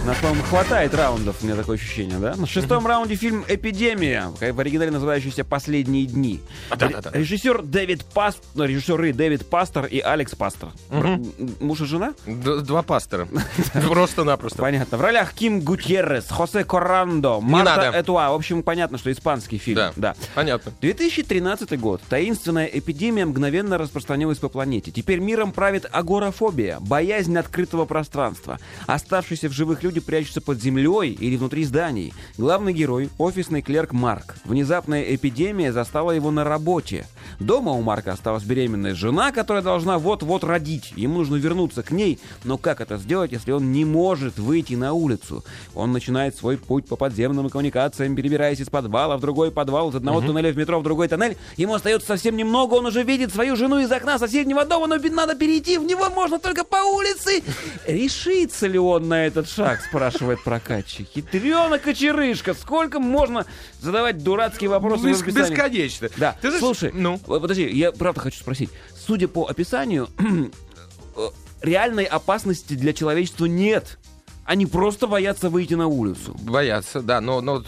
Нас, 0.06 0.18
по-моему, 0.18 0.44
хватает 0.44 0.94
раундов, 0.94 1.42
у 1.42 1.46
меня 1.46 1.56
такое 1.56 1.76
ощущение, 1.76 2.18
да? 2.18 2.36
На 2.36 2.46
шестом 2.46 2.86
раунде 2.86 3.16
фильм 3.16 3.44
«Эпидемия», 3.48 4.28
в 4.40 4.60
оригинале 4.60 4.92
называющийся 4.92 5.42
«Последние 5.44 6.06
дни». 6.06 6.40
Да-да-да. 6.70 7.10
Ре- 7.10 7.20
Режиссер 7.20 7.62
Дэвид 7.62 8.04
Паст... 8.04 8.38
ну, 8.54 8.64
Режиссеры 8.66 9.12
Дэвид 9.12 9.44
Пастор 9.50 9.86
и 9.86 9.98
Алекс 9.98 10.32
Пастор. 10.36 10.68
М- 10.90 11.26
Муж 11.58 11.80
и 11.80 11.86
жена? 11.86 12.14
Д- 12.24 12.60
Два 12.60 12.82
пастора. 12.82 13.26
Просто-напросто. 13.88 14.58
Понятно. 14.62 14.96
В 14.96 15.00
ролях 15.00 15.32
Ким 15.34 15.60
Гутьеррес, 15.60 16.28
Хосе 16.30 16.62
Корандо, 16.62 17.40
Марта. 17.40 17.90
Этуа. 17.92 18.30
В 18.30 18.34
общем, 18.34 18.62
понятно, 18.62 18.98
что 18.98 19.10
испанский 19.10 19.58
фильм. 19.58 19.76
Да. 19.76 19.92
да. 19.96 20.14
Понятно. 20.36 20.72
2013 20.82 21.78
год. 21.80 22.00
Таинственная 22.08 22.66
эпидемия 22.66 23.26
мгновенно 23.26 23.76
распространилась 23.76 24.38
по 24.38 24.48
планете. 24.48 24.92
Теперь 24.92 25.18
миром 25.18 25.50
правит 25.50 25.84
агорафобия, 25.90 26.78
боязнь 26.78 27.36
открытого 27.36 27.86
пространства. 27.86 28.60
Оставшиеся 28.86 29.48
в 29.48 29.52
живых 29.52 29.82
люди 29.82 29.95
прячутся 30.00 30.40
под 30.40 30.60
землей 30.60 31.12
или 31.12 31.36
внутри 31.36 31.64
зданий. 31.64 32.12
Главный 32.38 32.72
герой— 32.72 33.10
офисный 33.18 33.62
клерк 33.62 33.92
Марк. 33.92 34.36
Внезапная 34.44 35.02
эпидемия 35.14 35.72
застала 35.72 36.12
его 36.12 36.30
на 36.30 36.44
работе. 36.44 37.06
Дома 37.40 37.72
у 37.72 37.82
Марка 37.82 38.12
осталась 38.12 38.44
беременная 38.44 38.94
жена, 38.94 39.32
которая 39.32 39.62
должна 39.62 39.98
вот-вот 39.98 40.44
родить. 40.44 40.92
Ему 40.96 41.18
нужно 41.18 41.36
вернуться 41.36 41.82
к 41.82 41.90
ней, 41.90 42.18
но 42.44 42.58
как 42.58 42.80
это 42.80 42.98
сделать, 42.98 43.32
если 43.32 43.52
он 43.52 43.72
не 43.72 43.84
может 43.84 44.38
выйти 44.38 44.74
на 44.74 44.92
улицу? 44.92 45.44
Он 45.74 45.92
начинает 45.92 46.36
свой 46.36 46.56
путь 46.56 46.86
по 46.86 46.96
подземным 46.96 47.50
коммуникациям, 47.50 48.16
перебираясь 48.16 48.60
из 48.60 48.68
подвала 48.68 49.16
в 49.16 49.20
другой 49.20 49.50
подвал, 49.50 49.90
из 49.90 49.94
одного 49.94 50.20
туннеля 50.20 50.52
в 50.52 50.56
метро 50.56 50.80
в 50.80 50.82
другой 50.82 51.08
тоннель. 51.08 51.36
Ему 51.56 51.74
остается 51.74 52.08
совсем 52.08 52.36
немного, 52.36 52.74
он 52.74 52.86
уже 52.86 53.02
видит 53.02 53.32
свою 53.32 53.56
жену 53.56 53.78
из 53.78 53.90
окна 53.90 54.18
соседнего 54.18 54.64
дома, 54.64 54.86
но 54.86 54.96
надо 54.96 55.34
перейти, 55.34 55.78
в 55.78 55.84
него 55.84 56.08
можно 56.10 56.38
только 56.38 56.64
по 56.64 56.76
улице. 56.76 57.42
Решится 57.86 58.66
ли 58.66 58.78
он 58.78 59.08
на 59.08 59.26
этот 59.26 59.48
шаг, 59.48 59.80
спрашивает 59.86 60.42
прокатчик. 60.44 61.08
Хитренок 61.08 61.86
и 61.86 61.94
черышка, 61.94 62.54
сколько 62.54 62.98
можно 63.00 63.46
задавать 63.80 64.22
дурацкие 64.22 64.70
вопросы 64.70 65.08
Бес- 65.08 65.22
описании? 65.22 65.50
Бесконечно. 65.50 66.08
Да, 66.16 66.36
Ты 66.40 66.48
знаешь, 66.48 66.60
слушай, 66.60 66.90
ну, 66.92 67.18
подожди, 67.18 67.68
я 67.68 67.92
правда 67.92 68.20
хочу 68.20 68.38
спросить. 68.40 68.70
Судя 69.06 69.28
по 69.28 69.46
описанию, 69.46 70.08
э, 71.16 71.28
реальной 71.62 72.04
опасности 72.04 72.74
для 72.74 72.92
человечества 72.92 73.46
нет. 73.46 73.98
Они 74.44 74.64
просто 74.66 75.08
боятся 75.08 75.50
выйти 75.50 75.74
на 75.74 75.88
улицу. 75.88 76.36
боятся, 76.40 77.00
да, 77.02 77.20
но, 77.20 77.40
но 77.40 77.64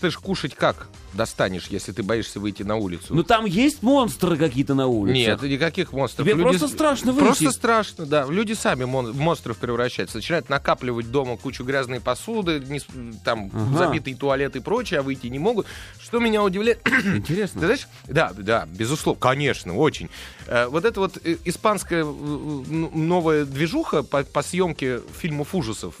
ты 0.00 0.10
ж 0.10 0.16
кушать 0.18 0.54
как 0.54 0.88
достанешь, 1.12 1.66
если 1.68 1.92
ты 1.92 2.02
боишься 2.02 2.40
выйти 2.40 2.62
на 2.62 2.76
улицу? 2.76 3.14
Но 3.14 3.22
там 3.22 3.44
есть 3.44 3.82
монстры 3.82 4.36
какие-то 4.36 4.74
на 4.74 4.86
улице. 4.86 5.16
Нет, 5.18 5.42
никаких 5.42 5.92
монстров. 5.92 6.26
Тебе 6.26 6.36
просто 6.40 6.68
страшно 6.68 7.12
выйти. 7.12 7.24
Просто 7.24 7.50
страшно, 7.50 8.06
да. 8.06 8.26
Люди 8.28 8.52
сами 8.52 8.84
мон- 8.84 9.10
в 9.12 9.18
монстров 9.18 9.58
превращаются. 9.58 10.18
Начинают 10.18 10.48
накапливать 10.48 11.10
дома 11.10 11.36
кучу 11.36 11.64
грязной 11.64 12.00
посуды, 12.00 12.60
не 12.60 12.80
там 13.24 13.50
Ага. 13.52 13.78
забитый 13.78 14.14
туалет 14.14 14.56
и 14.56 14.60
прочее, 14.60 15.00
а 15.00 15.02
выйти 15.02 15.26
не 15.26 15.38
могут. 15.38 15.66
Что 16.00 16.18
меня 16.18 16.42
удивляет... 16.42 16.82
Ты 16.84 17.16
Интересно. 17.16 17.60
знаешь, 17.60 17.88
да, 18.06 18.32
да, 18.36 18.66
безусловно, 18.72 19.20
конечно, 19.20 19.76
очень. 19.76 20.08
Э, 20.46 20.66
Вот 20.68 20.84
эта 20.84 21.00
вот 21.00 21.18
э, 21.24 21.36
испанская 21.44 22.04
э, 22.04 22.06
новая 22.06 23.44
движуха 23.44 24.02
по, 24.02 24.22
по 24.24 24.42
съемке 24.42 25.00
фильмов 25.18 25.54
ужасов, 25.54 25.94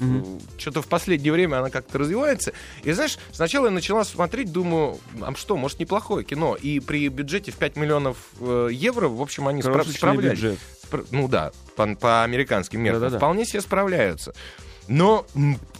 что-то 0.58 0.82
в 0.82 0.86
последнее 0.86 1.32
время 1.32 1.58
она 1.60 1.70
как-то 1.70 1.98
развивается. 1.98 2.52
И 2.82 2.92
знаешь, 2.92 3.18
сначала 3.32 3.66
я 3.66 3.70
начала 3.70 4.04
смотреть, 4.04 4.52
думаю, 4.52 4.98
а 5.20 5.34
что, 5.34 5.56
может, 5.56 5.78
неплохое 5.80 6.24
кино. 6.24 6.54
И 6.54 6.80
при 6.80 7.08
бюджете 7.08 7.50
в 7.52 7.56
5 7.56 7.76
миллионов 7.76 8.16
э, 8.40 8.68
евро, 8.72 9.08
в 9.08 9.20
общем, 9.20 9.48
они 9.48 9.60
спра- 9.62 9.72
Крошечный 9.72 9.96
справлялись. 9.98 10.38
бюджет. 10.38 10.58
Спра- 10.90 11.06
Ну 11.10 11.28
да, 11.28 11.52
по, 11.76 11.86
по 11.96 12.22
американским 12.24 12.80
меркам. 12.80 13.00
Да-да-да. 13.02 13.18
Вполне 13.18 13.44
себе 13.44 13.60
справляются. 13.60 14.34
Но 14.88 15.24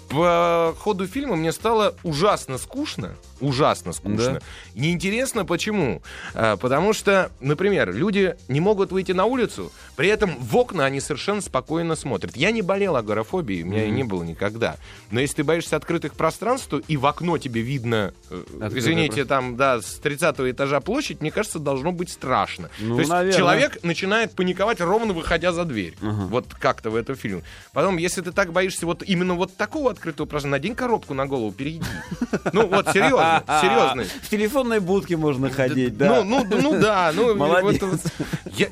по 0.08 0.74
ходу 0.78 1.06
фильма 1.06 1.36
мне 1.36 1.52
стало 1.52 1.94
ужасно 2.02 2.58
скучно. 2.58 3.14
Ужасно 3.40 3.92
скучно. 3.92 4.34
Да. 4.34 4.40
Неинтересно 4.74 5.44
почему? 5.44 6.02
А, 6.34 6.56
потому 6.56 6.92
что, 6.92 7.30
например, 7.40 7.92
люди 7.92 8.36
не 8.48 8.60
могут 8.60 8.92
выйти 8.92 9.12
на 9.12 9.24
улицу, 9.24 9.72
при 9.96 10.08
этом 10.08 10.36
в 10.38 10.56
окна 10.56 10.84
они 10.84 11.00
совершенно 11.00 11.40
спокойно 11.40 11.96
смотрят. 11.96 12.36
Я 12.36 12.50
не 12.50 12.62
болел 12.62 12.96
агорафобией, 12.96 13.62
у 13.62 13.66
меня 13.66 13.86
mm-hmm. 13.86 13.90
не 13.90 14.04
было 14.04 14.22
никогда. 14.22 14.76
Но 15.10 15.20
если 15.20 15.36
ты 15.36 15.44
боишься 15.44 15.76
открытых 15.76 16.14
пространств, 16.14 16.68
то 16.68 16.78
и 16.86 16.96
в 16.96 17.06
окно 17.06 17.38
тебе 17.38 17.62
видно, 17.62 18.12
э, 18.30 18.42
Открытый 18.54 18.78
извините, 18.78 19.24
там, 19.24 19.56
да, 19.56 19.80
с 19.80 19.94
30 19.98 20.40
этажа 20.40 20.80
площадь, 20.80 21.20
мне 21.20 21.30
кажется, 21.30 21.58
должно 21.58 21.92
быть 21.92 22.10
страшно. 22.10 22.70
Ну, 22.78 22.94
то 22.94 23.00
есть 23.00 23.10
наверное. 23.10 23.38
человек 23.38 23.82
начинает 23.82 24.32
паниковать 24.34 24.80
ровно 24.80 25.12
выходя 25.12 25.52
за 25.52 25.64
дверь. 25.64 25.96
Uh-huh. 26.00 26.26
Вот 26.26 26.46
как-то 26.58 26.90
в 26.90 26.96
этом 26.96 27.16
фильме. 27.16 27.42
Потом, 27.72 27.96
если 27.96 28.20
ты 28.20 28.32
так 28.32 28.52
боишься 28.52 28.86
вот 28.86 29.02
именно 29.02 29.34
вот 29.34 29.56
такого 29.56 29.90
открытого 29.90 30.26
пространства, 30.26 30.50
надень 30.50 30.74
коробку 30.74 31.14
на 31.14 31.26
голову, 31.26 31.52
перейди. 31.52 31.84
Ну 32.52 32.66
вот, 32.66 32.88
серьезно, 32.88 33.29
серьезно. 33.60 34.04
В 34.22 34.28
телефонной 34.28 34.80
будке 34.80 35.16
можно 35.16 35.50
ходить, 35.50 35.96
да. 35.96 36.22
Ну, 36.22 36.44
ну, 36.44 36.60
ну 36.62 36.80
да. 36.80 37.12
Ну, 37.14 37.34
Молодец. 37.34 37.82
Вот, 37.82 38.00
я, 38.56 38.68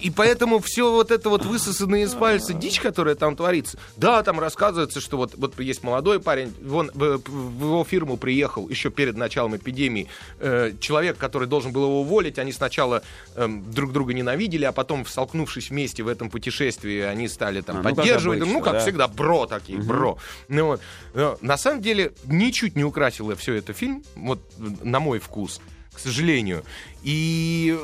и 0.00 0.10
поэтому 0.10 0.60
все 0.60 0.90
вот 0.92 1.10
это 1.10 1.28
вот 1.28 1.44
высосанное 1.44 2.04
из 2.04 2.14
пальца 2.14 2.52
дичь, 2.52 2.80
которая 2.80 3.14
там 3.14 3.34
творится, 3.36 3.78
да, 3.96 4.22
там 4.22 4.38
рассказывается, 4.38 5.00
что 5.00 5.16
вот, 5.16 5.34
вот 5.36 5.58
есть 5.58 5.82
молодой 5.82 6.20
парень, 6.20 6.54
вон 6.62 6.90
в, 6.94 7.18
в 7.18 7.64
его 7.64 7.84
фирму 7.84 8.16
приехал 8.16 8.68
еще 8.68 8.90
перед 8.90 9.16
началом 9.16 9.56
эпидемии 9.56 10.08
э, 10.38 10.72
человек, 10.80 11.16
который 11.18 11.48
должен 11.48 11.72
был 11.72 11.84
его 11.84 12.00
уволить, 12.02 12.38
они 12.38 12.52
сначала 12.52 13.02
э, 13.34 13.48
друг 13.48 13.92
друга 13.92 14.12
ненавидели, 14.12 14.64
а 14.64 14.72
потом, 14.72 15.04
столкнувшись 15.04 15.70
вместе 15.70 16.02
в 16.02 16.08
этом 16.08 16.30
путешествии, 16.30 17.00
они 17.00 17.28
стали 17.28 17.60
там 17.60 17.78
а, 17.78 17.82
ну, 17.82 17.94
поддерживать, 17.94 18.40
ну, 18.40 18.60
как 18.60 18.74
да. 18.74 18.80
всегда, 18.80 19.08
бро 19.08 19.46
такие, 19.46 19.78
угу. 19.78 19.88
бро. 19.88 20.18
Ну, 20.48 20.66
вот. 20.66 20.80
Но, 21.14 21.38
на 21.40 21.56
самом 21.56 21.82
деле, 21.82 22.12
ничуть 22.24 22.76
не 22.76 22.84
украсило 22.84 23.34
все 23.34 23.54
это 23.54 23.72
фильм, 23.72 23.99
вот 24.16 24.40
на 24.58 25.00
мой 25.00 25.18
вкус 25.18 25.60
к 25.92 25.98
сожалению. 25.98 26.62
И 27.02 27.76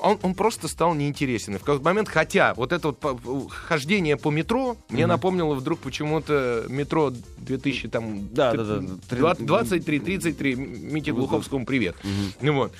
он, 0.00 0.18
он 0.22 0.34
просто 0.34 0.68
стал 0.68 0.94
неинтересен. 0.94 1.54
И 1.54 1.58
в 1.58 1.60
какой-то 1.60 1.84
момент, 1.84 2.08
хотя 2.08 2.54
вот 2.54 2.72
это 2.72 2.88
вот 2.88 3.50
хождение 3.50 4.16
по 4.16 4.30
метро 4.30 4.72
mm-hmm. 4.72 4.92
мне 4.92 5.06
напомнило 5.06 5.54
вдруг 5.54 5.78
почему-то 5.78 6.66
метро 6.68 7.12
2000 7.38 7.88
там 7.88 8.28
да, 8.34 8.52
да, 8.52 8.80
да, 9.10 9.34
23 9.38 10.00
33 10.00 10.54
Мите 10.56 11.12
Глуховскому 11.12 11.64
привет. 11.64 11.94
Mm-hmm. 12.02 12.34
Ну 12.40 12.52
вот 12.54 12.72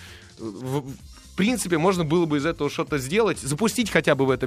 в 1.34 1.36
принципе, 1.36 1.78
можно 1.78 2.04
было 2.04 2.26
бы 2.26 2.38
из 2.38 2.46
этого 2.46 2.70
что-то 2.70 2.98
сделать, 2.98 3.40
запустить 3.40 3.90
хотя 3.90 4.14
бы 4.14 4.24
в 4.24 4.30
это 4.30 4.46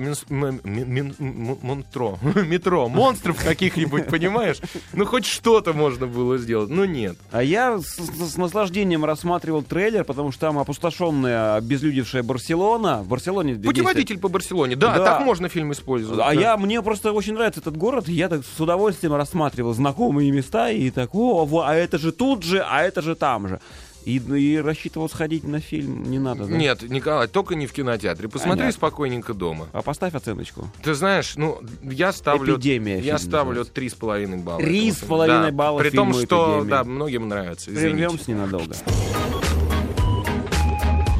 монтро, 1.20 2.18
метро, 2.46 2.88
монстров 2.88 3.44
каких-нибудь, 3.44 4.08
понимаешь? 4.10 4.62
Ну, 4.94 5.06
хоть 5.06 5.26
что-то 5.26 5.74
можно 5.74 6.08
было 6.08 6.38
сделать, 6.38 6.70
но 6.70 6.86
нет. 6.86 7.18
А 7.30 7.44
я 7.44 7.78
с, 7.78 7.98
с 7.98 8.38
наслаждением 8.38 9.04
рассматривал 9.04 9.64
трейлер, 9.64 10.06
потому 10.06 10.32
что 10.32 10.40
там 10.40 10.60
опустошенная, 10.60 11.56
обезлюдевшая 11.56 12.24
Барселона. 12.24 13.04
В 13.04 13.10
Барселоне... 13.10 13.56
Путеводитель 13.56 14.18
по 14.18 14.30
Барселоне, 14.30 14.78
да, 14.78 14.98
да, 14.98 15.04
так 15.04 15.26
можно 15.26 15.50
фильм 15.50 15.74
использовать. 15.74 16.22
А 16.22 16.34
да. 16.34 16.40
я, 16.40 16.56
мне 16.56 16.82
просто 16.82 17.12
очень 17.12 17.34
нравится 17.34 17.60
этот 17.60 17.76
город, 17.76 18.08
я 18.08 18.30
так 18.30 18.44
с 18.46 18.62
удовольствием 18.62 19.14
рассматривал 19.14 19.74
знакомые 19.74 20.32
места 20.32 20.70
и 20.70 20.90
так, 20.90 21.14
о, 21.14 21.46
а 21.66 21.76
это 21.76 21.98
же 21.98 22.14
тут 22.14 22.44
же, 22.44 22.66
а 22.66 22.82
это 22.84 23.02
же 23.02 23.16
там 23.16 23.50
же. 23.50 23.60
И, 24.08 24.20
и 24.20 24.56
рассчитывал 24.56 25.10
сходить 25.10 25.44
на 25.44 25.60
фильм, 25.60 26.10
не 26.10 26.18
надо, 26.18 26.46
да? 26.46 26.56
Нет, 26.56 26.82
Николай, 26.84 27.28
только 27.28 27.56
не 27.56 27.68
в 27.68 27.74
кинотеатре. 27.74 28.30
Посмотри 28.30 28.60
Понятно. 28.60 28.72
спокойненько 28.72 29.34
дома. 29.34 29.68
А 29.74 29.82
поставь 29.82 30.16
оценочку. 30.16 30.70
Ты 30.82 30.94
знаешь, 30.94 31.34
ну, 31.36 31.60
я 31.82 32.14
ставлю... 32.14 32.56
Эпидемия. 32.56 33.00
Я 33.00 33.18
ставлю 33.18 33.66
три 33.66 33.90
с 33.90 33.96
половиной 33.96 34.38
балла. 34.38 34.62
Три 34.62 34.94
с 34.94 35.00
половиной 35.00 35.52
балла 35.52 35.80
При 35.80 35.90
том, 35.90 36.14
что, 36.14 36.60
эпидемия. 36.60 36.70
да, 36.70 36.84
многим 36.86 37.28
нравится. 37.28 37.70
Прервемся 37.70 38.32
ненадолго. 38.32 38.78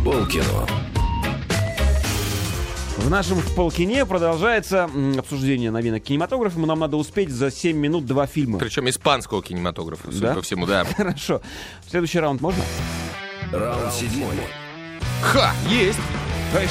Полкино. 0.06 0.77
В 3.08 3.10
нашем 3.10 3.42
полкине 3.56 4.06
продолжается 4.06 4.90
обсуждение 5.18 5.72
новинок 5.72 6.04
кинематографа. 6.04 6.60
Нам 6.60 6.78
надо 6.78 6.98
успеть 6.98 7.30
за 7.30 7.50
7 7.50 7.78
минут 7.78 8.06
два 8.06 8.28
фильма. 8.28 8.60
Причем 8.60 8.90
испанского 8.90 9.42
кинематографа, 9.42 10.12
судя 10.12 10.28
да? 10.28 10.34
по 10.34 10.42
всему, 10.42 10.66
да. 10.66 10.84
Хорошо. 10.98 11.40
Следующий 11.90 12.20
раунд 12.20 12.42
можно? 12.42 12.62
Раунд 13.54 13.94
седьмой. 13.94 14.36
Ха! 15.22 15.54
Есть! 15.70 16.00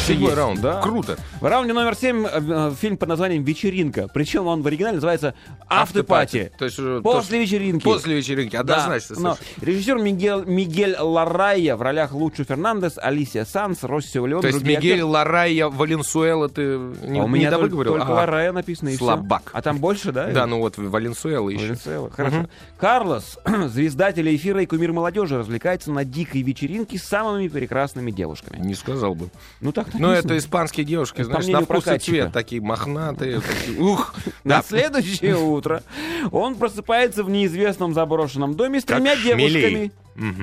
Седьмой 0.06 0.34
раунд, 0.34 0.60
да? 0.60 0.82
Круто. 0.82 1.16
В 1.38 1.44
раунде 1.44 1.74
номер 1.74 1.94
семь 1.94 2.24
э, 2.24 2.40
э, 2.40 2.72
фильм 2.80 2.96
под 2.96 3.10
названием 3.10 3.44
«Вечеринка». 3.44 4.08
Причем 4.08 4.46
он 4.46 4.62
в 4.62 4.66
оригинале 4.66 4.94
называется 4.94 5.34
«Автопати». 5.68 6.50
То 6.56 6.64
есть, 6.64 6.76
после 7.02 7.38
то, 7.38 7.42
вечеринки. 7.42 7.84
После 7.84 8.16
вечеринки, 8.16 8.56
однозначно. 8.56 9.16
Да. 9.16 9.36
Режиссер 9.60 9.98
Мигель, 9.98 10.44
Мигель 10.46 10.96
Ларайя 10.98 11.76
в 11.76 11.82
ролях 11.82 12.12
Лучу 12.12 12.44
Фернандес, 12.44 12.94
Алисия 12.96 13.44
Санс, 13.44 13.84
Россио 13.84 14.24
Леон. 14.24 14.40
То 14.40 14.48
есть 14.48 14.62
Мигель 14.62 14.92
актер... 14.92 15.04
Ларайя 15.04 15.68
Валенсуэла 15.68 16.48
ты 16.48 16.78
не, 17.02 17.20
а 17.20 17.24
у 17.24 17.28
меня 17.28 17.50
не 17.50 17.56
только, 17.56 17.84
только 17.84 18.02
ага. 18.02 18.12
Ларайя 18.12 18.52
написано 18.52 18.88
и 18.88 18.96
Слабак. 18.96 19.42
Все. 19.42 19.58
А 19.58 19.62
там 19.62 19.78
больше, 19.78 20.12
да? 20.12 20.28
Да, 20.28 20.46
ну 20.46 20.60
вот 20.60 20.78
Валенсуэла 20.78 21.50
еще. 21.50 21.64
Валенсуэла, 21.64 22.10
хорошо. 22.10 22.38
Угу. 22.38 22.48
Карлос, 22.78 23.38
звезда 23.66 24.10
телеэфира 24.12 24.62
и 24.62 24.66
кумир 24.66 24.92
молодежи, 24.92 25.36
развлекается 25.36 25.92
на 25.92 26.06
дикой 26.06 26.40
вечеринке 26.40 26.98
с 26.98 27.02
самыми 27.02 27.48
прекрасными 27.48 28.10
девушками. 28.10 28.58
Не 28.58 28.74
сказал 28.74 29.14
бы. 29.14 29.28
Ну 29.60 29.72
так 29.72 29.88
Ну 29.92 30.10
это 30.10 30.38
испанские 30.38 30.86
девушки, 30.86 31.25
знаешь, 31.26 31.46
на 31.46 31.60
вкус 31.60 31.86
и 31.86 31.98
цвет, 31.98 32.32
такие 32.32 32.60
мохнатые. 32.60 33.40
Ух! 33.78 34.14
На 34.44 34.62
следующее 34.62 35.36
утро 35.36 35.82
он 36.30 36.54
просыпается 36.54 37.24
в 37.24 37.30
неизвестном 37.30 37.94
заброшенном 37.94 38.54
доме 38.54 38.80
с 38.80 38.84
тремя 38.84 39.16
девушками. 39.16 39.92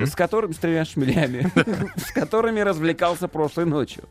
С 0.06 0.16
которыми, 0.16 0.54
с 0.54 0.58
тремя 0.58 0.86
шмелями, 0.86 1.52
с 1.98 2.12
которыми 2.12 2.60
развлекался 2.60 3.28
прошлой 3.28 3.66
ночью. 3.66 4.04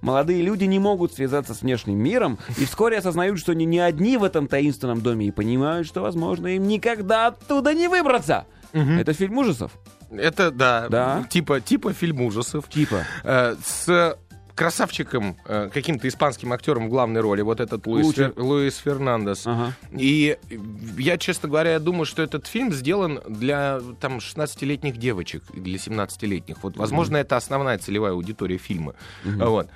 Молодые 0.00 0.42
люди 0.42 0.64
не 0.64 0.78
могут 0.78 1.12
связаться 1.12 1.52
с 1.52 1.60
внешним 1.60 1.98
миром 1.98 2.38
и 2.56 2.64
вскоре 2.64 2.98
осознают, 2.98 3.38
что 3.38 3.52
они 3.52 3.66
не 3.66 3.78
одни 3.78 4.16
в 4.16 4.24
этом 4.24 4.46
таинственном 4.46 5.02
доме 5.02 5.26
и 5.26 5.30
понимают, 5.30 5.86
что, 5.86 6.00
возможно, 6.00 6.46
им 6.46 6.66
никогда 6.66 7.26
оттуда 7.26 7.74
не 7.74 7.88
выбраться. 7.88 8.46
Это 8.72 9.12
фильм 9.12 9.36
ужасов. 9.36 9.72
Это 10.10 10.50
да, 10.50 10.88
да. 10.88 11.26
Типа, 11.30 11.60
типа 11.60 11.92
фильм 11.92 12.20
ужасов. 12.22 12.68
Типа. 12.68 13.04
Э, 13.24 13.56
с 13.64 14.16
красавчиком, 14.54 15.36
э, 15.46 15.70
каким-то 15.72 16.08
испанским 16.08 16.52
актером 16.52 16.86
в 16.86 16.90
главной 16.90 17.20
роли, 17.20 17.42
вот 17.42 17.60
этот 17.60 17.86
Луис, 17.86 18.14
Фер, 18.14 18.32
Луис 18.36 18.76
Фернандес. 18.76 19.46
Ага. 19.46 19.72
И 19.92 20.38
я, 20.98 21.18
честно 21.18 21.48
говоря, 21.48 21.78
думаю, 21.78 22.04
что 22.04 22.22
этот 22.22 22.46
фильм 22.46 22.72
сделан 22.72 23.20
для 23.28 23.80
там 24.00 24.18
16-летних 24.18 24.98
девочек, 24.98 25.42
для 25.54 25.76
17-летних. 25.76 26.62
Вот, 26.62 26.76
возможно, 26.76 27.16
mm 27.16 27.22
это 27.22 27.36
основная 27.36 27.78
целевая 27.78 28.12
аудитория 28.12 28.58
фильма. 28.58 28.94
mm 29.24 29.46
Вот. 29.46 29.68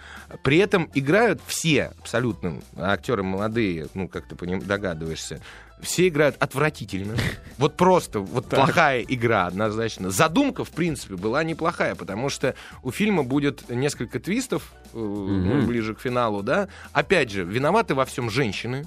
При 0.43 0.59
этом 0.59 0.91
играют 0.95 1.41
все 1.47 1.93
абсолютно 2.01 2.61
актеры 2.77 3.23
молодые, 3.23 3.87
ну, 3.95 4.09
как 4.09 4.27
ты 4.27 4.35
догадываешься 4.59 5.41
все 5.81 6.09
играют 6.09 6.37
отвратительно. 6.39 7.15
Вот 7.59 7.77
просто, 7.77 8.21
вот 8.21 8.49
плохая 8.49 9.03
игра 9.03 9.47
однозначно. 9.47 10.11
Задумка, 10.11 10.65
в 10.65 10.71
принципе, 10.71 11.17
была 11.17 11.43
неплохая, 11.43 11.95
потому 11.95 12.29
что 12.29 12.55
у 12.83 12.91
фильма 12.91 13.23
будет 13.23 13.69
несколько 13.71 14.21
твистов 14.21 14.73
mm 14.93 15.67
ближе 15.67 15.95
к 15.95 16.01
финалу, 16.01 16.43
да. 16.43 16.69
Опять 16.93 17.31
же, 17.31 17.45
виноваты 17.45 17.95
во 17.95 18.05
всем 18.05 18.31
женщины. 18.31 18.87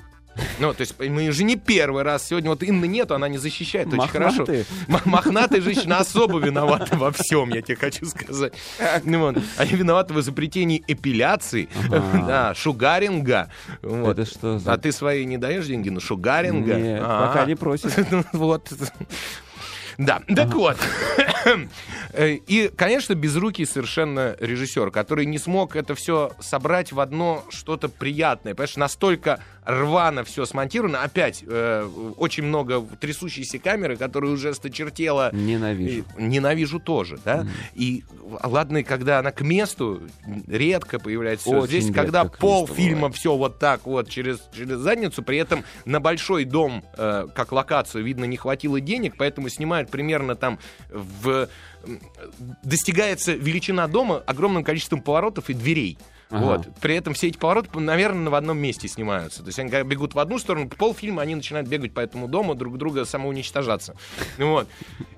Ну, 0.59 0.73
то 0.73 0.81
есть 0.81 0.95
мы 0.99 1.27
уже 1.27 1.43
не 1.43 1.55
первый 1.55 2.03
раз 2.03 2.27
сегодня. 2.27 2.49
Вот 2.49 2.63
Инны 2.63 2.85
нету, 2.85 3.15
она 3.15 3.27
не 3.27 3.37
защищает 3.37 3.87
очень 3.87 3.97
Мохнатые. 3.97 4.65
хорошо. 4.87 5.09
Мохнатая 5.09 5.61
женщина 5.61 5.97
особо 5.97 6.39
виновата 6.39 6.95
во 6.97 7.11
всем, 7.11 7.49
я 7.49 7.61
тебе 7.61 7.75
хочу 7.75 8.05
сказать. 8.05 8.53
Ну, 9.03 9.19
вот. 9.19 9.37
Они 9.57 9.71
виноваты 9.71 10.13
в 10.13 10.19
изобретении 10.19 10.83
эпиляции, 10.87 11.69
ага. 11.91 12.25
да, 12.27 12.55
шугаринга. 12.55 13.49
Вот. 13.81 14.17
Это 14.17 14.29
что 14.29 14.59
за... 14.59 14.73
А 14.73 14.77
ты 14.77 14.91
свои 14.91 15.25
не 15.25 15.37
даешь 15.37 15.65
деньги 15.65 15.89
на 15.89 15.99
шугаринга? 15.99 16.75
Нет, 16.75 17.01
а 17.03 17.05
-а. 17.05 17.27
пока 17.27 17.45
не 17.45 17.55
просят. 17.55 17.93
Ну, 18.11 18.23
вот. 18.33 18.71
Да, 19.97 20.21
так 20.33 20.53
вот. 20.53 20.77
Э, 22.11 22.33
и, 22.33 22.71
конечно, 22.75 23.13
безрукий 23.13 23.65
совершенно 23.65 24.35
режиссер, 24.39 24.91
который 24.91 25.25
не 25.25 25.37
смог 25.37 25.75
это 25.75 25.95
все 25.95 26.31
собрать 26.39 26.91
в 26.91 26.99
одно 26.99 27.43
что-то 27.49 27.89
приятное. 27.89 28.55
Понимаешь, 28.55 28.77
настолько 28.77 29.39
рвано 29.69 30.23
все 30.23 30.45
смонтировано. 30.45 31.03
Опять 31.03 31.43
э, 31.47 31.87
очень 32.17 32.43
много 32.43 32.81
трясущейся 32.99 33.59
камеры, 33.59 33.97
которая 33.97 34.31
уже 34.31 34.53
сточертела. 34.53 35.29
Ненавижу. 35.33 36.05
И, 36.17 36.21
ненавижу 36.21 36.79
тоже, 36.79 37.19
да. 37.23 37.41
Mm. 37.41 37.47
И 37.75 38.03
ладно, 38.43 38.83
когда 38.83 39.19
она 39.19 39.31
к 39.31 39.41
месту 39.41 40.01
редко 40.47 40.99
появляется. 40.99 41.49
Очень 41.49 41.67
Здесь, 41.67 41.93
когда 41.93 42.25
пол 42.25 42.67
фильма 42.67 42.95
бывает. 42.95 43.15
все 43.15 43.35
вот 43.35 43.59
так 43.59 43.85
вот 43.85 44.09
через, 44.09 44.41
через 44.51 44.79
задницу, 44.79 45.21
при 45.21 45.37
этом 45.37 45.63
на 45.85 45.99
большой 45.99 46.45
дом, 46.45 46.83
э, 46.97 47.27
как 47.33 47.51
локацию, 47.51 48.03
видно, 48.03 48.25
не 48.25 48.37
хватило 48.37 48.81
денег, 48.81 49.15
поэтому 49.17 49.49
снимают 49.49 49.91
примерно 49.91 50.35
там 50.35 50.57
в 50.89 51.28
достигается 52.63 53.33
величина 53.33 53.87
дома 53.87 54.23
огромным 54.25 54.63
количеством 54.63 55.01
поворотов 55.01 55.49
и 55.49 55.53
дверей. 55.53 55.97
Ага. 56.29 56.45
Вот. 56.45 56.67
При 56.79 56.95
этом 56.95 57.13
все 57.15 57.29
эти 57.29 57.37
повороты, 57.37 57.79
наверное, 57.79 58.29
в 58.29 58.35
одном 58.35 58.59
месте 58.59 58.87
снимаются. 58.87 59.41
То 59.41 59.47
есть 59.47 59.57
они 59.59 59.71
бегут 59.83 60.13
в 60.13 60.19
одну 60.19 60.37
сторону, 60.37 60.69
полфильма 60.69 61.23
они 61.23 61.33
начинают 61.33 61.67
бегать 61.67 61.93
по 61.93 62.01
этому 62.01 62.27
дому, 62.27 62.53
друг 62.53 62.77
друга 62.77 63.05
самоуничтожаться. 63.05 63.95
Вот. 64.37 64.67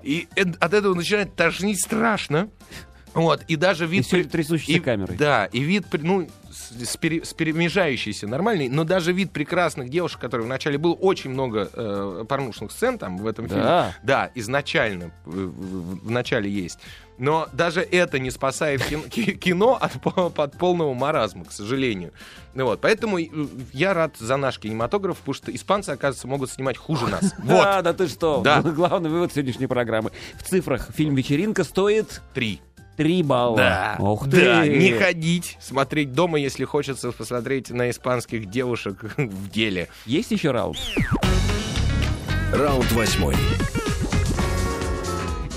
И 0.02 0.26
от 0.60 0.72
этого 0.72 0.94
начинает 0.94 1.34
тошнить 1.36 1.82
страшно. 1.82 2.48
Вот, 3.14 3.42
и 3.46 3.56
даже 3.56 3.84
вид... 3.86 4.00
И 4.00 4.04
всё 4.06 4.16
при- 4.18 4.24
трясущейся 4.24 4.78
и- 4.78 4.80
камерой. 4.80 5.16
Да, 5.18 5.44
и 5.44 5.60
вид, 5.60 5.84
ну, 5.92 6.28
с, 6.52 6.96
пере- 6.96 7.24
с 7.24 7.32
перемежающийся 7.32 8.26
нормальный, 8.26 8.68
но 8.68 8.84
даже 8.84 9.12
вид 9.12 9.32
прекрасных 9.32 9.88
девушек, 9.88 10.20
которые 10.20 10.46
вначале 10.46 10.78
был 10.78 10.96
очень 11.00 11.30
много 11.30 11.68
э, 11.72 12.24
порнушных 12.28 12.70
сцен 12.72 12.98
там 12.98 13.16
в 13.18 13.26
этом 13.26 13.48
фильме. 13.48 13.62
Да. 13.62 13.96
Да, 14.02 14.30
изначально 14.34 15.10
в, 15.24 16.04
в- 16.06 16.10
начале 16.10 16.50
есть. 16.50 16.78
Но 17.18 17.48
даже 17.52 17.82
это 17.82 18.18
не 18.18 18.30
спасает 18.30 18.84
кино, 18.84 19.02
ки- 19.10 19.32
кино 19.34 19.78
от, 19.80 19.92
от 20.38 20.58
полного 20.58 20.92
маразма, 20.94 21.44
к 21.44 21.52
сожалению. 21.52 22.12
Ну 22.54 22.64
вот, 22.64 22.80
поэтому 22.80 23.18
э, 23.18 23.26
я 23.72 23.94
рад 23.94 24.16
за 24.18 24.36
наш 24.36 24.58
кинематограф, 24.58 25.18
потому 25.18 25.34
что 25.34 25.54
испанцы, 25.54 25.90
оказывается, 25.90 26.26
могут 26.26 26.50
снимать 26.50 26.76
хуже 26.76 27.06
нас. 27.06 27.34
Вот, 27.38 27.62
Да, 27.62 27.82
да 27.82 27.92
ты 27.92 28.08
что? 28.08 28.40
Да. 28.42 28.60
Главный 28.62 29.10
вывод 29.10 29.32
сегодняшней 29.32 29.66
программы. 29.66 30.10
В 30.38 30.42
цифрах 30.42 30.88
фильм 30.94 31.14
«Вечеринка» 31.14 31.64
стоит 31.64 32.20
три. 32.34 32.60
3 32.96 33.22
балла. 33.22 33.56
Да, 33.56 33.96
Ух 33.98 34.24
ты. 34.30 34.44
да, 34.44 34.66
не 34.66 34.92
ходить, 34.92 35.56
смотреть 35.60 36.12
дома, 36.12 36.38
если 36.38 36.64
хочется 36.64 37.10
посмотреть 37.12 37.70
на 37.70 37.90
испанских 37.90 38.50
девушек 38.50 39.04
в 39.16 39.50
деле. 39.50 39.88
Есть 40.06 40.30
еще 40.30 40.50
раунд? 40.50 40.76
Раунд 42.52 42.90
восьмой. 42.92 43.34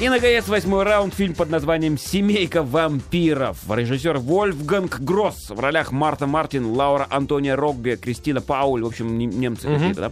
И, 0.01 0.09
наконец, 0.09 0.47
восьмой 0.49 0.83
раунд. 0.83 1.13
Фильм 1.13 1.33
под 1.35 1.49
названием 1.49 1.97
«Семейка 1.97 2.63
вампиров». 2.63 3.59
Режиссер 3.69 4.17
Вольфганг 4.17 4.99
Гросс. 4.99 5.49
В 5.49 5.59
ролях 5.59 5.93
Марта 5.93 6.27
Мартин, 6.27 6.65
Лаура 6.65 7.07
Антония 7.09 7.55
Рогге, 7.55 7.95
Кристина 7.95 8.41
Пауль. 8.41 8.83
В 8.83 8.87
общем, 8.87 9.17
нем- 9.17 9.39
немцы 9.39 9.69
Мгм. 9.69 9.77
какие-то, 9.79 10.01
да? 10.01 10.11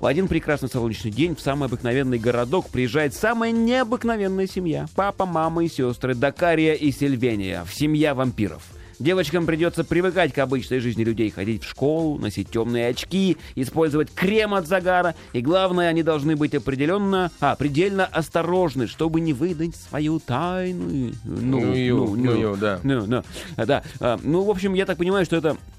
В 0.00 0.04
один 0.04 0.28
прекрасный 0.28 0.68
солнечный 0.68 1.10
день 1.10 1.34
в 1.34 1.40
самый 1.40 1.66
обыкновенный 1.66 2.18
городок 2.18 2.68
приезжает 2.68 3.14
самая 3.14 3.50
необыкновенная 3.50 4.46
семья. 4.46 4.86
Папа, 4.94 5.24
мама 5.24 5.64
и 5.64 5.68
сестры 5.68 6.14
Дакария 6.14 6.74
и 6.74 6.92
Сильвения. 6.92 7.64
В 7.64 7.74
семья 7.74 8.14
вампиров. 8.14 8.62
Девочкам 8.98 9.44
придется 9.44 9.84
привыкать 9.84 10.32
к 10.32 10.38
обычной 10.38 10.80
жизни 10.80 11.04
людей, 11.04 11.30
ходить 11.30 11.64
в 11.64 11.68
школу, 11.68 12.18
носить 12.18 12.50
темные 12.50 12.88
очки, 12.88 13.36
использовать 13.54 14.10
крем 14.14 14.54
от 14.54 14.66
загара. 14.66 15.14
И 15.32 15.40
главное, 15.42 15.88
они 15.88 16.02
должны 16.02 16.34
быть 16.34 16.54
определенно, 16.54 17.30
а, 17.40 17.56
предельно 17.56 18.06
осторожны, 18.06 18.86
чтобы 18.86 19.20
не 19.20 19.32
выдать 19.34 19.76
свою 19.76 20.18
тайну. 20.18 21.12
Ну, 21.24 21.60
Ну, 21.60 21.74
ю, 21.74 22.16
ну, 22.16 22.40
ю, 22.40 22.56
да. 22.56 22.80
Ну, 22.82 23.04
ну, 23.06 23.22
а, 23.56 23.66
да. 23.66 23.82
А, 24.00 24.18
ну, 24.22 24.42
в 24.42 24.50
общем, 24.50 24.72
я 24.72 24.86
так 24.86 24.96
понимаю, 24.96 25.26
что 25.26 25.36
это 25.36 25.48
э, 25.50 25.75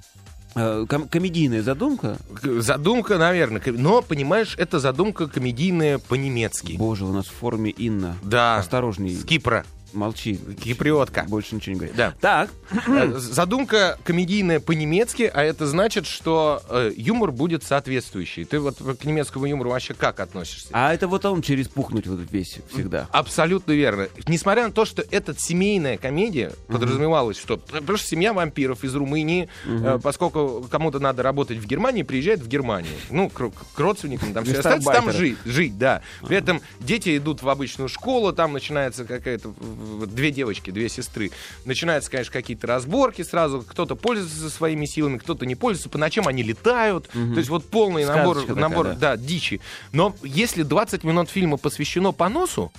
ком- 0.87 1.07
комедийная 1.07 1.61
задумка. 1.61 2.17
Задумка, 2.43 3.17
наверное, 3.17 3.61
но, 3.67 4.01
понимаешь, 4.01 4.55
это 4.57 4.79
задумка 4.79 5.27
комедийная 5.27 5.99
по-немецки. 5.99 6.73
Боже, 6.77 7.05
у 7.05 7.11
нас 7.13 7.25
в 7.25 7.31
форме 7.33 7.71
Инна. 7.71 8.15
Да, 8.23 8.57
Осторожней, 8.57 9.15
с 9.15 9.23
Кипра, 9.23 9.65
молчи. 9.93 10.39
киприотка. 10.61 11.25
Больше 11.27 11.55
ничего 11.55 11.73
не 11.73 11.79
говори. 11.79 11.93
Да. 11.95 12.13
Так, 12.21 12.49
Э, 12.87 13.13
Задумка 13.17 13.97
комедийная 14.03 14.59
по-немецки, 14.59 15.29
а 15.33 15.43
это 15.43 15.67
значит, 15.67 16.05
что 16.05 16.61
э, 16.69 16.91
юмор 16.95 17.31
будет 17.31 17.63
соответствующий. 17.63 18.45
Ты 18.45 18.59
вот 18.59 18.77
к 18.77 19.05
немецкому 19.05 19.45
юмору 19.45 19.69
вообще 19.71 19.93
как 19.93 20.19
относишься? 20.19 20.69
а 20.71 20.93
это 20.93 21.07
вот 21.07 21.25
он 21.25 21.41
через 21.41 21.67
пухнуть 21.67 22.07
вот 22.07 22.19
весь 22.31 22.57
всегда. 22.71 23.07
Абсолютно 23.11 23.71
верно. 23.71 24.07
Несмотря 24.27 24.65
на 24.67 24.71
то, 24.73 24.85
что 24.85 25.03
это 25.11 25.35
семейная 25.37 25.97
комедия, 25.97 26.53
подразумевалось, 26.67 27.37
что 27.37 27.57
потому 27.57 27.97
что 27.97 28.07
семья 28.07 28.33
вампиров 28.33 28.83
из 28.83 28.95
Румынии, 28.95 29.49
э, 29.65 29.99
поскольку 30.01 30.67
кому-то 30.69 30.99
надо 30.99 31.23
работать 31.23 31.57
в 31.57 31.65
Германии, 31.65 32.03
приезжает 32.03 32.41
в 32.41 32.47
Германию. 32.47 32.91
Ну, 33.09 33.29
к, 33.29 33.49
к 33.49 33.79
родственникам, 33.79 34.33
там 34.33 34.43
все 34.43 34.59
остается 34.59 34.91
там 34.91 35.11
жить, 35.11 35.37
жить, 35.45 35.77
да. 35.77 36.01
При 36.21 36.37
этом 36.37 36.61
дети 36.79 37.17
идут 37.17 37.41
в 37.41 37.49
обычную 37.49 37.89
школу, 37.89 38.33
там 38.33 38.53
начинается 38.53 39.05
какая-то 39.05 39.53
две 39.77 40.31
девочки, 40.31 40.71
две 40.71 40.89
сестры. 40.89 41.31
Начинаются, 41.65 42.11
конечно, 42.11 42.33
какие-то 42.33 42.67
разборки 42.67 43.21
сразу. 43.21 43.63
Кто-то 43.67 43.95
пользуется 43.95 44.49
своими 44.49 44.85
силами, 44.85 45.17
кто-то 45.17 45.45
не 45.45 45.55
пользуется. 45.55 45.89
По 45.89 45.97
ночам 45.97 46.27
они 46.27 46.43
летают. 46.43 47.07
То 47.07 47.37
есть 47.37 47.49
вот 47.49 47.65
полный 47.65 48.05
набор, 48.05 48.37
Сказочка 48.37 48.55
такая, 48.55 48.69
набор 48.69 48.87
да. 48.87 48.95
да, 48.95 49.17
дичи. 49.17 49.61
Но 49.91 50.15
если 50.23 50.63
20 50.63 51.03
минут 51.03 51.29
фильма 51.29 51.57
посвящено 51.57 52.11
поносу, 52.11 52.71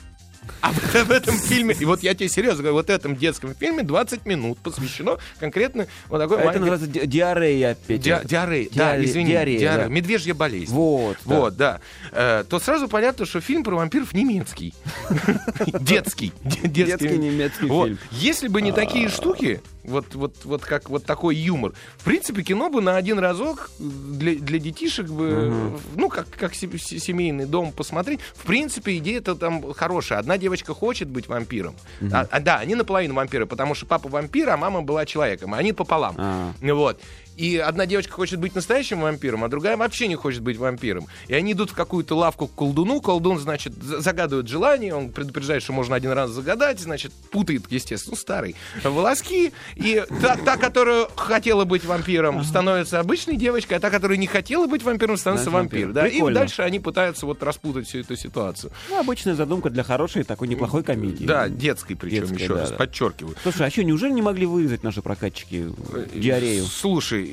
а 0.61 0.73
в, 0.73 0.95
в 1.05 1.11
этом 1.11 1.37
фильме, 1.39 1.75
и 1.79 1.85
вот 1.85 2.03
я 2.03 2.15
тебе 2.15 2.29
серьезно 2.29 2.59
говорю, 2.63 2.75
вот 2.75 2.87
в 2.87 2.91
этом 2.91 3.17
детском 3.17 3.55
фильме 3.55 3.83
20 3.83 4.27
минут 4.27 4.59
посвящено 4.59 5.19
конкретно 5.41 5.87
вот 6.09 6.19
такой 6.19 6.39
Это 6.39 6.47
маленькой- 6.47 6.71
называется 6.71 6.87
ди- 6.87 7.07
диарея, 7.07 7.77
Петя. 7.87 8.03
Диа- 8.23 8.27
диарея. 8.27 8.69
Да, 8.75 9.05
извини, 9.05 9.31
диарея, 9.31 9.59
диарея. 9.59 9.87
да. 9.89 9.93
Медвежья 9.93 10.35
болезнь. 10.35 10.73
Вот. 10.73 11.17
да. 11.25 11.35
Вот, 11.39 11.57
да. 11.57 11.81
Э, 12.13 12.45
то 12.49 12.59
сразу 12.61 12.89
понятно, 12.89 13.27
что 13.27 13.41
фильм 13.41 13.63
про 13.65 13.77
вампиров 13.77 14.13
немецкий. 14.15 14.75
Детский. 15.81 16.33
Де- 16.45 16.69
Детский 16.69 17.19
немецкий 17.19 17.67
фильм. 17.69 17.99
Если 18.13 18.49
бы 18.49 18.63
не 18.63 18.73
такие 18.73 19.09
штуки, 19.09 19.61
вот, 19.89 20.15
вот, 20.15 20.37
вот 20.45 20.63
как 20.65 20.91
вот 20.91 21.05
такой 21.05 21.37
юмор, 21.37 21.73
в 21.97 22.05
принципе, 22.05 22.43
кино 22.43 22.71
бы 22.71 22.81
на 22.81 22.97
один 22.97 23.19
разок 23.19 23.71
для, 23.79 24.35
для 24.37 24.59
детишек 24.59 25.07
бы, 25.09 25.79
ну, 25.97 26.09
как, 26.09 26.29
как 26.31 26.55
се- 26.55 26.79
се- 26.79 26.99
семейный 26.99 27.47
дом 27.47 27.73
посмотреть, 27.73 28.21
в 28.35 28.45
принципе, 28.47 28.97
идея-то 28.99 29.35
там 29.35 29.73
хорошая. 29.75 30.19
Одна 30.19 30.39
девочка 30.39 30.75
хочет 30.75 31.09
быть 31.09 31.29
вампиром. 31.29 31.75
А- 32.13 32.27
а, 32.31 32.41
да, 32.41 32.59
они 32.59 32.75
наполовину 32.75 33.15
вампиры, 33.15 33.47
потому 33.47 33.75
что 33.75 33.87
папа 33.87 34.09
вампир, 34.09 34.51
а 34.51 34.57
мама 34.57 34.83
была 34.83 35.07
человеком. 35.07 35.55
Они 35.55 35.73
пополам. 35.73 36.15
А. 36.19 36.53
Вот. 36.61 37.01
И 37.39 37.57
одна 37.57 37.87
девочка 37.87 38.13
хочет 38.13 38.41
быть 38.41 38.57
настоящим 38.57 39.01
вампиром, 39.01 39.45
а 39.45 39.49
другая 39.49 39.77
вообще 39.77 40.09
не 40.09 40.17
хочет 40.17 40.43
быть 40.43 40.57
вампиром. 40.57 41.07
И 41.29 41.35
они 41.35 41.53
идут 41.53 41.71
в 41.71 41.75
какую-то 41.75 42.17
лавку 42.17 42.49
к 42.49 42.55
колдуну. 42.55 43.01
Колдун, 43.01 43.39
значит, 43.39 43.75
за- 43.81 44.01
загадывает 44.01 44.49
желание. 44.49 44.93
Он 44.93 45.11
предупреждает, 45.11 45.63
что 45.63 45.73
можно 45.73 45.95
один 45.95 46.11
раз 46.11 46.31
загадать. 46.31 46.81
Значит, 46.81 47.13
путает, 47.31 47.63
естественно, 47.71 48.17
ну, 48.17 48.21
старый, 48.21 48.57
волоски. 48.83 49.53
И 49.77 50.05
та, 50.21 50.35
та, 50.37 50.57
которая 50.57 51.07
хотела 51.15 51.65
быть 51.65 51.85
вампиром, 51.85 52.43
становится 52.43 52.99
обычной 52.99 53.37
девочкой, 53.37 53.77
а 53.77 53.81
та, 53.81 53.91
которая 53.91 54.19
не 54.19 54.27
хотела 54.27 54.67
быть 54.67 54.83
вампиром, 54.83 55.17
становится 55.17 55.51
вампиром. 55.51 55.93
Да? 55.93 56.09
И 56.09 56.21
дальше 56.33 56.63
они 56.63 56.81
пытаются 56.81 57.25
вот 57.25 57.41
распутать 57.45 57.87
всю 57.87 58.01
эту 58.01 58.17
ситуацию. 58.17 58.73
Ну, 58.91 58.99
обычная 58.99 59.37
задумка 59.37 59.71
для 59.71 59.85
хорошей 59.85 60.25
такой 60.25 60.49
неплохой 60.49 60.83
комедии. 60.83 61.25
Да, 61.25 61.49
детской 61.49 61.95
причем, 61.95 62.33
еще 62.35 62.49
да, 62.49 62.61
раз, 62.63 62.71
да. 62.71 62.77
подчеркиваю. 62.77 63.37
Слушай, 63.45 63.69
а 63.69 63.71
что, 63.71 63.85
неужели 63.85 64.11
не 64.11 64.23
могли 64.23 64.45
вырезать 64.45 64.83
наши 64.83 65.03
прокатчики 65.03 65.73
диарею? 66.15 66.65
Слушай, 66.65 67.28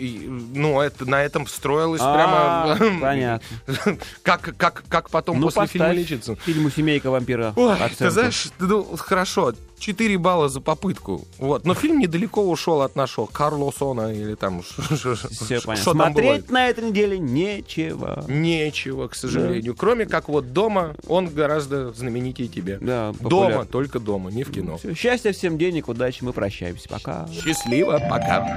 ну 0.54 0.82
это 0.82 1.06
на 1.06 1.24
этом 1.24 1.48
строилось 1.48 2.02
А, 2.04 2.76
прямо. 2.78 3.00
понятно. 3.02 3.48
Как, 4.24 4.54
как, 4.58 4.84
как 4.90 5.10
потом 5.10 5.40
Ну, 5.40 5.48
после 5.48 5.68
фильма 5.68 5.92
лечиться? 5.92 6.36
фильму 6.36 6.70
«Семейка 6.70 7.10
вампира» 7.12 7.54
Ой, 7.56 7.76
ты 7.98 8.10
знаешь, 8.10 8.48
ну, 8.60 8.84
хорошо, 8.98 9.54
4 9.80 10.18
балла 10.18 10.50
за 10.50 10.62
попытку. 10.62 11.26
Вот. 11.38 11.66
Но 11.66 11.74
фильм 11.74 12.00
недалеко 12.00 12.42
ушел 12.50 12.82
от 12.82 12.96
нашего 12.96 13.26
Карлосона 13.26 14.14
или 14.14 14.36
там... 14.36 14.64
ш- 14.64 14.82
понятно. 15.66 15.76
там 15.76 16.14
бывает. 16.14 16.14
Смотреть 16.14 16.50
на 16.52 16.68
этой 16.70 16.84
неделе 16.86 17.20
нечего. 17.20 18.26
Нечего, 18.28 19.08
к 19.08 19.16
сожалению. 19.16 19.76
Кроме 19.76 20.06
как 20.06 20.30
вот 20.30 20.54
дома, 20.54 20.96
он 21.08 21.28
гораздо 21.28 21.92
знаменитее 21.94 22.48
тебя. 22.48 22.78
Да, 22.80 23.14
дома, 23.20 23.66
только 23.66 24.00
дома, 24.00 24.32
не 24.32 24.44
в 24.44 24.52
кино. 24.52 24.78
Всё, 24.78 24.94
Счастья 24.96 25.32
всем, 25.34 25.58
денег, 25.58 25.88
удачи, 25.88 26.24
мы 26.24 26.34
прощаемся. 26.34 26.88
Пока. 26.90 27.28
Счастливо, 27.32 28.00
пока. 28.10 28.54